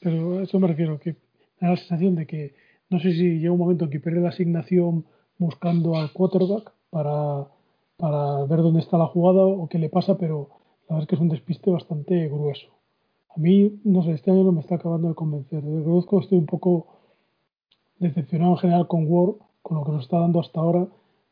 [0.01, 1.17] pero a eso me refiero, que
[1.61, 2.55] me da la sensación de que
[2.91, 5.07] no sé si llega un momento en que pierde la asignación
[5.39, 7.49] buscando al quarterback para,
[7.97, 10.51] para ver dónde está la jugada o qué le pasa, pero
[10.89, 12.69] la verdad es que es un despiste bastante grueso.
[13.35, 15.65] A mí, no sé, este año no me está acabando de convencer.
[15.65, 16.87] Reconozco estoy un poco
[17.99, 20.87] decepcionado en general con Ward, con lo que nos está dando hasta ahora,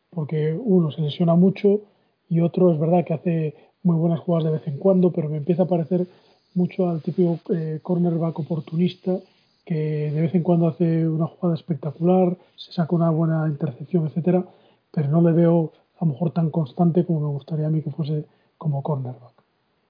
[0.08, 1.82] porque uno se lesiona mucho
[2.30, 5.36] y otro es verdad que hace muy buenas jugadas de vez en cuando, pero me
[5.36, 6.06] empieza a parecer
[6.54, 9.18] mucho al típico eh, cornerback oportunista
[9.66, 14.44] que de vez en cuando hace una jugada espectacular, se saca una buena intercepción, etcétera,
[14.90, 17.90] pero no le veo a lo mejor tan constante como me gustaría a mí que
[17.90, 18.24] fuese
[18.56, 19.34] como cornerback.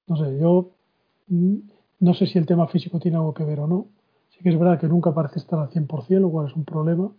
[0.06, 0.70] No sé, yo
[1.28, 1.56] mm,
[2.00, 3.86] no sé si el tema físico tiene algo que ver o no.
[4.30, 7.12] Sí que es verdad que nunca parece estar al 100%, lo cual es un problema.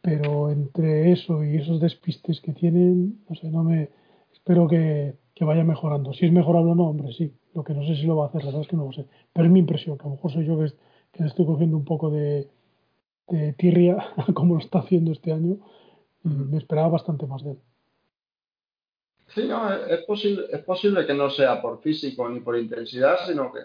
[0.00, 3.90] Pero entre eso y esos despistes que tienen, no sé, no me.
[4.32, 6.12] Espero que, vaya mejorando.
[6.12, 7.32] Si es mejorable o no, hombre, sí.
[7.54, 8.92] Lo que no sé si lo va a hacer, la verdad es que no lo
[8.92, 9.06] sé.
[9.32, 10.72] Pero es mi impresión, que a lo mejor soy yo que,
[11.12, 12.48] que estoy cogiendo un poco de,
[13.28, 13.98] de tirria,
[14.34, 15.58] como lo está haciendo este año,
[16.28, 17.58] me esperaba bastante más de él.
[19.34, 23.52] Sí, no, es posible, es posible que no sea por físico ni por intensidad, sino
[23.52, 23.60] que,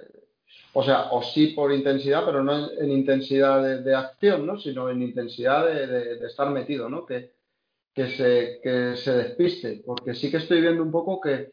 [0.74, 4.60] o sea, o sí por intensidad, pero no en, intensidad de, acción, ¿no?
[4.60, 7.06] Sino en intensidad de, estar metido, ¿no?
[7.06, 7.32] Que,
[7.94, 11.52] que, se, que se despiste, porque sí que estoy viendo un poco que,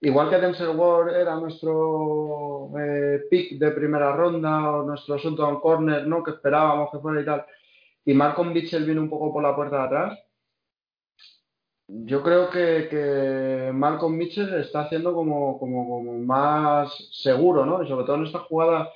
[0.00, 5.56] igual que Denzel Ward era nuestro eh, pick de primera ronda o nuestro asunto en
[5.56, 6.22] corner, ¿no?
[6.22, 7.44] Que esperábamos que fuera y tal,
[8.06, 10.18] y Malcolm Mitchell viene un poco por la puerta de atrás,
[11.88, 17.82] yo creo que, que Malcolm Mitchell está haciendo como, como, más seguro, ¿no?
[17.82, 18.90] Y sobre todo en esta jugada,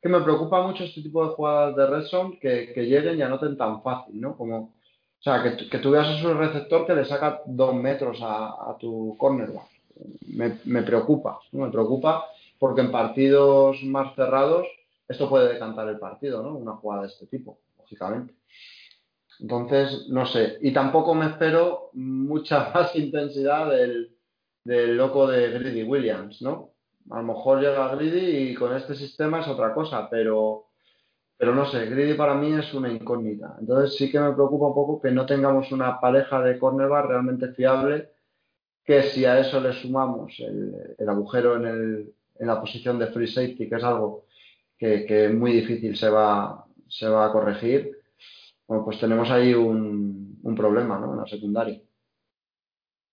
[0.00, 2.04] que me preocupa mucho este tipo de jugadas de red
[2.40, 4.36] que, que lleguen y anoten tan fácil, ¿no?
[4.36, 8.18] Como, o sea, que, que tú veas a su receptor que le saca dos metros
[8.22, 9.70] a, tu cornerback.
[10.34, 11.66] Me, me preocupa, ¿no?
[11.66, 12.26] Me preocupa
[12.58, 14.66] porque en partidos más cerrados
[15.08, 16.56] esto puede decantar el partido, ¿no?
[16.56, 18.34] Una jugada de este tipo, lógicamente.
[19.42, 20.58] Entonces, no sé.
[20.60, 24.16] Y tampoco me espero mucha más intensidad del,
[24.64, 26.74] loco de Greedy Williams, ¿no?
[27.10, 30.66] A lo mejor llega Greedy y con este sistema es otra cosa, pero,
[31.36, 33.56] pero no sé, Greedy para mí es una incógnita.
[33.58, 37.48] Entonces sí que me preocupa un poco que no tengamos una pareja de cornerback realmente
[37.48, 38.10] fiable,
[38.84, 43.26] que si a eso le sumamos el, agujero en, el, en, la posición de free
[43.26, 44.26] safety, que es algo
[44.78, 48.01] que, que muy difícil se va, se va a corregir,
[48.84, 51.12] pues tenemos ahí un, problema ¿no?
[51.12, 51.80] en la secundaria.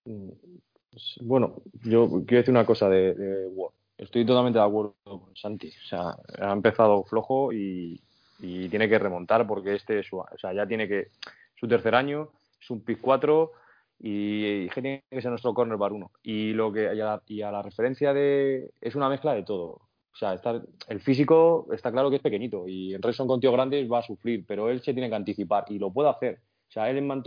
[0.04, 3.50] Pues, bueno, yo quiero decir una cosa de,
[3.98, 5.68] Estoy totalmente de acuerdo con Santi.
[5.68, 8.02] O sea, ha empezado flojo y,
[8.40, 11.10] tiene que remontar porque este es su, o sea, ya tiene que
[11.56, 12.30] su tercer año,
[12.62, 13.52] es un pick 4
[14.00, 16.12] y, tiene que ser nuestro corner bar 1.
[16.24, 16.90] Y lo que
[17.28, 19.89] y a la referencia de es una mezcla de todo.
[20.14, 20.40] O sea,
[20.88, 24.04] el físico está claro que es pequeñito y en Redson con tío grandes va a
[24.04, 26.40] sufrir, pero él se tiene que anticipar y lo puede hacer.
[26.68, 27.24] O sea, él en man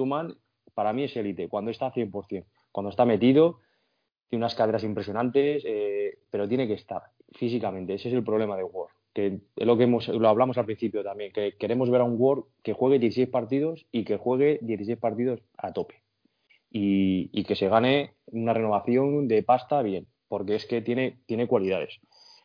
[0.75, 2.45] para mí es élite, cuando está 100%.
[2.71, 3.61] Cuando está metido,
[4.29, 7.03] tiene unas caderas impresionantes, eh, pero tiene que estar
[7.33, 7.95] físicamente.
[7.95, 8.91] Ese es el problema de Ward.
[9.13, 12.17] que es lo que hemos, lo hablamos al principio también, que queremos ver a un
[12.19, 16.03] Ward que juegue 16 partidos y que juegue 16 partidos a tope.
[16.71, 21.47] Y, y que se gane una renovación de pasta bien, porque es que tiene, tiene
[21.47, 22.01] cualidades.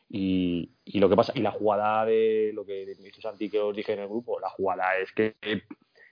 [0.10, 3.76] Y, y, lo que pasa, y la jugada de lo que dice Santi que os
[3.76, 5.36] dije en el grupo, la jugada es que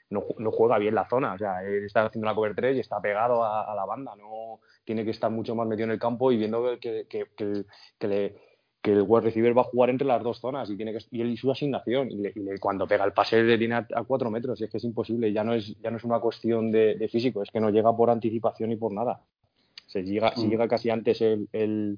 [0.10, 2.80] no, no juega bien la zona, o sea, él está haciendo la cover 3 y
[2.80, 6.32] está pegado a, la banda, no tiene que estar mucho más metido en el campo
[6.32, 8.36] y viendo que, que, que,
[8.86, 11.22] que el wide receiver va a jugar entre las dos zonas y tiene que y
[11.22, 13.88] él y su asignación y, le, y le, cuando pega el pase le tiene a,
[13.96, 16.20] a, cuatro metros y es que es imposible ya no es ya no es una
[16.20, 19.24] cuestión de, de físico es que no llega por anticipación y por nada
[19.96, 20.40] se llega mm.
[20.40, 21.98] si llega casi antes el, el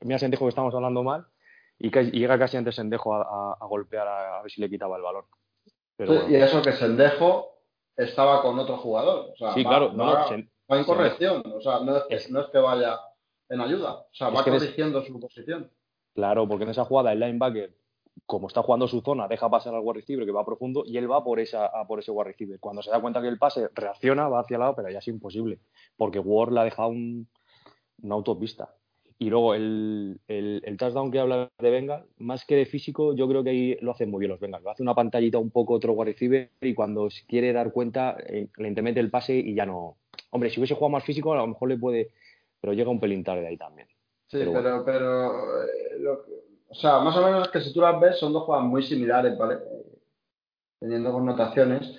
[0.00, 1.26] mira Sendejo que estamos hablando mal
[1.78, 4.96] y, que, llega casi antes Sendejo a, a, a golpear a, ver si le quitaba
[4.96, 5.24] el balón
[5.96, 6.36] Pero sí, bueno.
[6.36, 7.60] y eso que Sendejo
[7.96, 11.60] estaba con otro jugador o sea, sí va, claro va, no, va en corrección o
[11.60, 12.98] sea no es, que, no es que vaya
[13.48, 15.70] en ayuda o sea va corrigiendo es, su posición
[16.14, 17.74] Claro, porque en esa jugada el linebacker,
[18.26, 21.10] como está jugando su zona, deja pasar al wide receiver que va profundo y él
[21.10, 22.60] va por, esa, a por ese wide receiver.
[22.60, 25.08] Cuando se da cuenta que el pase reacciona, va hacia el lado, pero ya es
[25.08, 25.58] imposible,
[25.96, 27.28] porque Ward le ha dejado un,
[28.02, 28.74] una autopista.
[29.18, 33.28] Y luego el, el, el, touchdown que habla de Bengal, más que de físico, yo
[33.28, 34.66] creo que ahí lo hacen muy bien los Bengals.
[34.66, 38.68] Hace una pantallita un poco otro wide receiver y cuando quiere dar cuenta, eh, le
[38.68, 39.96] el pase y ya no.
[40.30, 42.10] Hombre, si hubiese jugado más físico, a lo mejor le puede,
[42.60, 43.86] pero llega un pelín tarde ahí también.
[44.26, 46.24] Sí, pero, pero, pero eh, lo,
[46.74, 49.38] o sea, más o menos que si tú las ves son dos jugadas muy similares,
[49.38, 49.58] ¿vale?
[50.80, 51.96] Teniendo connotaciones,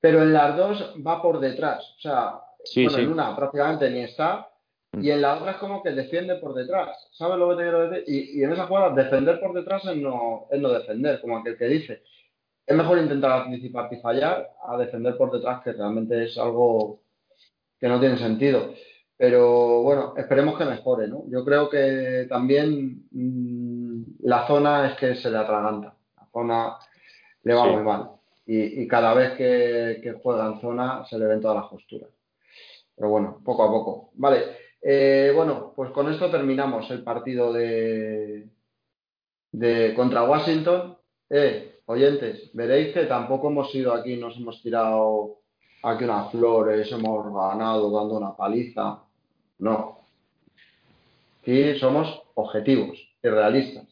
[0.00, 3.04] pero en las dos va por detrás, o sea, sí, bueno, sí.
[3.04, 4.48] en una prácticamente ni está
[4.94, 7.90] y en la otra es como que defiende por detrás, ¿sabes lo que te quiero
[7.90, 8.04] decir?
[8.06, 11.58] Y, y en esa jugada defender por detrás es no, es no defender, como aquel
[11.58, 12.02] que dice.
[12.66, 17.00] Es mejor intentar anticiparte y fallar a defender por detrás, que realmente es algo
[17.78, 18.72] que no tiene sentido.
[19.18, 21.24] Pero bueno, esperemos que mejore, ¿no?
[21.28, 23.57] Yo creo que también mmm,
[24.28, 25.94] la zona es que se le atraganta.
[26.16, 26.76] La zona
[27.42, 27.70] le va sí.
[27.70, 28.10] muy mal.
[28.46, 32.10] Y, y, cada vez que, que, juega en zona se le ven todas las costuras.
[32.94, 34.10] Pero bueno, poco a poco.
[34.14, 34.44] Vale.
[34.82, 38.48] Eh, bueno, pues con esto terminamos el partido de,
[39.52, 40.96] de contra Washington.
[41.30, 45.38] Eh, oyentes, veréis que tampoco hemos ido aquí, nos hemos tirado
[45.82, 49.02] aquí unas flores, hemos ganado dando una paliza
[49.58, 49.98] no.
[51.40, 53.86] Aquí somos objetivos y realistas.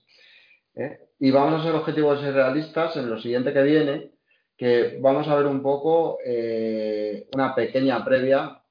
[0.77, 1.09] ¿Eh?
[1.19, 4.13] Y vamos a ser objetivos y realistas en lo siguiente que viene,
[4.57, 8.63] que vamos a ver un poco eh, una pequeña previa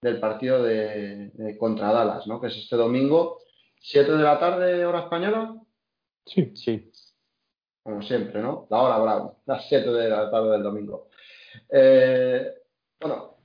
[0.00, 2.40] del partido de, de, contra Dallas, ¿no?
[2.40, 3.38] Que es este domingo,
[3.80, 5.54] 7 de la tarde, hora española.
[6.24, 6.52] Sí.
[6.54, 6.90] Sí.
[7.82, 8.66] Como siempre, ¿no?
[8.70, 11.08] La hora brava, las 7 de la tarde del domingo.
[11.70, 12.54] Eh,
[13.00, 13.36] bueno,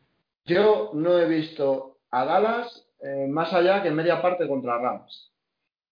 [0.46, 5.35] yo no he visto a Dallas eh, más allá que en media parte contra Rams.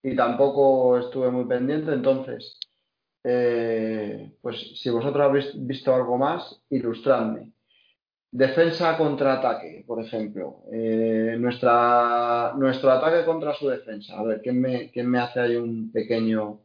[0.04, 2.60] Y tampoco estuve muy pendiente, entonces,
[3.24, 7.54] eh, pues si vosotros habéis visto algo más, ilustradme.
[8.30, 10.64] Defensa contra ataque, por ejemplo.
[10.72, 14.20] Eh, nuestra, nuestro ataque contra su defensa.
[14.20, 16.60] A ver, ¿quién me, quién me hace ahí un pequeño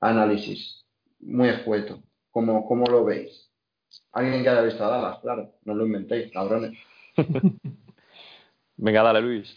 [0.00, 0.84] análisis?
[1.20, 2.02] Muy escueto.
[2.30, 3.50] ¿Cómo, ¿Cómo lo veis?
[4.12, 5.54] Alguien que haya visto a Dallas, claro.
[5.64, 6.76] No lo inventéis, cabrones.
[8.76, 9.56] Venga, dale, Luis.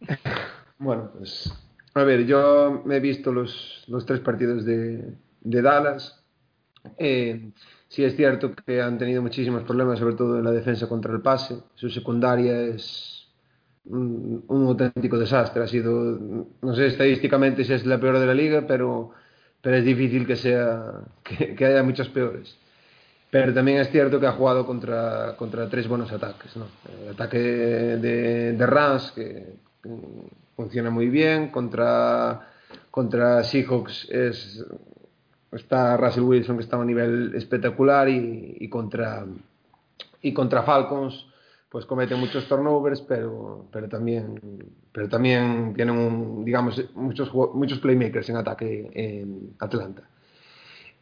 [0.82, 1.48] Bueno, pues
[1.94, 6.24] a ver, yo me he visto los, los tres partidos de, de Dallas.
[6.98, 7.52] Eh,
[7.86, 11.20] sí es cierto que han tenido muchísimos problemas, sobre todo en la defensa contra el
[11.20, 11.62] pase.
[11.76, 13.28] Su secundaria es
[13.84, 15.62] un, un auténtico desastre.
[15.62, 16.18] Ha sido,
[16.60, 19.12] no sé estadísticamente si es la peor de la liga, pero,
[19.60, 22.58] pero es difícil que, sea, que, que haya muchas peores.
[23.30, 26.56] Pero también es cierto que ha jugado contra, contra tres buenos ataques.
[26.56, 26.66] ¿no?
[27.04, 29.54] El ataque de, de Rams, que,
[30.56, 31.48] funciona muy bien.
[31.48, 32.48] Contra,
[32.90, 34.64] contra Seahawks es,
[35.52, 38.08] está Russell Wilson, que está a un nivel espectacular.
[38.08, 39.26] Y, contra,
[40.22, 41.26] y contra Falcons,
[41.68, 44.40] pues comete muchos turnovers, pero, pero, también,
[44.92, 50.08] pero también tienen, digamos, muchos, muchos playmakers en ataque en Atlanta.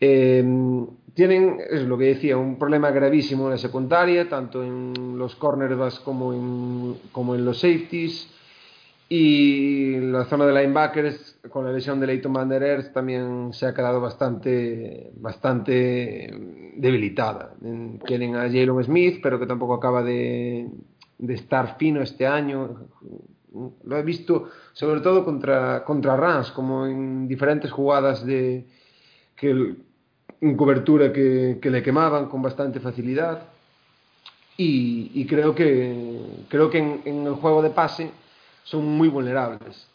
[0.02, 0.42] Eh,
[1.12, 6.00] tienen, es lo que decía, un problema gravísimo en la secundaria, tanto en los cornerbacks
[6.00, 8.28] como en, como en los safeties.
[9.12, 13.66] Y la zona de linebackers, con la lesión de Leighton Van Der Earth, también se
[13.66, 16.32] ha quedado bastante, bastante
[16.76, 17.54] debilitada.
[18.04, 20.68] Quieren a Jalen Smith, pero que tampoco acaba de,
[21.18, 22.86] de estar fino este año.
[23.82, 28.64] Lo he visto sobre todo contra, contra Rams, como en diferentes jugadas de
[29.34, 29.78] que el,
[30.40, 33.42] en cobertura que, que, le quemaban con bastante facilidad
[34.56, 38.10] y, y creo que creo que en, en, el juego de pase
[38.64, 39.90] son muy vulnerables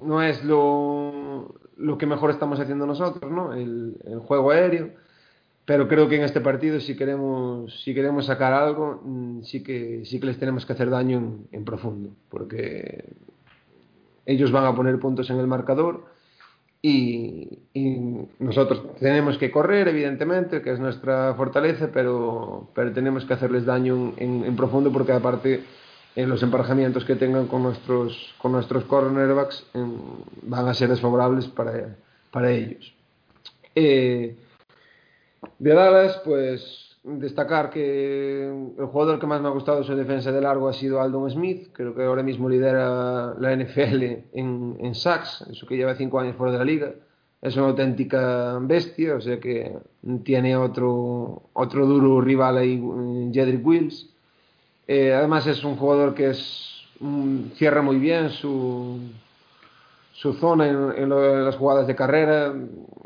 [0.00, 3.52] no es lo, lo que mejor estamos haciendo nosotros, ¿no?
[3.52, 4.90] El, el, juego aéreo.
[5.64, 10.04] Pero creo que en este partido, si queremos, si queremos sacar algo, mm, sí que,
[10.04, 13.04] sí que les tenemos que hacer daño en, en profundo, porque
[14.26, 16.04] ellos van a poner puntos en el marcador
[16.80, 17.96] y, y,
[18.40, 24.14] nosotros tenemos que correr, evidentemente, que es nuestra fortaleza, pero, pero tenemos que hacerles daño
[24.16, 25.62] en, en profundo porque aparte
[26.14, 29.96] en los emparejamientos que tengan con nuestros, con nuestros cornerbacks en,
[30.42, 31.96] van a ser desfavorables para,
[32.30, 32.94] para ellos.
[33.74, 34.36] Eh,
[35.58, 38.46] de Dallas, pues destacar que
[38.78, 41.70] el jugador que más me ha gustado su defensa de largo ha sido Aldon Smith,
[41.72, 44.02] creo que ahora mismo lidera la NFL
[44.32, 46.92] en, en sacks, eso que lleva cinco años fuera de la liga.
[47.40, 49.76] Es una auténtica bestia, o sea que
[50.22, 52.80] tiene otro, otro duro rival ahí,
[53.32, 54.11] Jedrick Wills.
[54.86, 58.98] Eh, además es un jugador que es, um, cierra muy bien su,
[60.12, 62.54] su zona en, en, lo, en, las jugadas de carrera.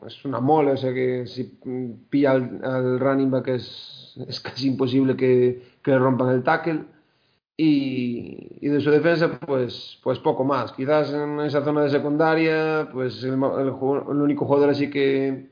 [0.07, 1.45] Es una mole, o sea que si
[2.11, 6.85] pilla al, al running back es, es, casi imposible que, que, le rompan el tackle.
[7.59, 10.73] Y, y, de su defensa, pues, pues poco más.
[10.73, 15.49] Quizás en esa zona de secundaria, pues el, el, el único jugador así que,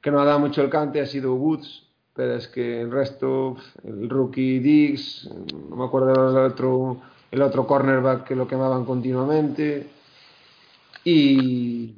[0.00, 1.84] que no ha dado mucho el cante ha sido Woods,
[2.14, 5.28] pero es que el resto, el rookie Diggs,
[5.68, 6.98] no me acuerdo el otro,
[7.30, 9.88] el otro cornerback que lo quemaban continuamente.
[11.04, 11.94] Y,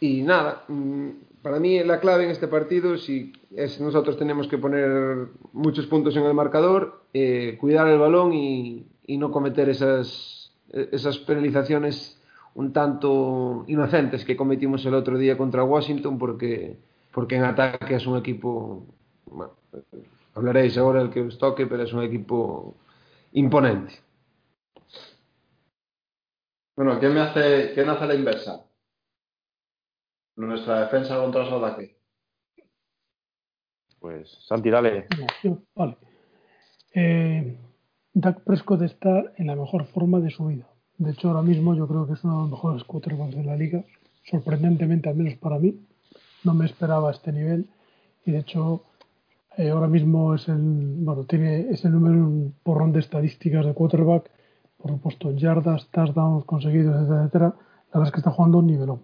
[0.00, 1.08] y nada, mm,
[1.42, 6.14] para mí la clave en este partido si es nosotros tenemos que poner muchos puntos
[6.16, 12.20] en el marcador, eh, cuidar el balón y, y, no cometer esas, esas penalizaciones
[12.54, 16.76] un tanto inocentes que cometimos el otro día contra Washington porque
[17.18, 18.86] porque en ataque es un equipo,
[19.26, 19.56] bueno,
[20.34, 22.76] hablaréis ahora el que os toque, pero es un equipo
[23.32, 23.92] imponente.
[26.76, 28.64] Bueno, ¿quién me hace, quién hace la inversa?
[30.36, 31.96] Nuestra defensa contra su ataque.
[33.98, 35.08] Pues Santi, dale.
[35.74, 35.96] Vale.
[36.94, 37.58] Eh,
[38.14, 40.68] Dak Prescott está en la mejor forma de su vida.
[40.98, 43.56] De hecho, ahora mismo yo creo que es uno de los mejores quarterbacks de la
[43.56, 43.84] liga,
[44.22, 45.84] sorprendentemente, al menos para mí
[46.44, 47.68] no me esperaba este nivel.
[48.24, 48.84] Y de hecho
[49.56, 54.30] eh, ahora mismo es el bueno tiene ese número un porrón de estadísticas de quarterback
[54.76, 59.00] por supuesto yardas touchdowns conseguidos etcétera, la verdad es que está jugando un nivelón.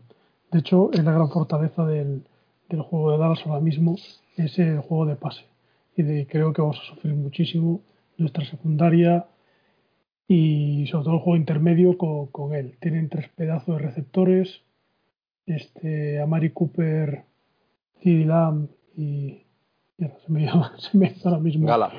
[0.53, 2.25] De hecho es la gran fortaleza del,
[2.69, 3.97] del juego de Dallas ahora mismo
[4.37, 5.45] es el juego de pase.
[5.97, 7.81] Y creo que vamos a sufrir muchísimo
[8.17, 9.27] nuestra secundaria
[10.27, 12.77] y sobre todo el juego intermedio con, con él.
[12.81, 14.61] Tienen tres pedazos de receptores
[15.47, 17.25] este, Amari Cooper,
[18.03, 19.43] CD Lamb y.
[19.97, 21.67] Mierda, se me llama, se me ahora mismo.
[21.67, 21.93] Gala.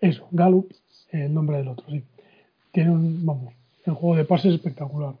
[0.00, 0.72] Eso, Gallup,
[1.10, 2.02] el nombre del otro, sí.
[2.72, 5.14] Tiene un, vamos, el juego de pase es espectacular.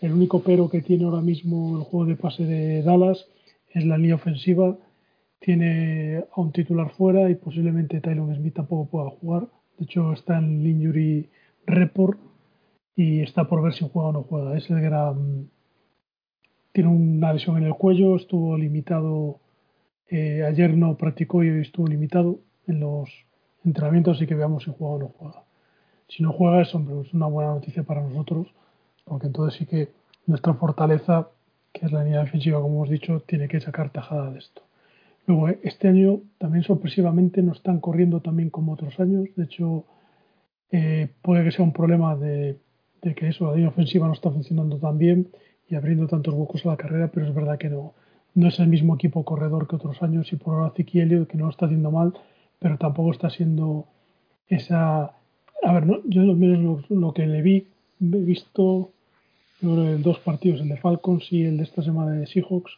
[0.00, 3.26] El único pero que tiene ahora mismo el juego de pase de Dallas
[3.70, 4.76] es la línea ofensiva.
[5.38, 9.48] Tiene a un titular fuera y posiblemente Tylon Smith tampoco pueda jugar.
[9.78, 11.28] De hecho, está en el injury
[11.66, 12.18] report
[12.94, 14.56] y está por ver si juega o no juega.
[14.56, 15.50] Es el gran
[16.72, 19.40] tiene una lesión en el cuello, estuvo limitado,
[20.08, 23.10] eh, ayer no practicó y hoy estuvo limitado en los
[23.64, 25.42] entrenamientos, así que veamos si juega o no juega.
[26.08, 28.48] Si no juega es, hombre, es una buena noticia para nosotros,
[29.04, 29.90] porque entonces sí que
[30.26, 31.28] nuestra fortaleza,
[31.72, 34.62] que es la línea defensiva, como hemos dicho, tiene que sacar tajada de esto.
[35.26, 39.84] Luego, eh, este año también sorpresivamente no están corriendo también como otros años, de hecho
[40.72, 42.58] eh, puede que sea un problema de,
[43.02, 45.28] de que eso, la línea ofensiva no está funcionando tan bien
[45.70, 47.94] y abriendo tantos huecos a la carrera, pero es verdad que no,
[48.34, 51.44] no es el mismo equipo corredor que otros años y por ahora Elliott, que no
[51.44, 52.12] lo está haciendo mal,
[52.58, 53.86] pero tampoco está siendo
[54.48, 55.12] esa...
[55.62, 57.68] A ver, no, yo al menos lo, lo, que le vi,
[58.00, 58.90] he visto
[59.62, 62.72] en dos partidos, el de Falcons y el de esta semana de Seahawks,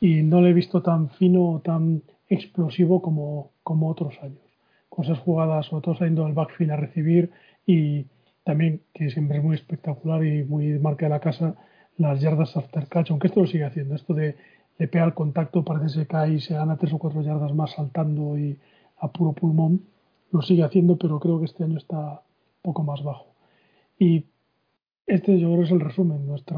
[0.00, 4.38] y no le he visto tan fino o tan explosivo como, como otros años.
[4.88, 7.30] Con esas jugadas, sobre todo saliendo del backfield a recibir
[7.66, 8.06] y
[8.44, 11.56] también, que siempre es muy espectacular y muy marca de la casa,
[12.00, 14.34] las yardas after catch, aunque esto lo sigue haciendo, esto de
[14.78, 17.72] le pega el contacto, parece que cae y se gana tres o cuatro yardas más
[17.72, 18.58] saltando y
[18.96, 19.82] a puro pulmón,
[20.32, 22.22] lo sigue haciendo, pero creo que este año está
[22.62, 23.26] poco más bajo.
[23.98, 24.24] Y
[25.06, 26.56] este yo creo es el resumen, nuestra,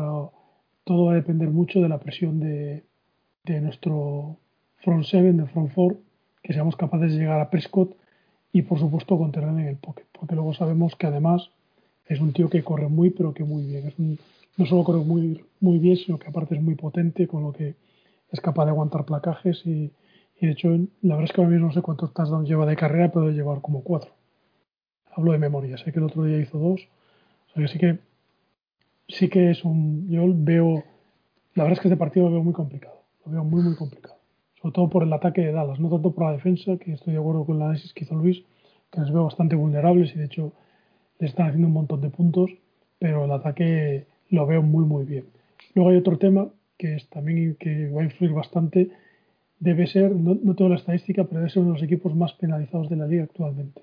[0.85, 2.85] todo va a depender mucho de la presión de,
[3.45, 4.37] de nuestro
[4.85, 5.97] front seven, de front four,
[6.45, 7.97] que seamos capaces de llegar a Prescott
[8.53, 11.51] y por supuesto contener en el pocket, porque luego sabemos que además
[12.07, 13.99] es un tío que corre muy pero que muy bien, es
[14.57, 17.75] no solo corre muy, muy bien, sino que aparte es muy potente, con lo que
[18.31, 19.91] es capaz de aguantar placajes y,
[20.41, 20.71] de hecho
[21.03, 23.37] la verdad es que ahora mismo no sé cuántos touchdowns lleva de carrera, pero debe
[23.37, 24.11] llevar como cuatro.
[25.15, 26.81] Hablo de memoria, sé que el otro día hizo dos,
[27.49, 27.99] o sea que sí que
[29.09, 30.09] sí que es un.
[30.09, 30.85] Yo veo.
[31.55, 33.03] La verdad es que este partido lo veo muy complicado.
[33.25, 34.17] Lo veo muy, muy complicado.
[34.61, 37.19] Sobre todo por el ataque de Dallas, no tanto por la defensa, que estoy de
[37.19, 38.43] acuerdo con el análisis que hizo Luis,
[38.91, 40.53] que les veo bastante vulnerables y de hecho
[41.19, 42.51] le están haciendo un montón de puntos,
[42.99, 45.27] pero el ataque lo veo muy, muy bien.
[45.75, 48.91] Luego hay otro tema que es también que va a influir bastante.
[49.61, 52.33] Debe ser, no, no tengo la estadística, pero debe ser uno de los equipos más
[52.33, 53.83] penalizados de la liga actualmente.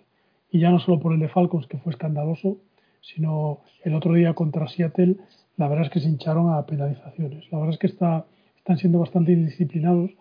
[0.51, 2.57] Y ya no solo por el de Falcons, que fue escandaloso,
[3.01, 5.15] sino el otro día contra Seattle,
[5.55, 7.49] la verdad es que se hincharon a penalizaciones.
[7.51, 8.25] La verdad es que está,
[8.57, 10.11] están siendo bastante indisciplinados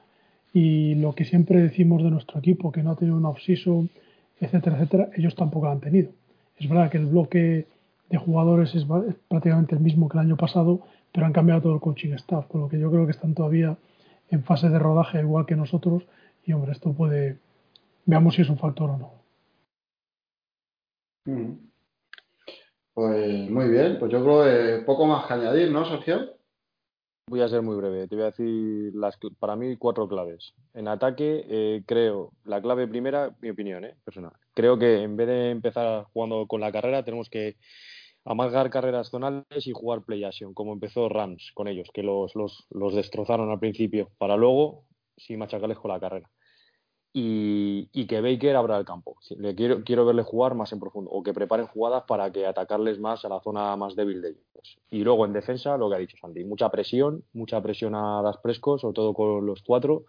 [0.53, 3.91] y lo que siempre decimos de nuestro equipo, que no ha tenido un off-season,
[4.41, 6.11] etcétera, etcétera, ellos tampoco lo han tenido.
[6.57, 7.67] Es verdad que el bloque
[8.09, 8.85] de jugadores es,
[9.29, 10.81] prácticamente el mismo que el año pasado,
[11.13, 13.77] pero han cambiado todo el coaching staff, con lo que yo creo que están todavía
[14.31, 16.05] en fase de rodaje igual que nosotros
[16.45, 17.39] y hombre, esto puede,
[18.07, 19.13] veamos si es un factor o no.
[21.27, 21.69] Mm.
[22.95, 26.39] Pues muy bien, pues yo creo que poco más que añadir, ¿no, Sergio?
[27.29, 28.09] Voy a ser muy breve.
[28.09, 30.55] Te voy a decir las, para mí cuatro claves.
[30.73, 34.33] En ataque, eh, creo, la clave primera, mi opinión eh, personal.
[34.55, 37.57] Creo que en vez de empezar jugando con la carrera, tenemos que
[38.29, 42.67] amargar carreras zonales y jugar play action, como empezó Rams con ellos, que los, los,
[42.71, 44.85] los destrozaron al principio, para luego
[45.17, 46.31] sí machacarles con la carrera
[47.13, 49.17] y, que Baker abra el campo.
[49.37, 52.99] Le quiero, quiero verle jugar más en profundo o que preparen jugadas para que atacarles
[53.01, 54.79] más a la zona más débil de ellos.
[54.91, 58.39] Y luego en defensa, lo que ha dicho Santi, mucha presión, mucha presión a las
[58.39, 60.05] prescos, sobre todo con los cuatro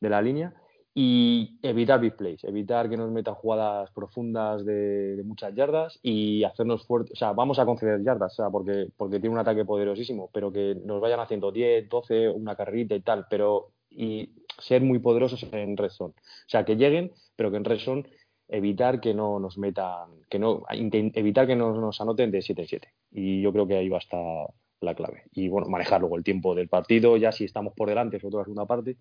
[0.00, 0.54] de la línea
[0.98, 6.86] y evitar big plays, evitar que nos metan jugadas profundas de, muchas yardas y hacernos
[6.86, 10.30] fuertes, o sea, vamos a conceder yardas, o sea, porque, porque tiene un ataque poderosísimo,
[10.32, 14.98] pero que nos vayan haciendo 10, 12, una carrerita y tal, pero y ser muy
[14.98, 16.14] poderosos en red zone.
[16.16, 18.04] O sea, que lleguen, pero que en red zone
[18.48, 22.68] evitar que no nos metan, que no, evitar que no nos anoten de 7 en
[22.68, 22.88] 7.
[23.10, 24.46] Y yo creo que ahí va a estar
[24.80, 25.24] la clave.
[25.32, 28.40] Y bueno, manejar luego el tiempo del partido, ya si estamos por delante, sobre todo
[28.40, 28.96] la segunda parte,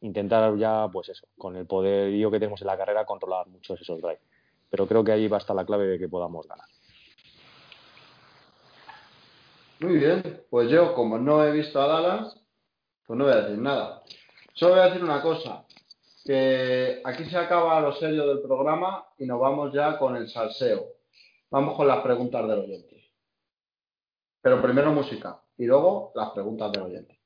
[0.00, 4.00] intentar ya, pues eso, con el poderío que tenemos en la carrera, controlar muchos esos
[4.00, 4.20] drives.
[4.70, 6.66] Pero creo que ahí va a estar la clave de que podamos ganar.
[9.80, 12.40] Muy bien, pues yo como no he visto a Dallas,
[13.06, 14.02] pues no voy a decir nada.
[14.54, 15.66] Solo voy a decir una cosa,
[16.24, 20.86] que aquí se acaba lo serio del programa y nos vamos ya con el salseo.
[21.50, 22.95] Vamos con las preguntas del oyente.
[24.46, 27.18] Pero primero música y luego las preguntas del oyente.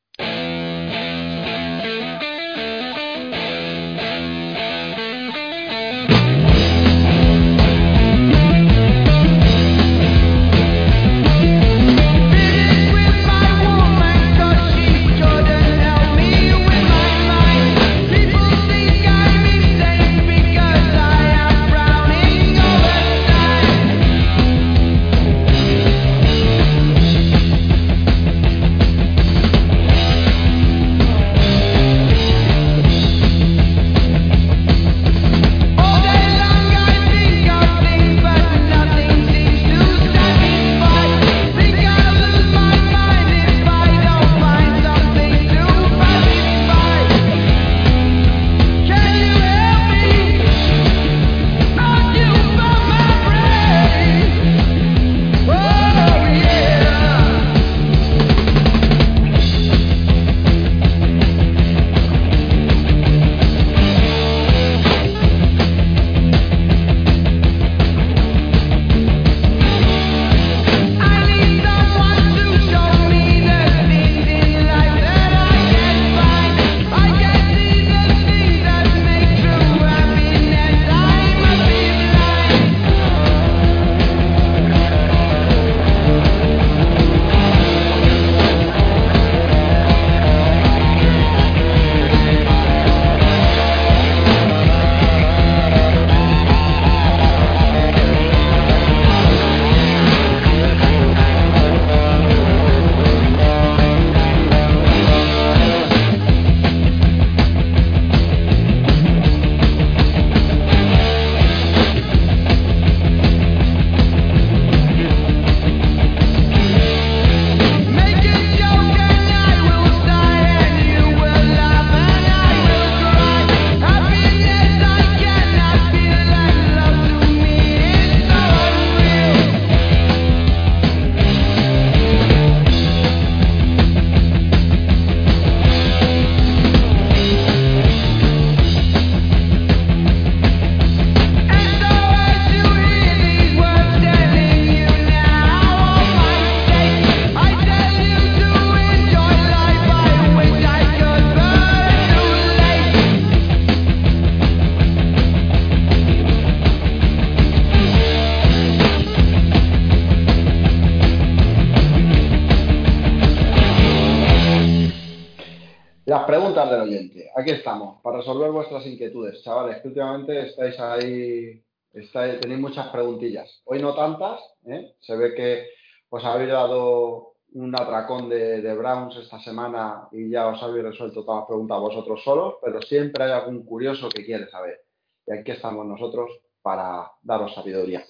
[169.90, 171.62] Últimamente estáis ahí,
[171.92, 173.62] tenéis muchas preguntillas.
[173.64, 174.94] Hoy no tantas, ¿eh?
[175.00, 175.66] se ve que
[176.08, 181.24] os habéis dado un atracón de, de, Browns esta semana y ya os habéis resuelto
[181.24, 184.80] todas las preguntas vosotros solos, pero siempre hay algún curioso que quiere saber.
[185.26, 186.30] Y aquí estamos nosotros
[186.62, 188.04] para daros sabiduría.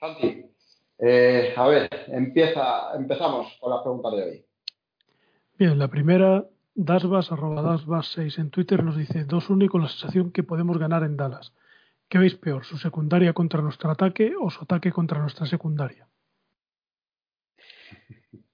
[0.00, 0.44] Santi,
[0.98, 4.44] eh, a ver, empieza, empezamos con las preguntas de hoy.
[5.56, 6.44] Bien, la primera,
[6.74, 11.16] Dasbas, arroba Dasbas6 en Twitter nos dice, dos únicos la sensación que podemos ganar en
[11.16, 11.52] Dallas.
[12.08, 16.08] ¿Qué veis peor, su secundaria contra nuestro ataque o su ataque contra nuestra secundaria?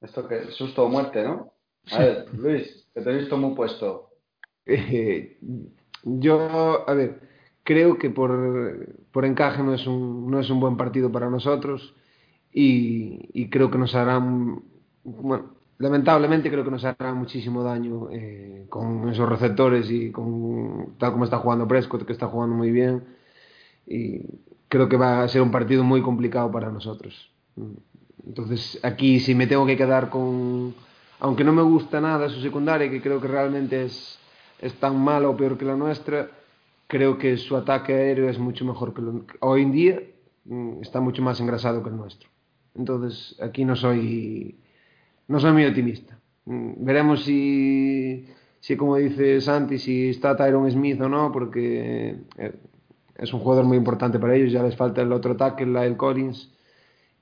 [0.00, 1.52] Esto que susto o muerte, ¿no?
[1.92, 4.10] A ver, Luis, que te he visto muy puesto.
[4.64, 5.38] Eh,
[6.04, 7.20] yo, a ver,
[7.62, 11.94] creo que por, por encaje no es, un, no es un buen partido para nosotros
[12.52, 14.62] y, y creo que nos harán,
[15.02, 21.12] bueno, lamentablemente creo que nos hará muchísimo daño eh, con esos receptores y con tal
[21.12, 23.04] como está jugando Prescott, que está jugando muy bien.
[23.86, 24.22] Y
[24.68, 27.30] creo que va a ser un partido muy complicado para nosotros.
[28.26, 30.74] Entonces, aquí si me tengo que quedar con,
[31.20, 34.18] aunque no me gusta nada su secundaria, que creo que realmente es,
[34.60, 36.30] es tan mala o peor que la nuestra,
[36.86, 40.02] creo que su ataque aéreo es mucho mejor que lo, hoy en día
[40.44, 42.28] mm, está mucho más engrasado que el nuestro.
[42.74, 44.58] Entonces, aquí no soy
[45.28, 46.18] no soy muy optimista.
[46.44, 48.26] Mm, veremos si,
[48.60, 52.52] si, como dice Santi, si está Tyron Smith o no, porque eh,
[53.16, 54.52] es un jugador muy importante para ellos.
[54.52, 56.52] Ya les falta el otro tackle, el Collins,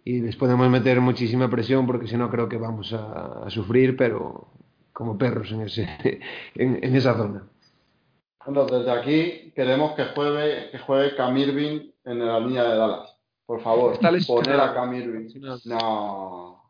[0.05, 3.97] y les podemos meter muchísima presión porque si no creo que vamos a, a sufrir,
[3.97, 4.49] pero
[4.93, 5.89] como perros en, ese,
[6.55, 7.49] en, en, esa zona.
[8.45, 13.17] Bueno, desde aquí queremos que juegue, que juegue Cam Irving en la línea de Dallas.
[13.47, 15.29] Por favor, poner a Cam Irving.
[15.67, 16.64] No.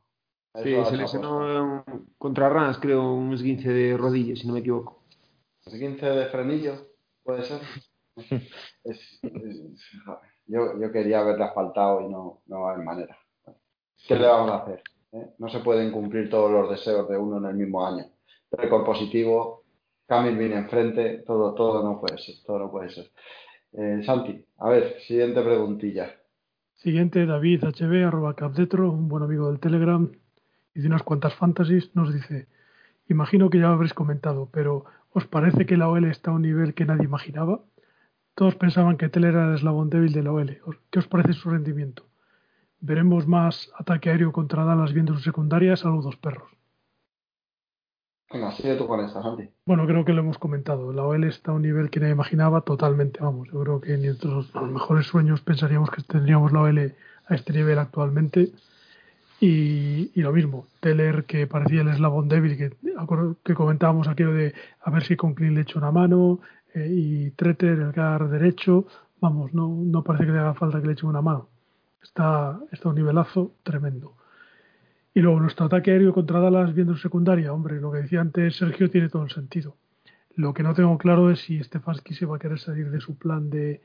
[0.63, 1.85] Sí, se lesionó
[2.17, 5.03] contra Rams, creo, un esguince de rodillas, si no me equivoco.
[5.67, 6.75] ¿Esguince de frenillo?
[7.25, 7.61] ¿Puede ser?
[8.85, 9.63] es, es,
[10.47, 13.19] yo, yo, quería haberle asfaltado y no, no hay manera.
[14.07, 14.83] ¿Qué le vamos a hacer?
[15.13, 15.35] ¿Eh?
[15.39, 18.05] No se pueden cumplir todos los deseos de uno en el mismo año.
[18.53, 19.65] Récord positivo,
[20.07, 23.11] Camil viene enfrente, todo, todo no puede ser, todo no puede ser.
[23.73, 26.15] Eh, Santi, a ver, siguiente preguntilla.
[26.75, 30.11] Siguiente, David HB, arroba capdetro, un buen amigo del Telegram,
[30.75, 32.49] y de unas cuantas fantasies, nos dice,
[33.09, 36.43] imagino que ya lo habréis comentado, pero ¿os parece que la OL está a un
[36.43, 37.61] nivel que nadie imaginaba?
[38.35, 40.59] Todos pensaban que Teller era el eslabón débil de la OL.
[40.91, 42.05] ¿Qué os parece su rendimiento?
[42.81, 45.77] ¿Veremos más ataque aéreo contra Dallas viendo su secundaria?
[45.77, 46.51] Saludos, perros.
[49.65, 50.93] Bueno, creo que lo hemos comentado.
[50.93, 53.21] La OL está a un nivel que nadie imaginaba totalmente.
[53.23, 56.95] Vamos, yo creo que ni entre los mejores sueños pensaríamos que tendríamos la OL
[57.27, 58.51] a este nivel actualmente.
[59.41, 62.71] Y, y, lo mismo, Teller que parecía el eslabón débil, que,
[63.45, 66.41] que comentábamos aquello de a ver si con Clean le echo una mano,
[66.75, 68.87] eh, y Treter, el gar derecho,
[69.21, 71.49] vamos, no, no parece que le haga falta que le eche una mano.
[72.03, 74.17] Está, está un nivelazo tremendo.
[75.15, 78.91] Y luego nuestro ataque aéreo contra Dallas viendo secundaria, hombre, lo que decía antes Sergio
[78.91, 79.77] tiene todo el sentido.
[80.37, 83.17] Lo que no tengo claro es si Stefanski se va a querer salir de su
[83.17, 83.81] plan de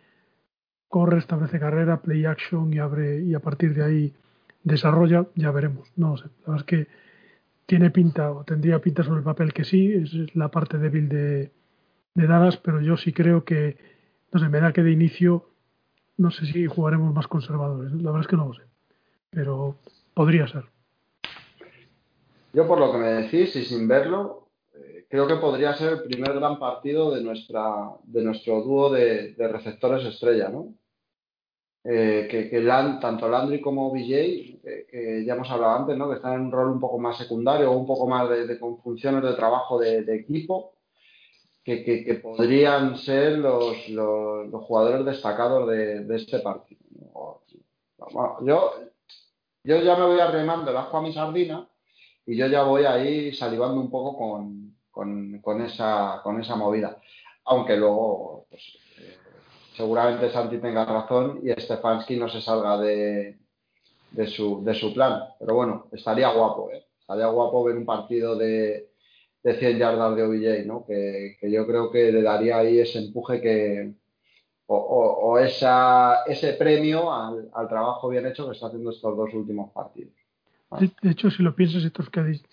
[0.87, 4.13] corre, establece carrera, play action y abre y a partir de ahí
[4.63, 5.91] desarrolla, ya veremos.
[5.95, 6.87] No sé, la verdad es que
[7.65, 11.51] tiene pinta o tendría pinta sobre el papel que sí, es la parte débil de,
[12.15, 13.77] de Dallas, pero yo sí creo que,
[14.31, 15.49] no sé, me da que de inicio,
[16.17, 17.91] no sé si jugaremos más conservadores.
[17.91, 18.63] La verdad es que no lo sé,
[19.29, 19.75] pero
[20.13, 20.65] podría ser.
[22.53, 26.03] Yo por lo que me decís y sin verlo, eh, creo que podría ser el
[26.03, 30.73] primer gran partido de nuestra de nuestro dúo de receptores estrella, ¿no?
[31.81, 36.09] Eh, que, que Land, tanto Landry como BJ, eh, que ya hemos hablado antes, ¿no?
[36.09, 39.23] que están en un rol un poco más secundario o un poco más de, funciones
[39.23, 40.73] de trabajo de, equipo,
[41.63, 46.79] que, podrían ser los, los, jugadores destacados de, este partido.
[48.45, 48.73] Yo,
[49.63, 51.69] yo ya me voy arremando el asco a mi sardina
[52.25, 54.75] y yo ya voy ahí salivando un poco con,
[55.41, 56.99] con, esa, con esa movida.
[57.45, 58.61] Aunque luego, pues,
[59.79, 63.39] seguramente Santi tenga razón y Stefanski no se salga de,
[64.11, 65.21] de, su, de su plan.
[65.39, 66.83] Pero bueno, estaría guapo, ¿eh?
[66.99, 68.89] Estaría guapo ver un partido de,
[69.41, 70.85] de 100 yardas de OBJ, ¿no?
[70.85, 73.93] Que, yo creo que le daría ahí ese empuje que
[74.67, 80.11] o, esa, ese premio al, trabajo bien hecho que está haciendo estos dos últimos partidos.
[80.77, 82.03] De, de hecho, si lo piensas, esto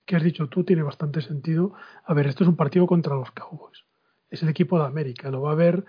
[0.07, 1.73] que has dicho tú tiene bastante sentido.
[2.05, 3.85] A ver, esto es un partido contra los Cowboys.
[4.31, 5.29] Es el equipo de América.
[5.29, 5.85] Lo va a ver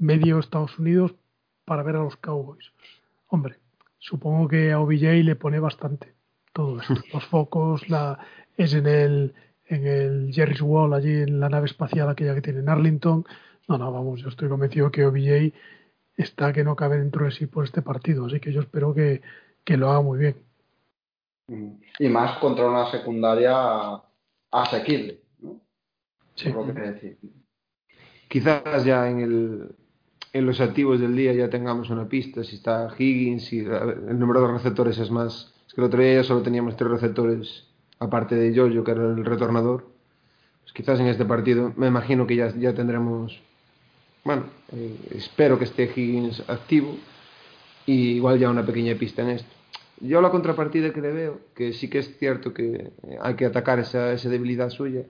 [0.00, 1.14] medio Estados Unidos
[1.64, 2.72] para ver a los Cowboys.
[3.28, 3.56] Hombre,
[3.98, 6.14] supongo que a OBJ le pone bastante
[6.52, 6.94] todo esto.
[7.12, 8.18] Los focos, la,
[8.56, 9.34] es en el
[9.70, 13.24] en el Jerry's Wall, allí en la nave espacial aquella que tiene en Arlington.
[13.68, 15.54] No, no, vamos, yo estoy convencido que OBJ
[16.16, 19.22] está que no cabe dentro de sí por este partido, así que yo espero que,
[19.64, 20.36] que lo haga muy bien.
[21.98, 24.00] Y más contra una secundaria
[24.50, 25.60] asequible, ¿no?
[26.34, 26.52] Sí.
[26.52, 27.18] Lo que decir.
[28.28, 29.74] Quizás ya en, el,
[30.32, 34.42] en los activos del día ya tengamos una pista, si está Higgins, y el número
[34.42, 35.52] de receptores es más...
[35.66, 37.64] Es que el otro día ya solo teníamos tres receptores,
[37.98, 39.86] aparte de Jojo, que era el retornador.
[40.62, 43.40] Pues quizás en este partido, me imagino que ya, ya tendremos...
[44.24, 46.96] Bueno, eh, espero que esté Higgins activo
[47.86, 49.50] y igual ya una pequeña pista en esto.
[50.00, 52.90] Yo la contrapartida que le veo, que sí que es cierto que
[53.20, 55.02] hay que atacar esa, esa debilidad suya,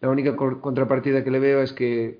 [0.00, 2.18] la única contrapartida que le veo es que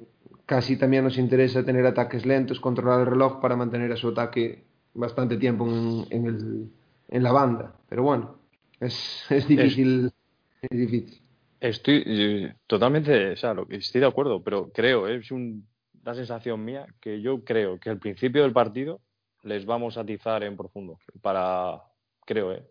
[0.53, 4.65] casi también nos interesa tener ataques lentos, controlar el reloj para mantener a su ataque
[4.93, 6.71] bastante tiempo en, en, el,
[7.09, 7.75] en la banda.
[7.89, 8.37] Pero bueno,
[8.79, 10.13] es, es difícil.
[10.61, 11.23] Es, es, difícil.
[11.59, 15.17] Estoy totalmente, o sea, estoy de acuerdo, pero creo, ¿eh?
[15.17, 15.67] es un,
[16.05, 19.01] una sensación mía que yo creo que al principio del partido
[19.45, 21.81] les vamos a atizar en profundo para,
[22.27, 22.63] creo, ¿eh?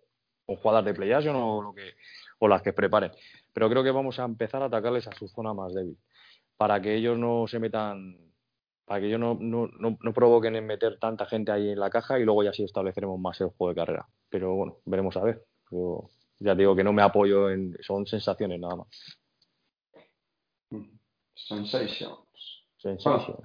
[0.45, 1.95] o jugadas de play o, lo que,
[2.37, 3.11] o las que preparen.
[3.51, 5.97] Pero creo que vamos a empezar a atacarles a su zona más débil,
[6.61, 8.15] para que ellos no se metan,
[8.85, 12.19] para que ellos no, no, no, provoquen en meter tanta gente ahí en la caja
[12.19, 14.07] y luego ya sí estableceremos más el juego de carrera.
[14.29, 15.43] Pero bueno, veremos a ver.
[15.71, 16.07] Yo
[16.37, 18.87] ya digo que no me apoyo en, son sensaciones nada más.
[21.33, 22.67] Sensations.
[22.77, 23.39] Sensations.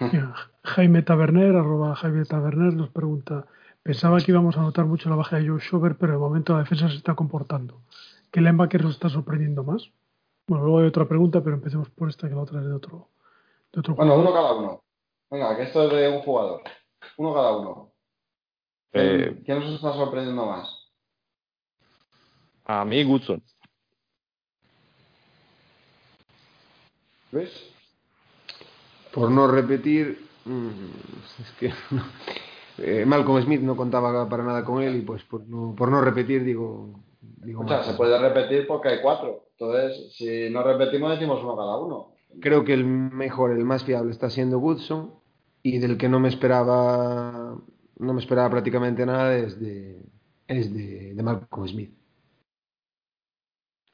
[0.64, 3.46] Jaime Taberner, arroba Jaime Taberner, nos pregunta
[3.82, 6.60] Pensaba que íbamos a notar mucho la baja de Joe Schober, pero de momento la
[6.60, 7.82] defensa se está comportando.
[8.30, 9.92] ¿Qué linebacker nos está sorprendiendo más?
[10.46, 13.10] Bueno, luego hay otra pregunta, pero empecemos por esta, que la otra es de otro,
[13.72, 14.82] de otro Bueno, uno cada uno.
[15.30, 16.62] Venga, que esto es de un jugador.
[17.16, 17.92] Uno cada uno.
[18.92, 20.68] Eh, ¿Quién nos está sorprendiendo más?
[22.64, 23.42] A mí, Goodson.
[27.30, 27.50] ¿Ves?
[29.12, 30.68] Por no repetir, mm,
[31.40, 31.72] es que
[32.78, 36.00] eh, Malcolm Smith no contaba para nada con él y pues por no, por no
[36.00, 36.90] repetir digo...
[37.22, 39.46] digo o sea, se puede repetir porque hay cuatro.
[39.58, 42.14] Entonces, si no repetimos, decimos uno cada uno.
[42.40, 45.14] Creo que el mejor, el más fiable está siendo Woodson
[45.62, 47.56] y del que no me esperaba
[47.98, 50.02] no me esperaba prácticamente nada es de,
[50.48, 51.94] es de, de Malcolm Smith.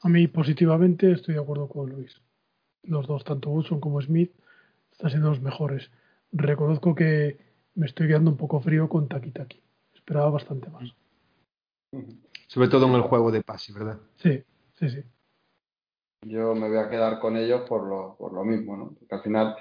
[0.01, 2.21] A mí positivamente estoy de acuerdo con Luis.
[2.85, 4.33] Los dos, tanto Woodson como Smith,
[4.93, 5.91] están siendo los mejores.
[6.33, 7.39] Reconozco que
[7.75, 9.61] me estoy quedando un poco frío con Taki Taki.
[9.95, 10.95] Esperaba bastante más.
[12.49, 13.99] Sobre todo en el juego de pase, ¿verdad?
[14.17, 14.43] Sí,
[14.79, 15.03] sí, sí.
[16.23, 18.95] Yo me voy a quedar con ellos por lo, por lo mismo, ¿no?
[18.99, 19.57] Porque al final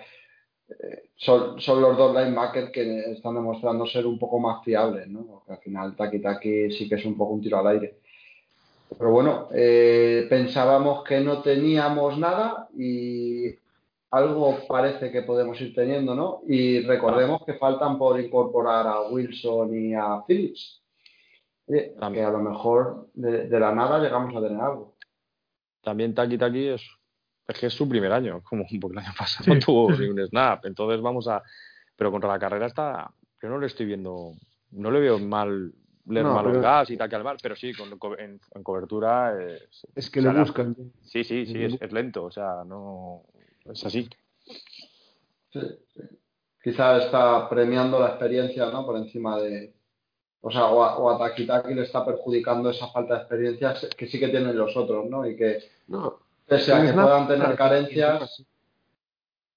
[0.70, 5.26] eh, son, son, los dos linebackers que están demostrando ser un poco más fiables, ¿no?
[5.28, 8.00] Porque al final Taki Taki sí que es un poco un tiro al aire.
[8.98, 13.54] Pero bueno, eh, pensábamos que no teníamos nada y
[14.12, 16.42] algo parece que podemos ir teniendo, ¿no?
[16.48, 20.82] Y recordemos que faltan por incorporar a Wilson y a Phillips.
[21.68, 24.95] Que a lo mejor de, la nada llegamos a tener algo.
[25.81, 26.81] También Taki Taki es,
[27.48, 30.26] es que es su primer año, como porque el año pasado no tuvo ni un
[30.27, 30.65] snap.
[30.65, 31.44] Entonces vamos a.
[31.95, 33.11] Pero contra la carrera está.
[33.41, 34.34] Yo no le estoy viendo.
[34.72, 35.73] No le veo mal
[36.06, 37.89] leer no, malos gas y tal que al mar, pero sí, con,
[38.19, 39.38] en, en, cobertura.
[39.41, 40.76] Es, es que le buscan.
[41.02, 43.23] Sí, sí, sí, es, es lento, o sea, no
[43.65, 44.07] es así.
[45.52, 45.60] Sí,
[45.94, 46.02] sí.
[46.64, 48.85] Quizá está premiando la experiencia, ¿no?
[48.85, 49.73] Por encima de.
[50.42, 54.08] O sea, o a, o a Takitaki le está perjudicando esa falta de experiencia que
[54.08, 55.26] sí que tienen los otros, ¿no?
[55.26, 58.44] Y que, no, pese a que puedan tener carencias.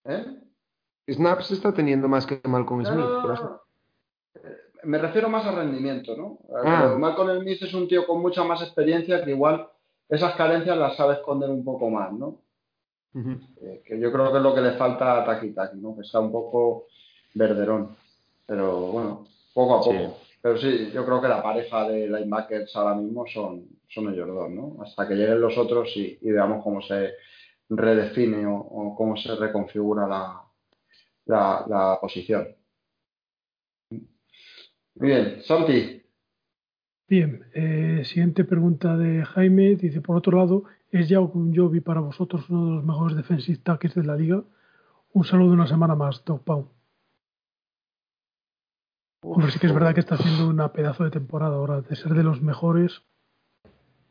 [0.05, 0.25] ¿Eh?
[1.09, 2.99] Snaps está teniendo más que Malcolm Smith.
[2.99, 3.61] No, no, no,
[4.85, 6.39] Me refiero más al rendimiento, ¿no?
[6.65, 6.97] Ah.
[6.99, 9.69] Malcolm Smith es un tío con mucha más experiencia que igual
[10.09, 12.39] esas carencias las sabe esconder un poco más, ¿no?
[13.15, 15.95] Eh, que yo creo que es lo que le falta a Taki Taki, ¿no?
[15.97, 16.87] Que está un poco
[17.35, 17.97] verderón.
[18.47, 20.17] Pero bueno, poco a poco.
[20.43, 24.51] Pero sí, yo creo que la pareja de linebackers ahora mismo son, son ellos dos,
[24.51, 24.83] ¿no?
[24.83, 27.13] Hasta que lleguen los otros y, veamos cómo se
[27.69, 30.43] redefine o, cómo se reconfigura la,
[31.27, 32.49] la, la, posición.
[34.95, 36.03] Bien, Santi.
[37.07, 39.77] Bien, eh, siguiente pregunta de Jaime.
[39.77, 43.95] Dice, por otro lado, ¿Es ya Jovi para vosotros uno de los mejores defensive tackles
[43.95, 44.43] de la liga?
[45.13, 46.69] Un saludo una semana más, Doc Pau.
[49.23, 51.83] Hombre, sí que es verdad que está haciendo una pedazo de temporada ahora.
[51.83, 53.03] De ser de los mejores,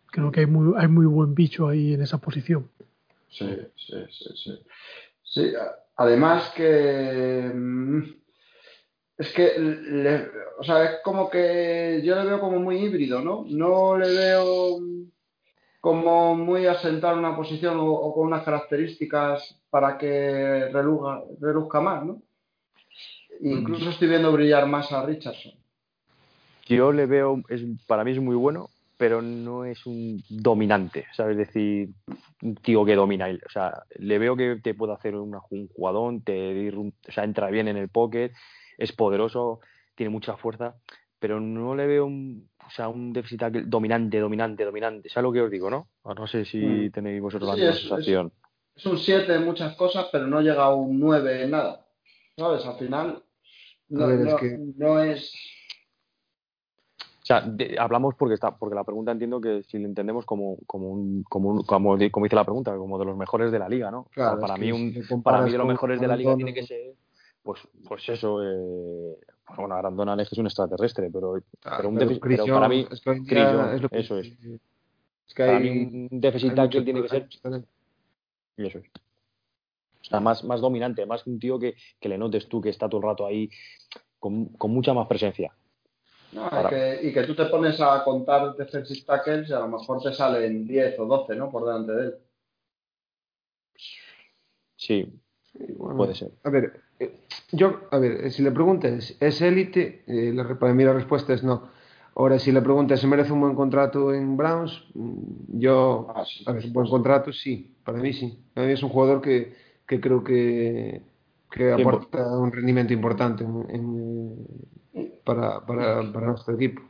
[0.07, 2.69] creo que hay muy, hay muy buen bicho ahí en esa posición.
[3.29, 4.59] Sí, sí, sí, sí.
[5.23, 5.53] Sí,
[5.95, 7.51] además que...
[7.53, 8.03] Mm,
[9.17, 13.43] es que, le, o sea, es como que yo le veo como muy híbrido, ¿no?
[13.49, 14.79] No le veo
[15.81, 22.21] como muy asentar una posición o, con unas características para que reluzca, reluzca más, ¿no?
[23.41, 25.53] Incluso estoy viendo brillar más a Richardson.
[26.67, 31.37] Yo le veo, es, para mí es muy bueno, pero no es un dominante, ¿sabes?
[31.37, 31.89] Es decir,
[32.41, 33.27] un tío que domina.
[33.27, 35.39] O sea, le veo que te puede hacer un
[35.69, 38.33] jugadón, te, o sea, entra bien en el pocket,
[38.77, 39.61] es poderoso,
[39.95, 40.75] tiene mucha fuerza,
[41.17, 45.09] pero no le veo un, o sea, un déficit dominante, dominante, dominante.
[45.09, 45.87] ¿Sabes lo que os digo, no?
[46.03, 46.91] No sé si mm.
[46.91, 48.31] tenéis vosotros la misma sensación.
[48.75, 51.85] Es, un 7 en muchas cosas, pero no llega a un 9 en nada.
[52.37, 52.65] ¿Sabes?
[52.65, 53.23] Al final
[53.89, 54.57] no, es que...
[54.77, 55.33] no es
[57.21, 57.45] o sea,
[57.77, 61.63] hablamos porque está, porque la pregunta entiendo que si lo entendemos como, como, un, como,
[61.63, 64.07] como, dice la pregunta, como de los mejores de la liga, ¿no?
[64.15, 66.95] para, mí un, para mí de los mejores de la liga tiene que ser,
[67.43, 72.67] pues, pues eso, eh, pues bueno, Arandona es un extraterrestre, pero, pero, un pero, para
[72.67, 73.01] mí, es
[73.91, 74.27] eso es.
[75.27, 76.53] es que para mí un déficit
[76.83, 77.27] tiene que ser.
[78.57, 78.85] Y eso es.
[80.09, 82.89] O sea, más, más dominante, más un tío que, que le notes tú que está
[82.89, 83.47] todo el rato ahí
[84.17, 85.53] con, con mucha más presencia.
[86.31, 86.49] No,
[87.01, 90.67] y que tú te pones a contar defensive tackles y a lo mejor te salen
[90.67, 91.51] 10 o 12, ¿no?
[91.51, 92.15] Por delante de él.
[94.75, 95.05] Sí,
[95.77, 96.31] puede ser.
[96.43, 97.19] A ver, eh,
[97.51, 100.03] yo, a ver, eh, si le preguntas, ¿es élite?
[100.07, 101.69] Eh, para mí la respuesta es no.
[102.15, 104.83] Ahora, si le preguntas, ¿se merece un buen contrato en Browns?
[104.93, 108.37] Mm, yo, ah, a ver, un buen contrato, sí, para mí sí.
[108.53, 109.55] Para mí es un jugador que,
[109.89, 111.01] que creo que,
[111.49, 114.45] que aporta un rendimiento importante en,
[115.23, 116.83] para, para, para nuestro equipo.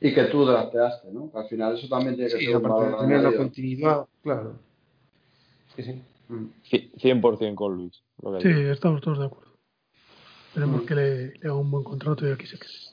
[0.00, 1.30] Y que tú drafteaste, ¿no?
[1.34, 4.54] Al final eso también tiene que ser un valor tener la continuidad, claro.
[5.76, 6.02] Sí, sí.
[6.96, 8.02] 100% con Luis.
[8.40, 9.52] sí, estamos todos de acuerdo.
[10.48, 12.91] Esperemos que le, le, haga un buen contrato y aquí se quede.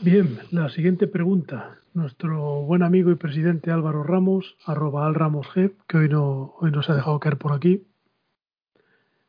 [0.00, 1.78] Bien, la siguiente pregunta.
[1.94, 6.70] Nuestro buen amigo y presidente Álvaro Ramos, arroba al Ramos G, que hoy no, hoy
[6.70, 7.86] nos ha dejado caer por aquí,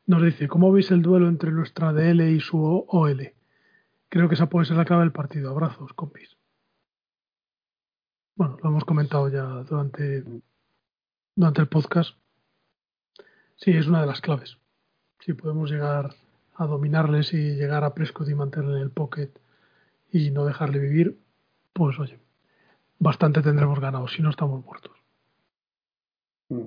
[0.05, 3.33] nos dice, ¿cómo veis el duelo entre nuestra DL y su OL?
[4.09, 5.51] Creo que esa puede ser la clave del partido.
[5.51, 6.37] Abrazos, compis.
[8.35, 10.25] Bueno, lo hemos comentado ya durante,
[11.33, 12.17] durante el podcast.
[13.55, 14.57] Sí, es una de las claves.
[15.21, 16.13] Si podemos llegar
[16.55, 19.31] a dominarles y llegar a Prescott y mantenerle el pocket
[20.11, 21.17] y no dejarle vivir,
[21.73, 22.19] pues oye,
[22.99, 24.91] bastante tendremos ganado si no estamos muertos.
[26.49, 26.61] Mm.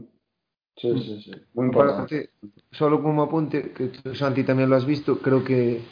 [0.77, 1.33] Sí, sí, sí.
[1.55, 2.31] Muy importante.
[2.71, 5.83] Solo como apunte, que tú, Santi también lo has visto, creo que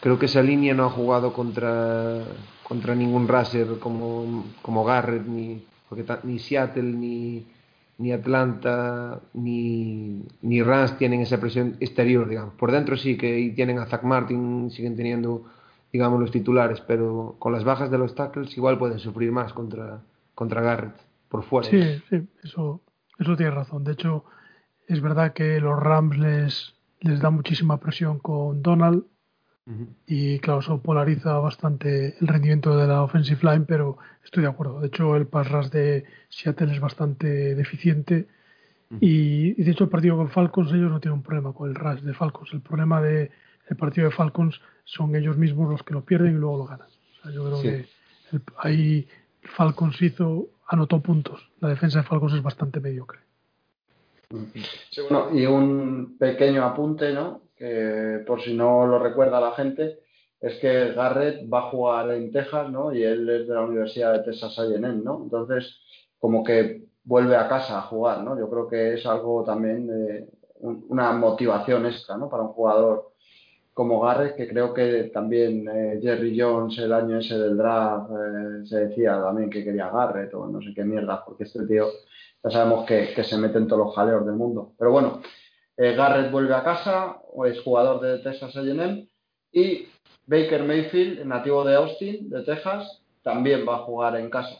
[0.00, 2.22] creo que esa línea no ha jugado contra
[2.62, 7.46] contra ningún raser como, como Garrett, ni, porque ni Seattle, ni,
[7.98, 12.54] ni Atlanta, ni, ni Rams tienen esa presión exterior, digamos.
[12.54, 15.44] Por dentro sí que tienen a Zach Martin, siguen teniendo,
[15.96, 20.02] digamos, los titulares, pero con las bajas de los tackles igual pueden sufrir más contra,
[20.34, 20.96] contra Garrett,
[21.30, 21.70] por fuera.
[21.70, 22.82] Sí, sí, eso,
[23.18, 23.82] eso tiene razón.
[23.82, 24.24] De hecho,
[24.86, 29.04] es verdad que los Rams les, les da muchísima presión con Donald
[30.06, 34.80] y claro, eso polariza bastante el rendimiento de la offensive line, pero estoy de acuerdo.
[34.80, 38.28] De hecho, el pass rush de Seattle es bastante deficiente
[39.00, 42.02] y, de hecho el partido con Falcons ellos no tienen un problema con el rush
[42.02, 42.52] de Falcons.
[42.52, 43.00] El problema
[43.68, 46.88] del partido de Falcons son ellos mismos los que lo pierden y luego lo ganan.
[47.32, 47.86] yo creo que
[48.58, 49.08] ahí
[49.42, 51.50] Falcons hizo anotó puntos.
[51.60, 53.20] La defensa de Falcons es bastante mediocre.
[55.32, 57.42] y un pequeño apunte, ¿no?
[57.56, 60.00] Que por si no lo recuerda la gente,
[60.40, 62.92] es que Garrett va a jugar en Texas, ¿no?
[62.92, 65.22] Y él es de la Universidad de Texas A&M, ¿no?
[65.22, 65.80] Entonces,
[66.18, 68.38] como que vuelve a casa a jugar, ¿no?
[68.38, 70.28] Yo creo que es algo también de
[70.60, 72.28] una motivación extra, ¿no?
[72.28, 73.12] Para un jugador
[73.76, 78.66] como Garrett, que creo que también eh, Jerry Jones el año ese del draft eh,
[78.66, 81.86] se decía también que quería Garrett o no sé qué mierda, porque este tío
[82.42, 84.72] ya sabemos que, se mete en todos los jaleos del mundo.
[84.78, 85.20] Pero bueno,
[85.76, 89.06] eh, Garrett vuelve a casa, es jugador de Texas A&M
[89.52, 89.86] y
[90.24, 94.56] Baker Mayfield, nativo de Austin, de Texas, también va a jugar en casa.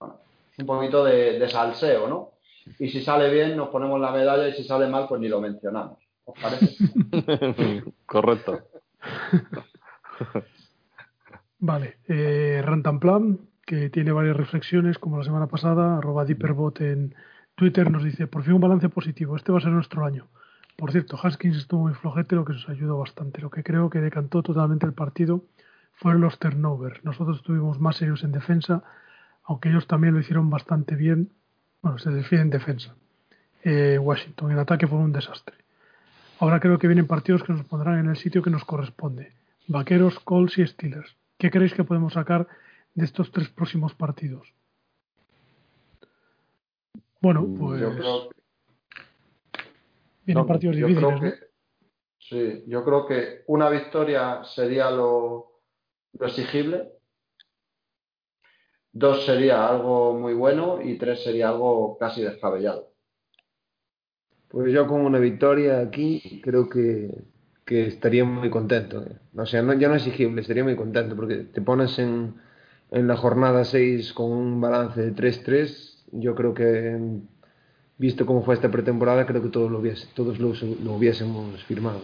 [0.00, 2.30] un poquito de, de salseo, ¿no?
[2.78, 5.42] Y si sale bien nos ponemos la medalla y si sale mal pues ni lo
[5.42, 6.05] mencionamos.
[6.26, 6.76] ¿Os parece?
[8.06, 8.60] Correcto.
[11.60, 11.98] vale.
[12.08, 17.14] Eh, Rantanplan, que tiene varias reflexiones, como la semana pasada, arroba Deeperbot en
[17.54, 20.26] Twitter, nos dice, por fin un balance positivo, este va a ser nuestro año.
[20.76, 23.40] Por cierto, Haskins estuvo muy flojete, lo que nos ayudó bastante.
[23.40, 25.44] Lo que creo que decantó totalmente el partido
[25.94, 27.02] fueron los turnovers.
[27.04, 28.82] Nosotros estuvimos más serios en defensa,
[29.44, 31.30] aunque ellos también lo hicieron bastante bien.
[31.80, 32.94] Bueno, se defiende en defensa.
[33.62, 35.56] Eh, Washington, el ataque fue un desastre.
[36.38, 39.32] Ahora creo que vienen partidos que nos pondrán en el sitio que nos corresponde.
[39.68, 41.16] Vaqueros, Colts y Steelers.
[41.38, 42.46] ¿Qué creéis que podemos sacar
[42.94, 44.52] de estos tres próximos partidos?
[47.20, 48.28] Bueno, Mm, pues Yo creo,
[50.24, 51.36] vienen no, partidos yo difíciles, creo ¿no?
[52.18, 55.60] sí, yo creo que una victoria sería lo,
[56.18, 56.92] lo exigible,
[58.92, 62.92] dos sería algo muy bueno y tres sería algo casi descabellado.
[64.48, 67.10] Pues yo con una victoria aquí creo que,
[67.64, 69.02] que estaría muy contento.
[69.02, 69.16] ¿eh?
[69.36, 72.34] O sea, no, ya no exigible, estaría muy contento porque te pones en,
[72.90, 76.04] en la jornada 6 con un balance de 3-3.
[76.12, 76.96] Yo creo que,
[77.98, 80.52] visto cómo fue esta pretemporada, creo que todos lo, hubiese, todos lo,
[80.82, 82.00] lo hubiésemos firmado.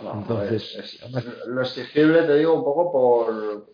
[0.00, 3.66] Bueno, Entonces, es- es- lo exigible te digo un poco por,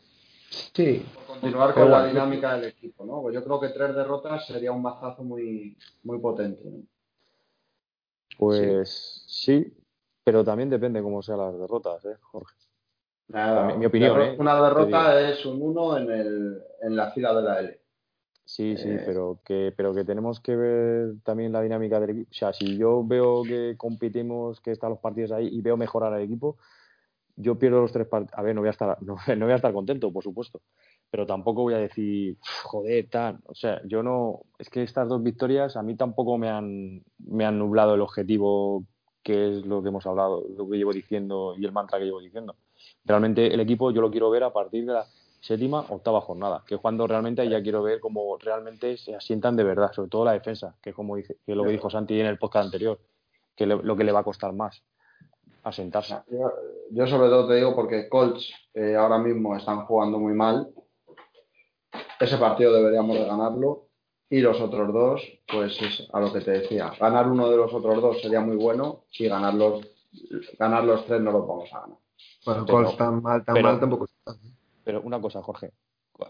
[0.51, 3.23] Sí, por continuar con la dinámica del equipo, ¿no?
[3.23, 6.61] Pues yo creo que tres derrotas sería un mazazo muy, muy potente.
[6.65, 6.83] ¿no?
[8.39, 9.75] Pues sí.
[10.25, 12.55] pero también depende cómo sean las derrotas, ¿eh, Jorge?
[13.29, 14.37] Nada, Mi- mi opinión, ¿eh?
[14.39, 17.81] Una derrota es un 1 en, el, en la fila de la L.
[18.45, 19.03] Sí, sí, Eh.
[19.05, 22.31] pero que, pero que tenemos que ver también la dinámica del equipo.
[22.31, 26.15] O sea, si yo veo que competimos, que están los partidos ahí y veo mejorar
[26.15, 26.57] al equipo,
[27.37, 28.39] yo pierdo los tres partidos.
[28.39, 30.63] A ver, no voy a estar, no, no voy a estar contento, por supuesto,
[31.11, 33.39] pero tampoco voy a decir, joder, tal.
[33.47, 34.41] O sea, yo no.
[34.59, 38.85] Es que estas dos victorias a mí tampoco me han, me han nublado el objetivo,
[39.23, 42.21] que es lo que hemos hablado, lo que llevo diciendo y el mantra que llevo
[42.21, 42.57] diciendo.
[43.05, 45.07] Realmente el equipo yo lo quiero ver a partir de la
[45.41, 49.65] séptima, octava jornada, que cuando realmente ahí ya quiero ver cómo realmente se asientan de
[49.65, 52.27] verdad, sobre todo la defensa, que es como dice, que lo que dijo Santi en
[52.27, 52.99] el podcast anterior,
[53.55, 54.83] que le- lo que le va a costar más
[55.63, 56.17] asentarse.
[56.31, 56.53] Yo,
[56.91, 60.69] yo sobre todo te digo porque Colts eh, ahora mismo están jugando muy mal.
[62.21, 63.85] Ese partido deberíamos de ganarlo.
[64.31, 66.93] Y los otros dos, pues es a lo que te decía.
[67.01, 69.87] Ganar uno de los otros dos sería muy bueno y ganar los,
[70.59, 71.99] ganar los tres no los vamos a ganar.
[72.45, 74.35] bueno, Pero- Colts tan mal, tan pero- mal tampoco está.
[74.85, 75.73] Pero una cosa, Jorge,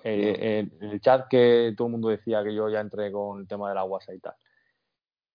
[0.05, 3.49] eh, en el chat que todo el mundo decía que yo ya entré con el
[3.49, 4.35] tema de la WhatsApp y tal.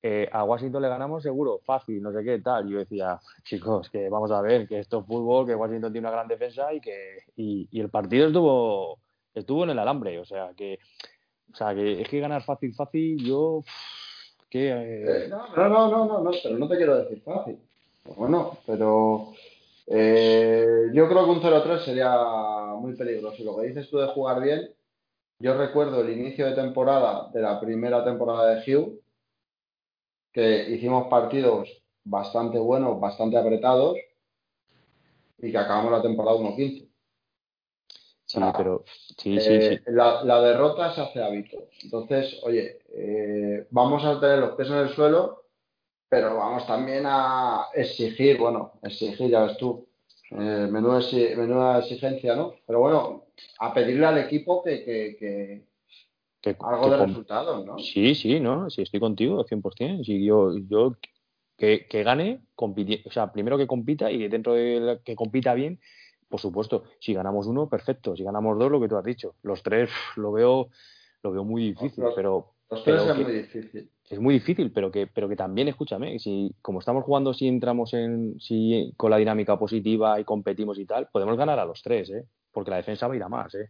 [0.01, 2.67] Eh, a Washington le ganamos seguro, fácil, no sé qué, tal.
[2.69, 6.15] Yo decía, chicos, que vamos a ver, que esto es fútbol, que Washington tiene una
[6.15, 8.99] gran defensa y que y, y el partido estuvo
[9.33, 10.79] estuvo en el alambre, o sea que
[11.51, 13.63] o sea que es que ganar fácil, fácil, yo
[14.49, 17.57] que Eh, eh, no, no, no, no, no, pero no te quiero decir fácil.
[18.15, 19.33] Bueno, pero
[19.87, 22.15] eh, yo creo que un 0-3 sería
[22.77, 23.43] muy peligroso.
[23.43, 24.69] Lo que dices tú de jugar bien,
[25.39, 29.01] yo recuerdo el inicio de temporada de la primera temporada de Hugh,
[30.31, 31.69] que hicimos partidos
[32.03, 33.97] bastante buenos, bastante apretados,
[35.39, 36.89] y que acabamos la temporada 1-15.
[38.33, 38.83] Sí, Ah, pero
[39.17, 39.91] sí, sí, Eh, sí.
[39.91, 41.57] La, la derrota se hace hábito.
[41.83, 45.43] Entonces, oye, eh, vamos a tener los pies en el suelo,
[46.09, 49.87] pero vamos también a exigir, bueno, exigir, ya ves tú,
[50.31, 52.53] eh, menuda, exi- menuda exigencia, ¿no?
[52.65, 53.25] Pero bueno,
[53.59, 55.73] a pedirle al equipo que, que- que
[56.41, 57.79] que- algo de resultados, ¿no?
[57.79, 60.03] Sí, sí, no, sí, estoy contigo, 100%.
[60.03, 60.97] Sí, yo, yo
[61.57, 65.53] que, que gane, compiti- o sea, primero que compita y dentro de la- que compita
[65.53, 65.79] bien,
[66.33, 68.15] por supuesto, si ganamos uno, perfecto.
[68.15, 69.35] Si ganamos dos, lo que tú has dicho.
[69.43, 70.69] Los tres lo veo,
[71.21, 73.91] lo veo muy difícil, Los- pero Los tres pero es que- muy difícil.
[74.09, 77.93] es muy difícil, pero que, pero que también, escúchame, si como estamos jugando, si entramos
[77.93, 82.09] en, si con la dinámica positiva y competimos y tal, podemos ganar a los tres,
[82.09, 82.25] ¿eh?
[82.51, 83.69] Porque la defensa va a ir a más, ¿eh?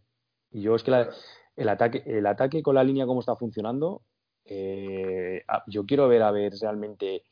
[0.51, 1.09] Y yo es que la-
[1.57, 4.03] el ataque, el ataque con la línea como está funcionando,
[4.45, 7.23] eh, yo quiero ver a ver realmente,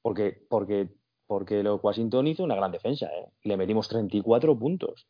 [0.00, 0.88] porque, porque,
[1.26, 3.26] porque lo Washington hizo una gran defensa, ¿eh?
[3.44, 5.06] Le metimos 34 puntos.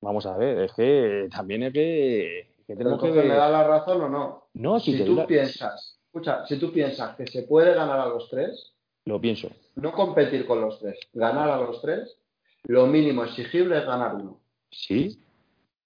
[0.00, 4.02] Vamos a ver, es que también es que, que tenemos que ¿me da la razón
[4.02, 4.48] o no?
[4.54, 7.98] No, si, Si te tú la- piensas, escucha, si tú piensas que se puede ganar
[8.00, 8.74] a los tres,
[9.06, 9.48] lo pienso.
[9.76, 12.16] no competir con los tres, ganar a los tres,
[12.64, 14.40] lo mínimo exigible es ganar uno.
[14.70, 15.18] Sí,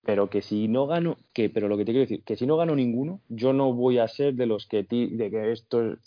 [0.02, 2.56] pero que si no gano, que, pero lo que te quiero decir, que si no
[2.56, 5.98] gano ninguno, yo no voy a ser de los que ti- de que esto es-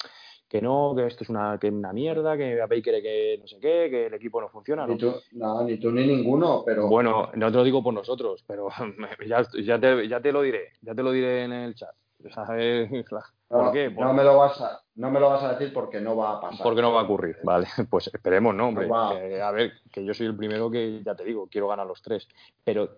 [0.52, 3.88] que no, que esto es una, que una mierda, que Baker que no sé qué,
[3.90, 4.92] que el equipo no funciona, ¿no?
[4.92, 8.44] Ni tú, no, ni tú ni ninguno, pero Bueno, no te lo digo por nosotros,
[8.46, 8.68] pero
[9.26, 11.96] ya, ya, te, ya te lo diré, ya te lo diré en el chat.
[13.48, 13.92] ¿Por no, qué?
[13.92, 16.42] no me lo vas a, no me lo vas a decir porque no va a
[16.42, 16.64] pasar.
[16.64, 17.38] porque no va a ocurrir.
[17.44, 18.88] Vale, pues esperemos, ¿no, hombre?
[18.88, 19.18] No va.
[19.18, 22.02] Que, a ver, que yo soy el primero que, ya te digo, quiero ganar los
[22.02, 22.28] tres.
[22.66, 22.90] Pero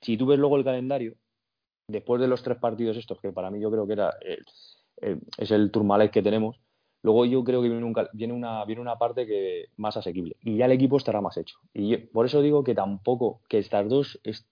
[0.00, 1.14] si tú ves luego el calendario,
[1.88, 4.38] después de los tres partidos estos, que para mí yo creo que era eh,
[5.02, 6.60] eh, es el Tourmalet que tenemos,
[7.02, 10.36] luego yo creo que viene, un cal- viene, una, viene una parte que más asequible.
[10.42, 11.56] Y ya el equipo estará más hecho.
[11.74, 14.46] Y yo- por eso digo que tampoco, que estas dos, es-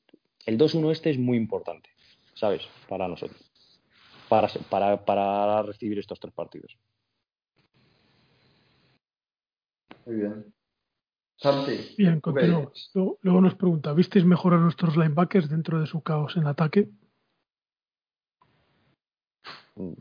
[0.47, 1.91] el 2-1 este es muy importante,
[2.35, 2.62] ¿sabes?
[2.89, 3.41] Para nosotros.
[4.29, 6.77] Para, para, para recibir estos tres partidos.
[10.07, 10.55] Muy bien.
[11.37, 12.91] Santi, Bien, ¿tú qué continuamos.
[13.23, 16.89] luego nos pregunta, ¿visteis mejor a nuestros linebackers dentro de su caos en ataque?
[19.77, 19.93] Mm,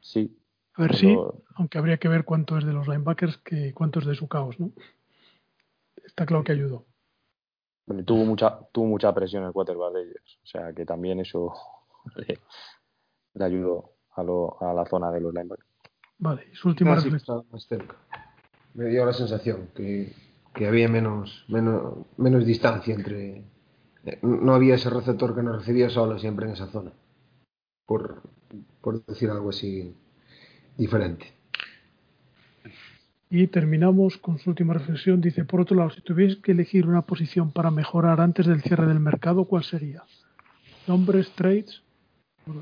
[0.00, 0.36] Sí,
[0.76, 1.16] A ver si,
[1.54, 4.60] aunque habría que ver cuánto es de los linebackers que cuánto es de su caos,
[4.60, 4.72] ¿no?
[6.04, 6.84] Está claro que ayudó.
[8.04, 10.38] Tuvo mucha, tuvo mucha presión el quarterback de ellos.
[10.42, 11.54] O sea que también eso
[13.34, 15.68] le, ayudó a, lo, a, la zona de los linebackers.
[16.18, 17.46] Vale, y su última reflexión.
[18.74, 20.12] Me dio la sensación que,
[20.54, 23.44] que había menos, menos, menos distancia entre.
[24.20, 26.92] No había ese receptor que nos recibía solo siempre en esa zona.
[27.86, 28.22] Por,
[28.82, 29.96] por decir algo así
[30.76, 31.32] diferente.
[33.28, 35.20] Y terminamos con su última reflexión.
[35.20, 38.86] Dice, por otro lado, si tuvierais que elegir una posición para mejorar antes del cierre
[38.86, 40.04] del mercado, ¿cuál sería?
[40.86, 41.82] Nombres, trades.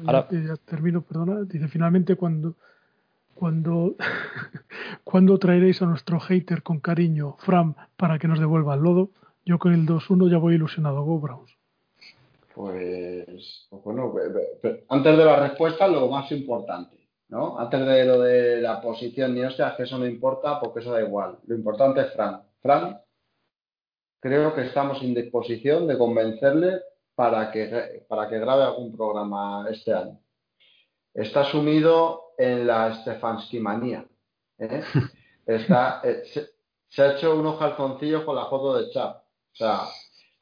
[0.06, 0.26] Ahora...
[0.30, 1.42] ya, termino, perdona.
[1.42, 2.54] Dice, finalmente, cuando,
[3.34, 3.94] cuando,
[5.04, 9.10] cuando traeréis a nuestro hater con cariño, Fram, para que nos devuelva el lodo,
[9.44, 11.02] yo con el 2-1 ya voy ilusionado.
[11.02, 11.54] Go Browns.
[12.54, 14.14] Pues, pues bueno,
[14.88, 17.03] antes de la respuesta, lo más importante.
[17.28, 17.58] ¿No?
[17.58, 21.02] Antes de lo de la posición ni sea que eso no importa porque eso da
[21.02, 21.38] igual.
[21.46, 22.42] Lo importante es Fran.
[22.60, 23.00] Fran,
[24.20, 26.80] creo que estamos en disposición de convencerle
[27.14, 30.18] para que, para que grabe algún programa este año.
[31.12, 34.06] Está sumido en la Stefanski manía.
[34.58, 34.82] ¿eh?
[35.46, 36.24] Está, eh,
[36.88, 39.16] se, ha hecho unos calzoncillos con la foto de Chap.
[39.16, 39.82] O sea,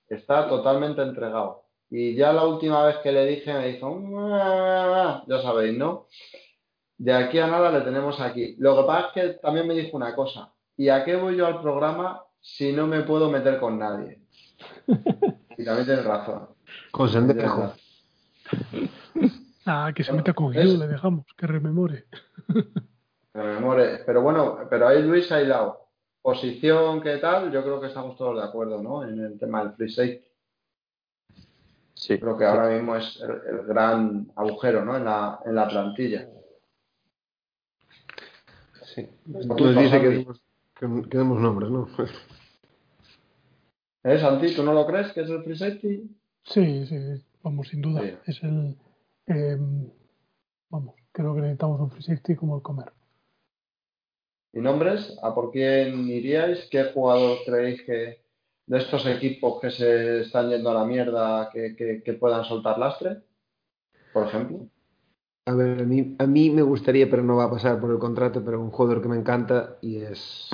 [0.09, 1.65] está totalmente entregado.
[1.91, 4.01] Y ya la última vez que le dije me dijo,
[5.27, 6.07] ya sabéis, ¿no?
[7.03, 8.55] De aquí a nada le tenemos aquí.
[8.59, 11.47] Lo que pasa es que también me dijo una cosa, ¿y a qué voy yo
[11.47, 14.21] al programa si no me puedo meter con nadie?
[15.59, 16.49] Y también tienes razón.
[16.91, 17.75] Con Sendejo.
[19.67, 22.07] Ah, que se meta con Gil, le dejamos, que rememore.
[23.35, 23.99] rememore.
[24.07, 25.89] Pero bueno, pero ahí Luis ha hilado.
[26.23, 27.53] Posición, ¿qué tal?
[27.53, 29.05] Yo creo que estamos todos de acuerdo, ¿no?
[29.05, 30.33] En el tema del free safety.
[31.95, 32.19] Sí.
[32.19, 34.97] Creo que ahora mismo es el, gran agujero, ¿no?
[34.97, 36.27] En la, en la plantilla.
[38.95, 39.09] Sí.
[39.57, 40.27] Tú dice que,
[40.79, 40.87] que,
[41.17, 41.89] demos nombres, ¿no?
[44.05, 44.55] ¿Eh, Santi?
[44.55, 46.15] ¿Tú no lo crees que es el free safety?
[46.45, 46.97] Sí, sí,
[47.43, 48.03] vamos, sin duda.
[48.27, 48.77] Es el.
[49.27, 49.57] Eh,
[50.69, 52.93] vamos, creo que necesitamos un free safety como el comer.
[54.53, 55.19] ¿Y nombres?
[55.23, 56.69] ¿A por quién iríais?
[56.71, 58.23] ¿Qué jugador creéis que
[58.67, 62.79] de estos equipos que se están yendo a la mierda que, que, que puedan soltar
[62.79, 63.23] lastre?
[64.13, 64.69] Por ejemplo.
[65.45, 67.99] A ver, a mí, a mí me gustaría, pero no va a pasar por el
[67.99, 70.51] contrato, pero un jugador que me encanta y es.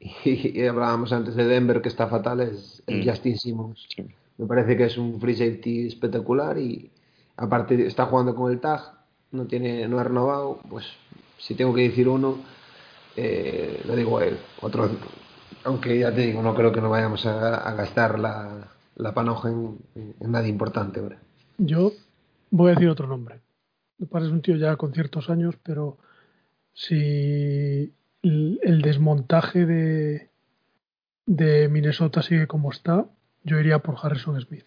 [0.24, 3.08] Y, hablábamos antes de Denver, que está fatal, es el mm.
[3.08, 3.88] Justin Simmons.
[4.38, 6.90] Me parece que es un free safety espectacular y
[7.36, 8.82] aparte está jugando con el tag,
[9.32, 10.60] no, tiene, no ha renovado.
[10.68, 10.84] Pues
[11.38, 12.38] si tengo que decir uno,
[13.16, 14.38] eh, le digo a él.
[14.60, 14.88] Otro,
[15.64, 19.78] aunque ya te digo, no creo que no vayamos a, gastar la, la panoja en,
[19.94, 21.00] en, nada importante.
[21.00, 21.18] ahora.
[21.58, 21.92] Yo
[22.50, 23.45] voy a decir otro nombre
[23.98, 25.98] me parece un tío ya con ciertos años, pero
[26.72, 27.92] si
[28.22, 30.30] el, desmontaje de,
[31.24, 33.06] de Minnesota sigue como está,
[33.44, 34.64] yo iría por Harrison Smith.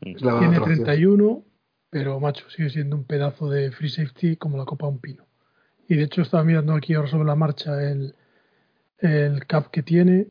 [0.00, 1.44] Tiene 31,
[1.88, 5.26] pero macho, sigue siendo un pedazo de free safety como la copa de un pino.
[5.88, 8.14] Y de hecho estaba mirando aquí ahora sobre la marcha el,
[8.98, 10.28] el cap que tiene.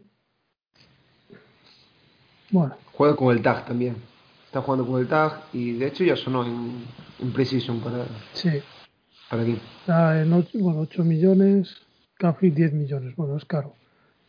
[2.51, 2.76] Bueno.
[2.93, 4.09] Juega con el tag también
[4.49, 6.84] está jugando con el tag y de hecho ya sonó en,
[7.19, 8.03] en Precision para,
[8.34, 8.49] sí.
[9.30, 9.59] para aquí.
[9.81, 11.76] Está en 8, bueno, 8 millones,
[12.15, 13.15] casi 10 millones.
[13.15, 13.76] Bueno, es caro,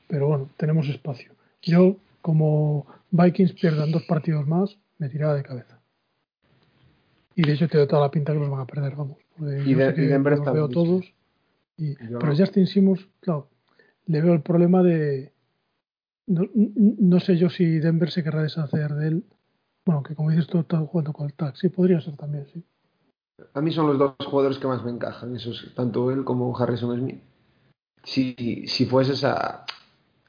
[0.08, 1.32] pero bueno, tenemos espacio.
[1.62, 5.80] Yo, como Vikings pierdan dos partidos más, me tiraba de cabeza.
[7.34, 9.16] Y de hecho te doy toda la pinta que los van a perder, vamos.
[9.38, 11.14] Y, de, y Denver los veo todos.
[11.78, 13.48] Y, pero Justin Simmons, claro,
[14.04, 15.32] le veo el problema de...
[16.26, 19.24] No, no sé yo si Denver se querrá deshacer de él
[19.90, 21.56] bueno, que como dices tú, está jugando con el tag.
[21.56, 22.62] Sí, podría ser también, sí.
[23.54, 26.96] A mí son los dos jugadores que más me encajan, esos, tanto él como Harrison
[26.96, 27.20] Smith.
[28.04, 29.64] Si, si fueses a.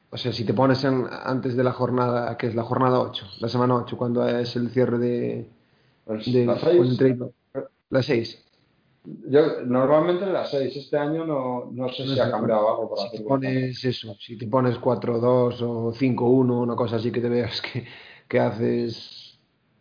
[0.09, 3.25] O sea, si te pones en, antes de la jornada, que es la jornada 8,
[3.39, 5.49] la semana 8, cuando es el cierre de.
[6.05, 6.99] Pues de la 6.
[7.91, 8.45] La 6.
[9.27, 10.75] Yo, normalmente la 6.
[10.75, 12.89] Este año no, no sé si ha cambiado algo.
[12.89, 17.21] Por si te pones eso, si te pones 4-2 o 5-1, una cosa así que
[17.21, 17.85] te veas que,
[18.27, 19.20] que haces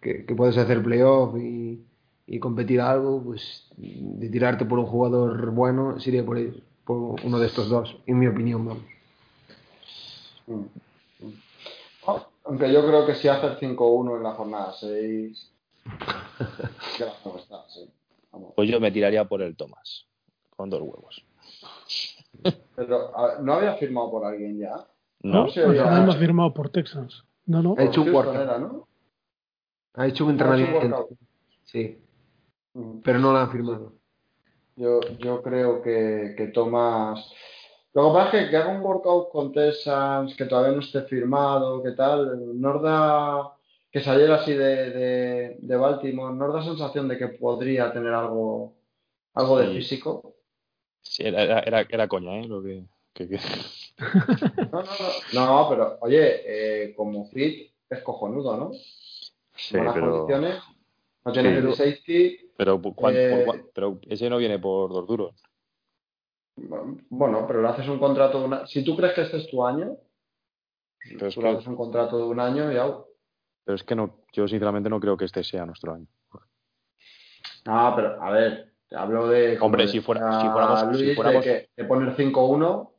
[0.01, 1.85] que, puedes hacer playoff y,
[2.27, 6.39] y, competir algo, pues de tirarte por un jugador bueno sería por,
[6.85, 8.83] por uno de estos dos, en mi opinión.
[10.47, 10.65] Mm.
[12.07, 15.53] Oh, aunque yo creo que si haces 5-1 en la jornada 6,
[18.55, 20.07] Pues yo me tiraría por el Tomás,
[20.57, 21.25] con dos huevos.
[22.77, 23.13] Pero,
[23.43, 24.87] ¿no había firmado por alguien ya?
[25.23, 26.19] No, no, no había...
[26.19, 27.25] firmado por Texans.
[27.47, 27.75] No, no.
[27.77, 28.89] Ha hecho un ¿no?
[29.95, 31.09] Ha hecho un entrenamiento.
[31.65, 31.99] Sí.
[33.03, 33.93] Pero no lo han firmado.
[34.77, 37.33] Yo, yo creo que, que Thomas.
[37.93, 41.03] Lo que pasa es que, que haga un workout con Texans, que todavía no esté
[41.03, 43.53] firmado, que tal, nos da
[43.91, 48.75] que saliera así de, de, de Baltimore, nos da sensación de que podría tener algo,
[49.35, 50.37] algo de físico.
[51.03, 52.47] Sí, era, era, era, era coña, ¿eh?
[52.47, 53.41] Lo que, que- que-
[54.73, 54.89] No, no,
[55.35, 56.43] no, no, pero oye,
[56.85, 58.71] eh, como fit es cojonudo, ¿no?
[59.55, 60.63] Sí, Buenas pero, condiciones,
[61.25, 61.73] no tiene Sí.
[61.75, 65.35] safety, pero, ¿cu- cuán- Eh, pero ese no viene por dos duros.
[66.57, 68.67] bueno, pero le haces un contrato de una...
[68.67, 69.97] Si tú crees que este es tu año,
[71.13, 73.07] Pero es tú le haces un contrato de un año y au.
[73.65, 76.07] pero es que no, yo sinceramente no creo que este sea nuestro año.
[77.67, 79.59] Ah, pero a ver, te hablo de.
[79.61, 82.93] Hombre, si fuera- si fuéramos- si Luis, de que- de poner 5-1.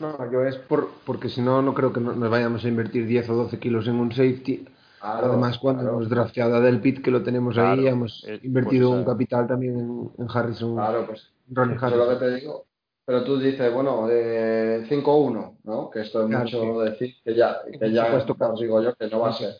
[0.00, 3.06] No, yo es por, porque si no, no creo que no- nos vayamos a invertir
[3.06, 4.66] 10 o 12 kilos en un safety.
[5.00, 8.24] Claro, Además, cuando claro, hemos drafteado a Del Pitt, que lo tenemos Claro, ahí, hemos
[8.28, 11.92] eh, invertido pues un esa- capital también en, en Harrison, Claro, pues Ronnie eso es
[11.92, 12.28] lo que Harrison.
[12.28, 12.64] te digo.
[13.06, 15.90] Pero tú dices, bueno, eh, 5-1, ¿no?
[15.90, 18.54] Que esto es mucho decir, que ya, que ya supuesto, claro.
[18.54, 19.54] os digo yo que no va a ser.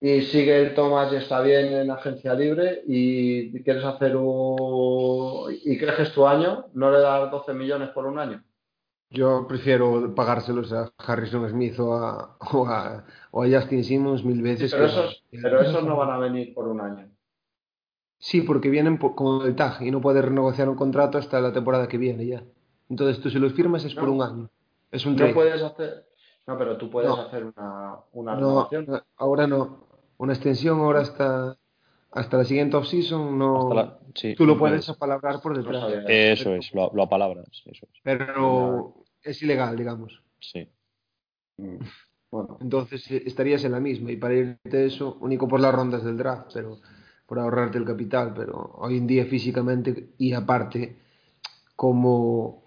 [0.00, 5.54] Y sigue el Thomas y está bien en agencia libre y quieres hacer un...
[5.64, 8.42] y crees que es tu año, no le das 12 millones por un año.
[9.12, 14.36] Yo prefiero pagárselos a Harrison Smith o a, o a, o a Justin Simmons mil
[14.36, 14.72] Sí, veces.
[14.72, 17.08] pero que- esos, pero esos no van a venir por un año.
[18.18, 21.52] Sí, porque vienen por- con el tag y no puedes renegociar un contrato hasta la
[21.52, 22.42] temporada que viene ya.
[22.88, 24.48] Entonces tú si los firmas es por un año.
[24.90, 25.34] Es un No trade.
[25.34, 26.06] puedes hacer...
[26.46, 27.16] No, pero tú puedes No.
[27.22, 29.02] hacer una, una No, renovación.
[29.16, 29.86] ahora no.
[30.18, 31.56] Una extensión ahora hasta,
[32.12, 33.62] hasta la siguiente off-season no.
[33.62, 35.84] Hasta la- sí, Tú lo puedes apalabrar por detrás.
[36.08, 37.46] Eso es, lo, lo apalabras.
[37.64, 38.00] Eso es.
[38.02, 40.22] pero es ilegal, digamos.
[40.40, 40.68] Sí.
[41.58, 41.78] Mm.
[42.30, 45.74] Bueno, Entonces eh, estarías en la misma y para irte de eso, único por las
[45.74, 46.80] rondas del draft, pero
[47.26, 50.96] por ahorrarte el capital, pero hoy en día físicamente y aparte
[51.76, 52.62] como,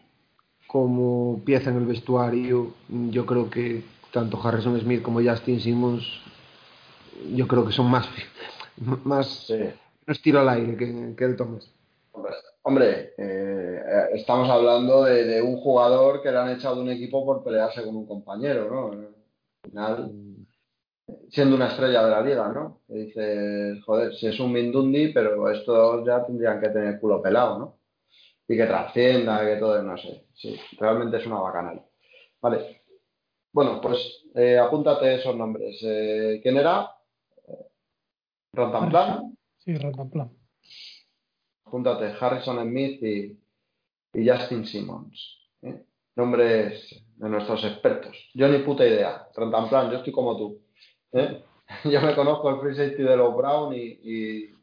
[0.67, 6.05] como pieza en el vestuario, yo creo que tanto Harrison Smith como Justin Simmons,
[7.33, 8.07] yo creo que son más,
[9.03, 9.53] más sí.
[10.05, 11.71] menos tiro al aire que, que el Thomas.
[12.67, 17.43] Hombre, eh, eh, estamos hablando de, un jugador que le han echado un equipo por
[17.43, 18.89] pelearse con un compañero, ¿no?
[18.89, 20.11] Al final,
[21.29, 22.81] siendo una estrella de la liga, ¿no?
[22.87, 27.59] Y dices, joder, si es un Mindundi, pero estos ya tendrían que tener culo pelado,
[27.59, 27.77] ¿no?
[28.47, 30.25] Y que trascienda, que todo, no sé.
[30.33, 31.83] Sí, realmente es una bacanal.
[32.41, 32.81] Vale.
[33.53, 35.77] Bueno, pues eh, apúntate esos nombres.
[35.83, 36.89] Eh, ¿Quién era?
[38.53, 39.37] Rantanplan.
[39.59, 40.31] Sí, Random
[41.83, 41.95] Plan.
[41.95, 43.37] Apúntate Harrison Smith y,
[44.13, 45.37] y Justin Simmons.
[45.61, 45.83] ¿eh?
[46.15, 48.17] Nombres de nuestros expertos.
[48.33, 49.27] Yo ni puta idea.
[49.35, 50.61] Rantanplan, yo estoy como tú.
[51.13, 51.43] ¿eh?
[51.83, 54.55] Yo me conozco el free safety de los Brown y, y,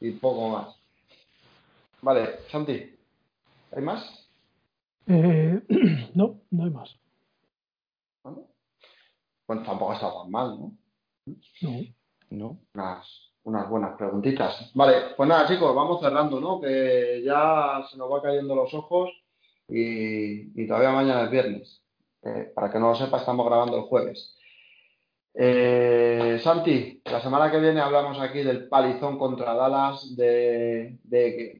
[0.00, 0.74] y poco más.
[2.00, 2.96] Vale, Santi,
[3.72, 4.26] ¿hay más?
[5.06, 5.60] Eh,
[6.14, 6.96] no, no hay más.
[8.24, 8.48] ¿No?
[9.46, 10.72] Bueno, tampoco está tan mal, ¿no?
[11.60, 11.80] No.
[12.30, 12.58] ¿No?
[12.74, 14.72] Unas, unas buenas preguntitas.
[14.74, 16.60] Vale, pues nada, chicos, vamos cerrando, ¿no?
[16.60, 19.10] Que ya se nos va cayendo los ojos
[19.68, 21.82] y, todavía mañana es viernes.
[22.22, 24.36] Eh, para que no lo sepa, estamos grabando el jueves.
[25.32, 30.98] Eh, Santi, la semana que viene hablamos aquí del palizón contra Dallas, de,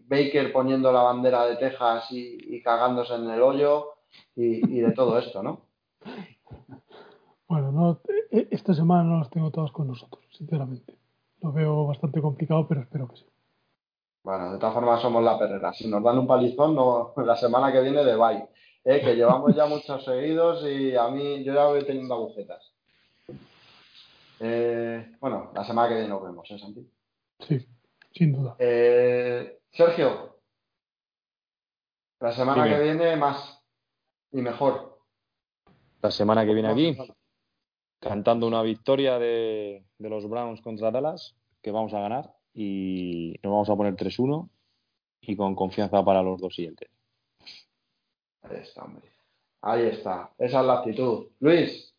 [0.09, 3.93] Baker poniendo la bandera de Texas y, cagándose en el hoyo
[4.35, 5.67] y, de todo esto, ¿no?
[7.47, 8.01] Bueno, no,
[8.33, 11.06] eh, esta semana no las tengo todas con nosotros, sinceramente.
[11.43, 13.27] Lo veo bastante complicado, pero espero que sí.
[14.23, 15.73] Bueno, de todas formas somos la perrera.
[15.73, 18.49] Si nos dan un palizón, no, la semana que viene de bye.
[18.85, 19.01] ¿eh?
[19.01, 22.73] Que llevamos ya muchos seguidos y a mí yo ya voy teniendo agujetas.
[24.41, 26.91] Eh, bueno, la semana que viene nos vemos, ¿eh, Santi?
[27.41, 27.67] Sí,
[28.13, 28.57] sin duda.
[28.59, 30.39] Eh, Sergio,
[32.21, 32.77] la semana Dime.
[32.77, 33.63] que viene más
[34.33, 34.99] y mejor.
[36.03, 36.97] La semana que viene aquí,
[38.01, 43.53] cantando una victoria de, de los Browns contra Dallas, que vamos a ganar y nos
[43.53, 44.49] vamos a poner 3-1
[45.21, 46.89] y con confianza para los dos siguientes.
[48.43, 49.11] Ahí está, hombre.
[49.63, 50.31] Ahí está.
[50.39, 51.27] Esa es la actitud.
[51.41, 51.93] Luis,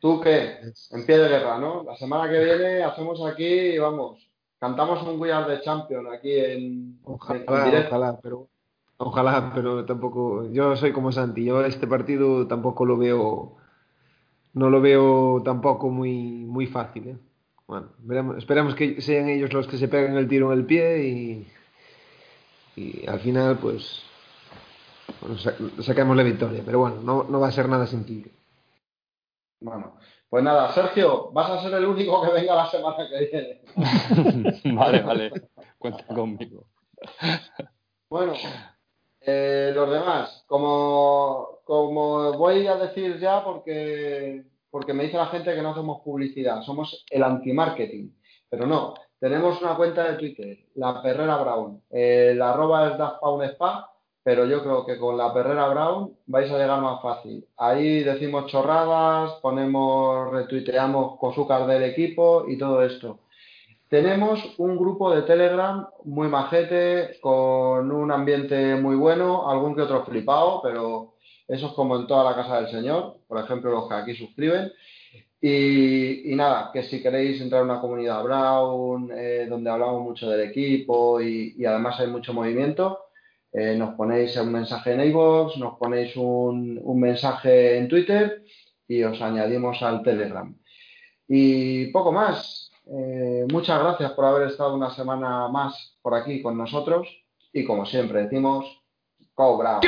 [0.00, 0.56] ¿tú qué?
[0.90, 1.82] En pie de guerra, ¿no?
[1.82, 4.26] La semana que viene hacemos aquí y vamos,
[4.58, 7.88] cantamos un We Are the Champion aquí en, en- en Ojalá, directo.
[7.96, 8.48] ojalá, pero
[8.96, 10.50] ojalá, pero tampoco.
[10.50, 11.44] Yo soy como Santi.
[11.44, 13.56] Yo este partido tampoco lo veo,
[14.54, 16.12] no lo veo tampoco muy,
[16.44, 17.08] muy fácil.
[17.08, 17.16] ¿eh?
[17.66, 21.04] Bueno, veremos, esperemos que sean ellos los que se peguen el tiro en el pie
[21.08, 21.46] y,
[22.76, 24.02] y al final, pues,
[25.20, 26.62] bueno, sa- saquemos la victoria.
[26.64, 28.30] Pero bueno, no, no va a ser nada sencillo.
[29.60, 29.96] Bueno,
[30.28, 33.60] pues nada, Sergio, vas a ser el único que venga la semana que viene.
[34.74, 35.32] vale, vale.
[35.78, 36.64] Cuenta conmigo.
[38.08, 38.32] Bueno,
[39.20, 45.54] eh, los demás, como, como voy a decir ya porque, porque me dice la gente
[45.54, 48.10] que no hacemos publicidad, somos el anti-marketing,
[48.48, 53.90] pero no, tenemos una cuenta de Twitter, la Perrera Brown, el arroba es Spa,
[54.22, 57.46] pero yo creo que con la Perrera Brown vais a llegar más fácil.
[57.56, 63.20] Ahí decimos chorradas, ponemos, retuiteamos cosucas del equipo y todo esto.
[63.90, 70.04] Tenemos un grupo de Telegram muy majete, con un ambiente muy bueno, algún que otro
[70.04, 71.16] flipado, pero
[71.48, 74.70] eso es como en toda la casa del Señor, por ejemplo, los que aquí suscriben.
[75.40, 80.48] Y, nada, que si queréis entrar en una comunidad Brown, eh, donde hablamos mucho del
[80.48, 83.06] equipo y, además hay mucho movimiento,
[83.52, 88.44] eh, nos ponéis un mensaje en iVoox, nos ponéis un mensaje en Twitter
[88.86, 90.56] y os añadimos al Telegram.
[91.26, 92.69] Y poco más.
[92.92, 97.06] Eh, muchas gracias por haber estado una semana más por aquí con nosotros
[97.52, 98.66] y como siempre decimos,
[99.34, 99.78] cobra.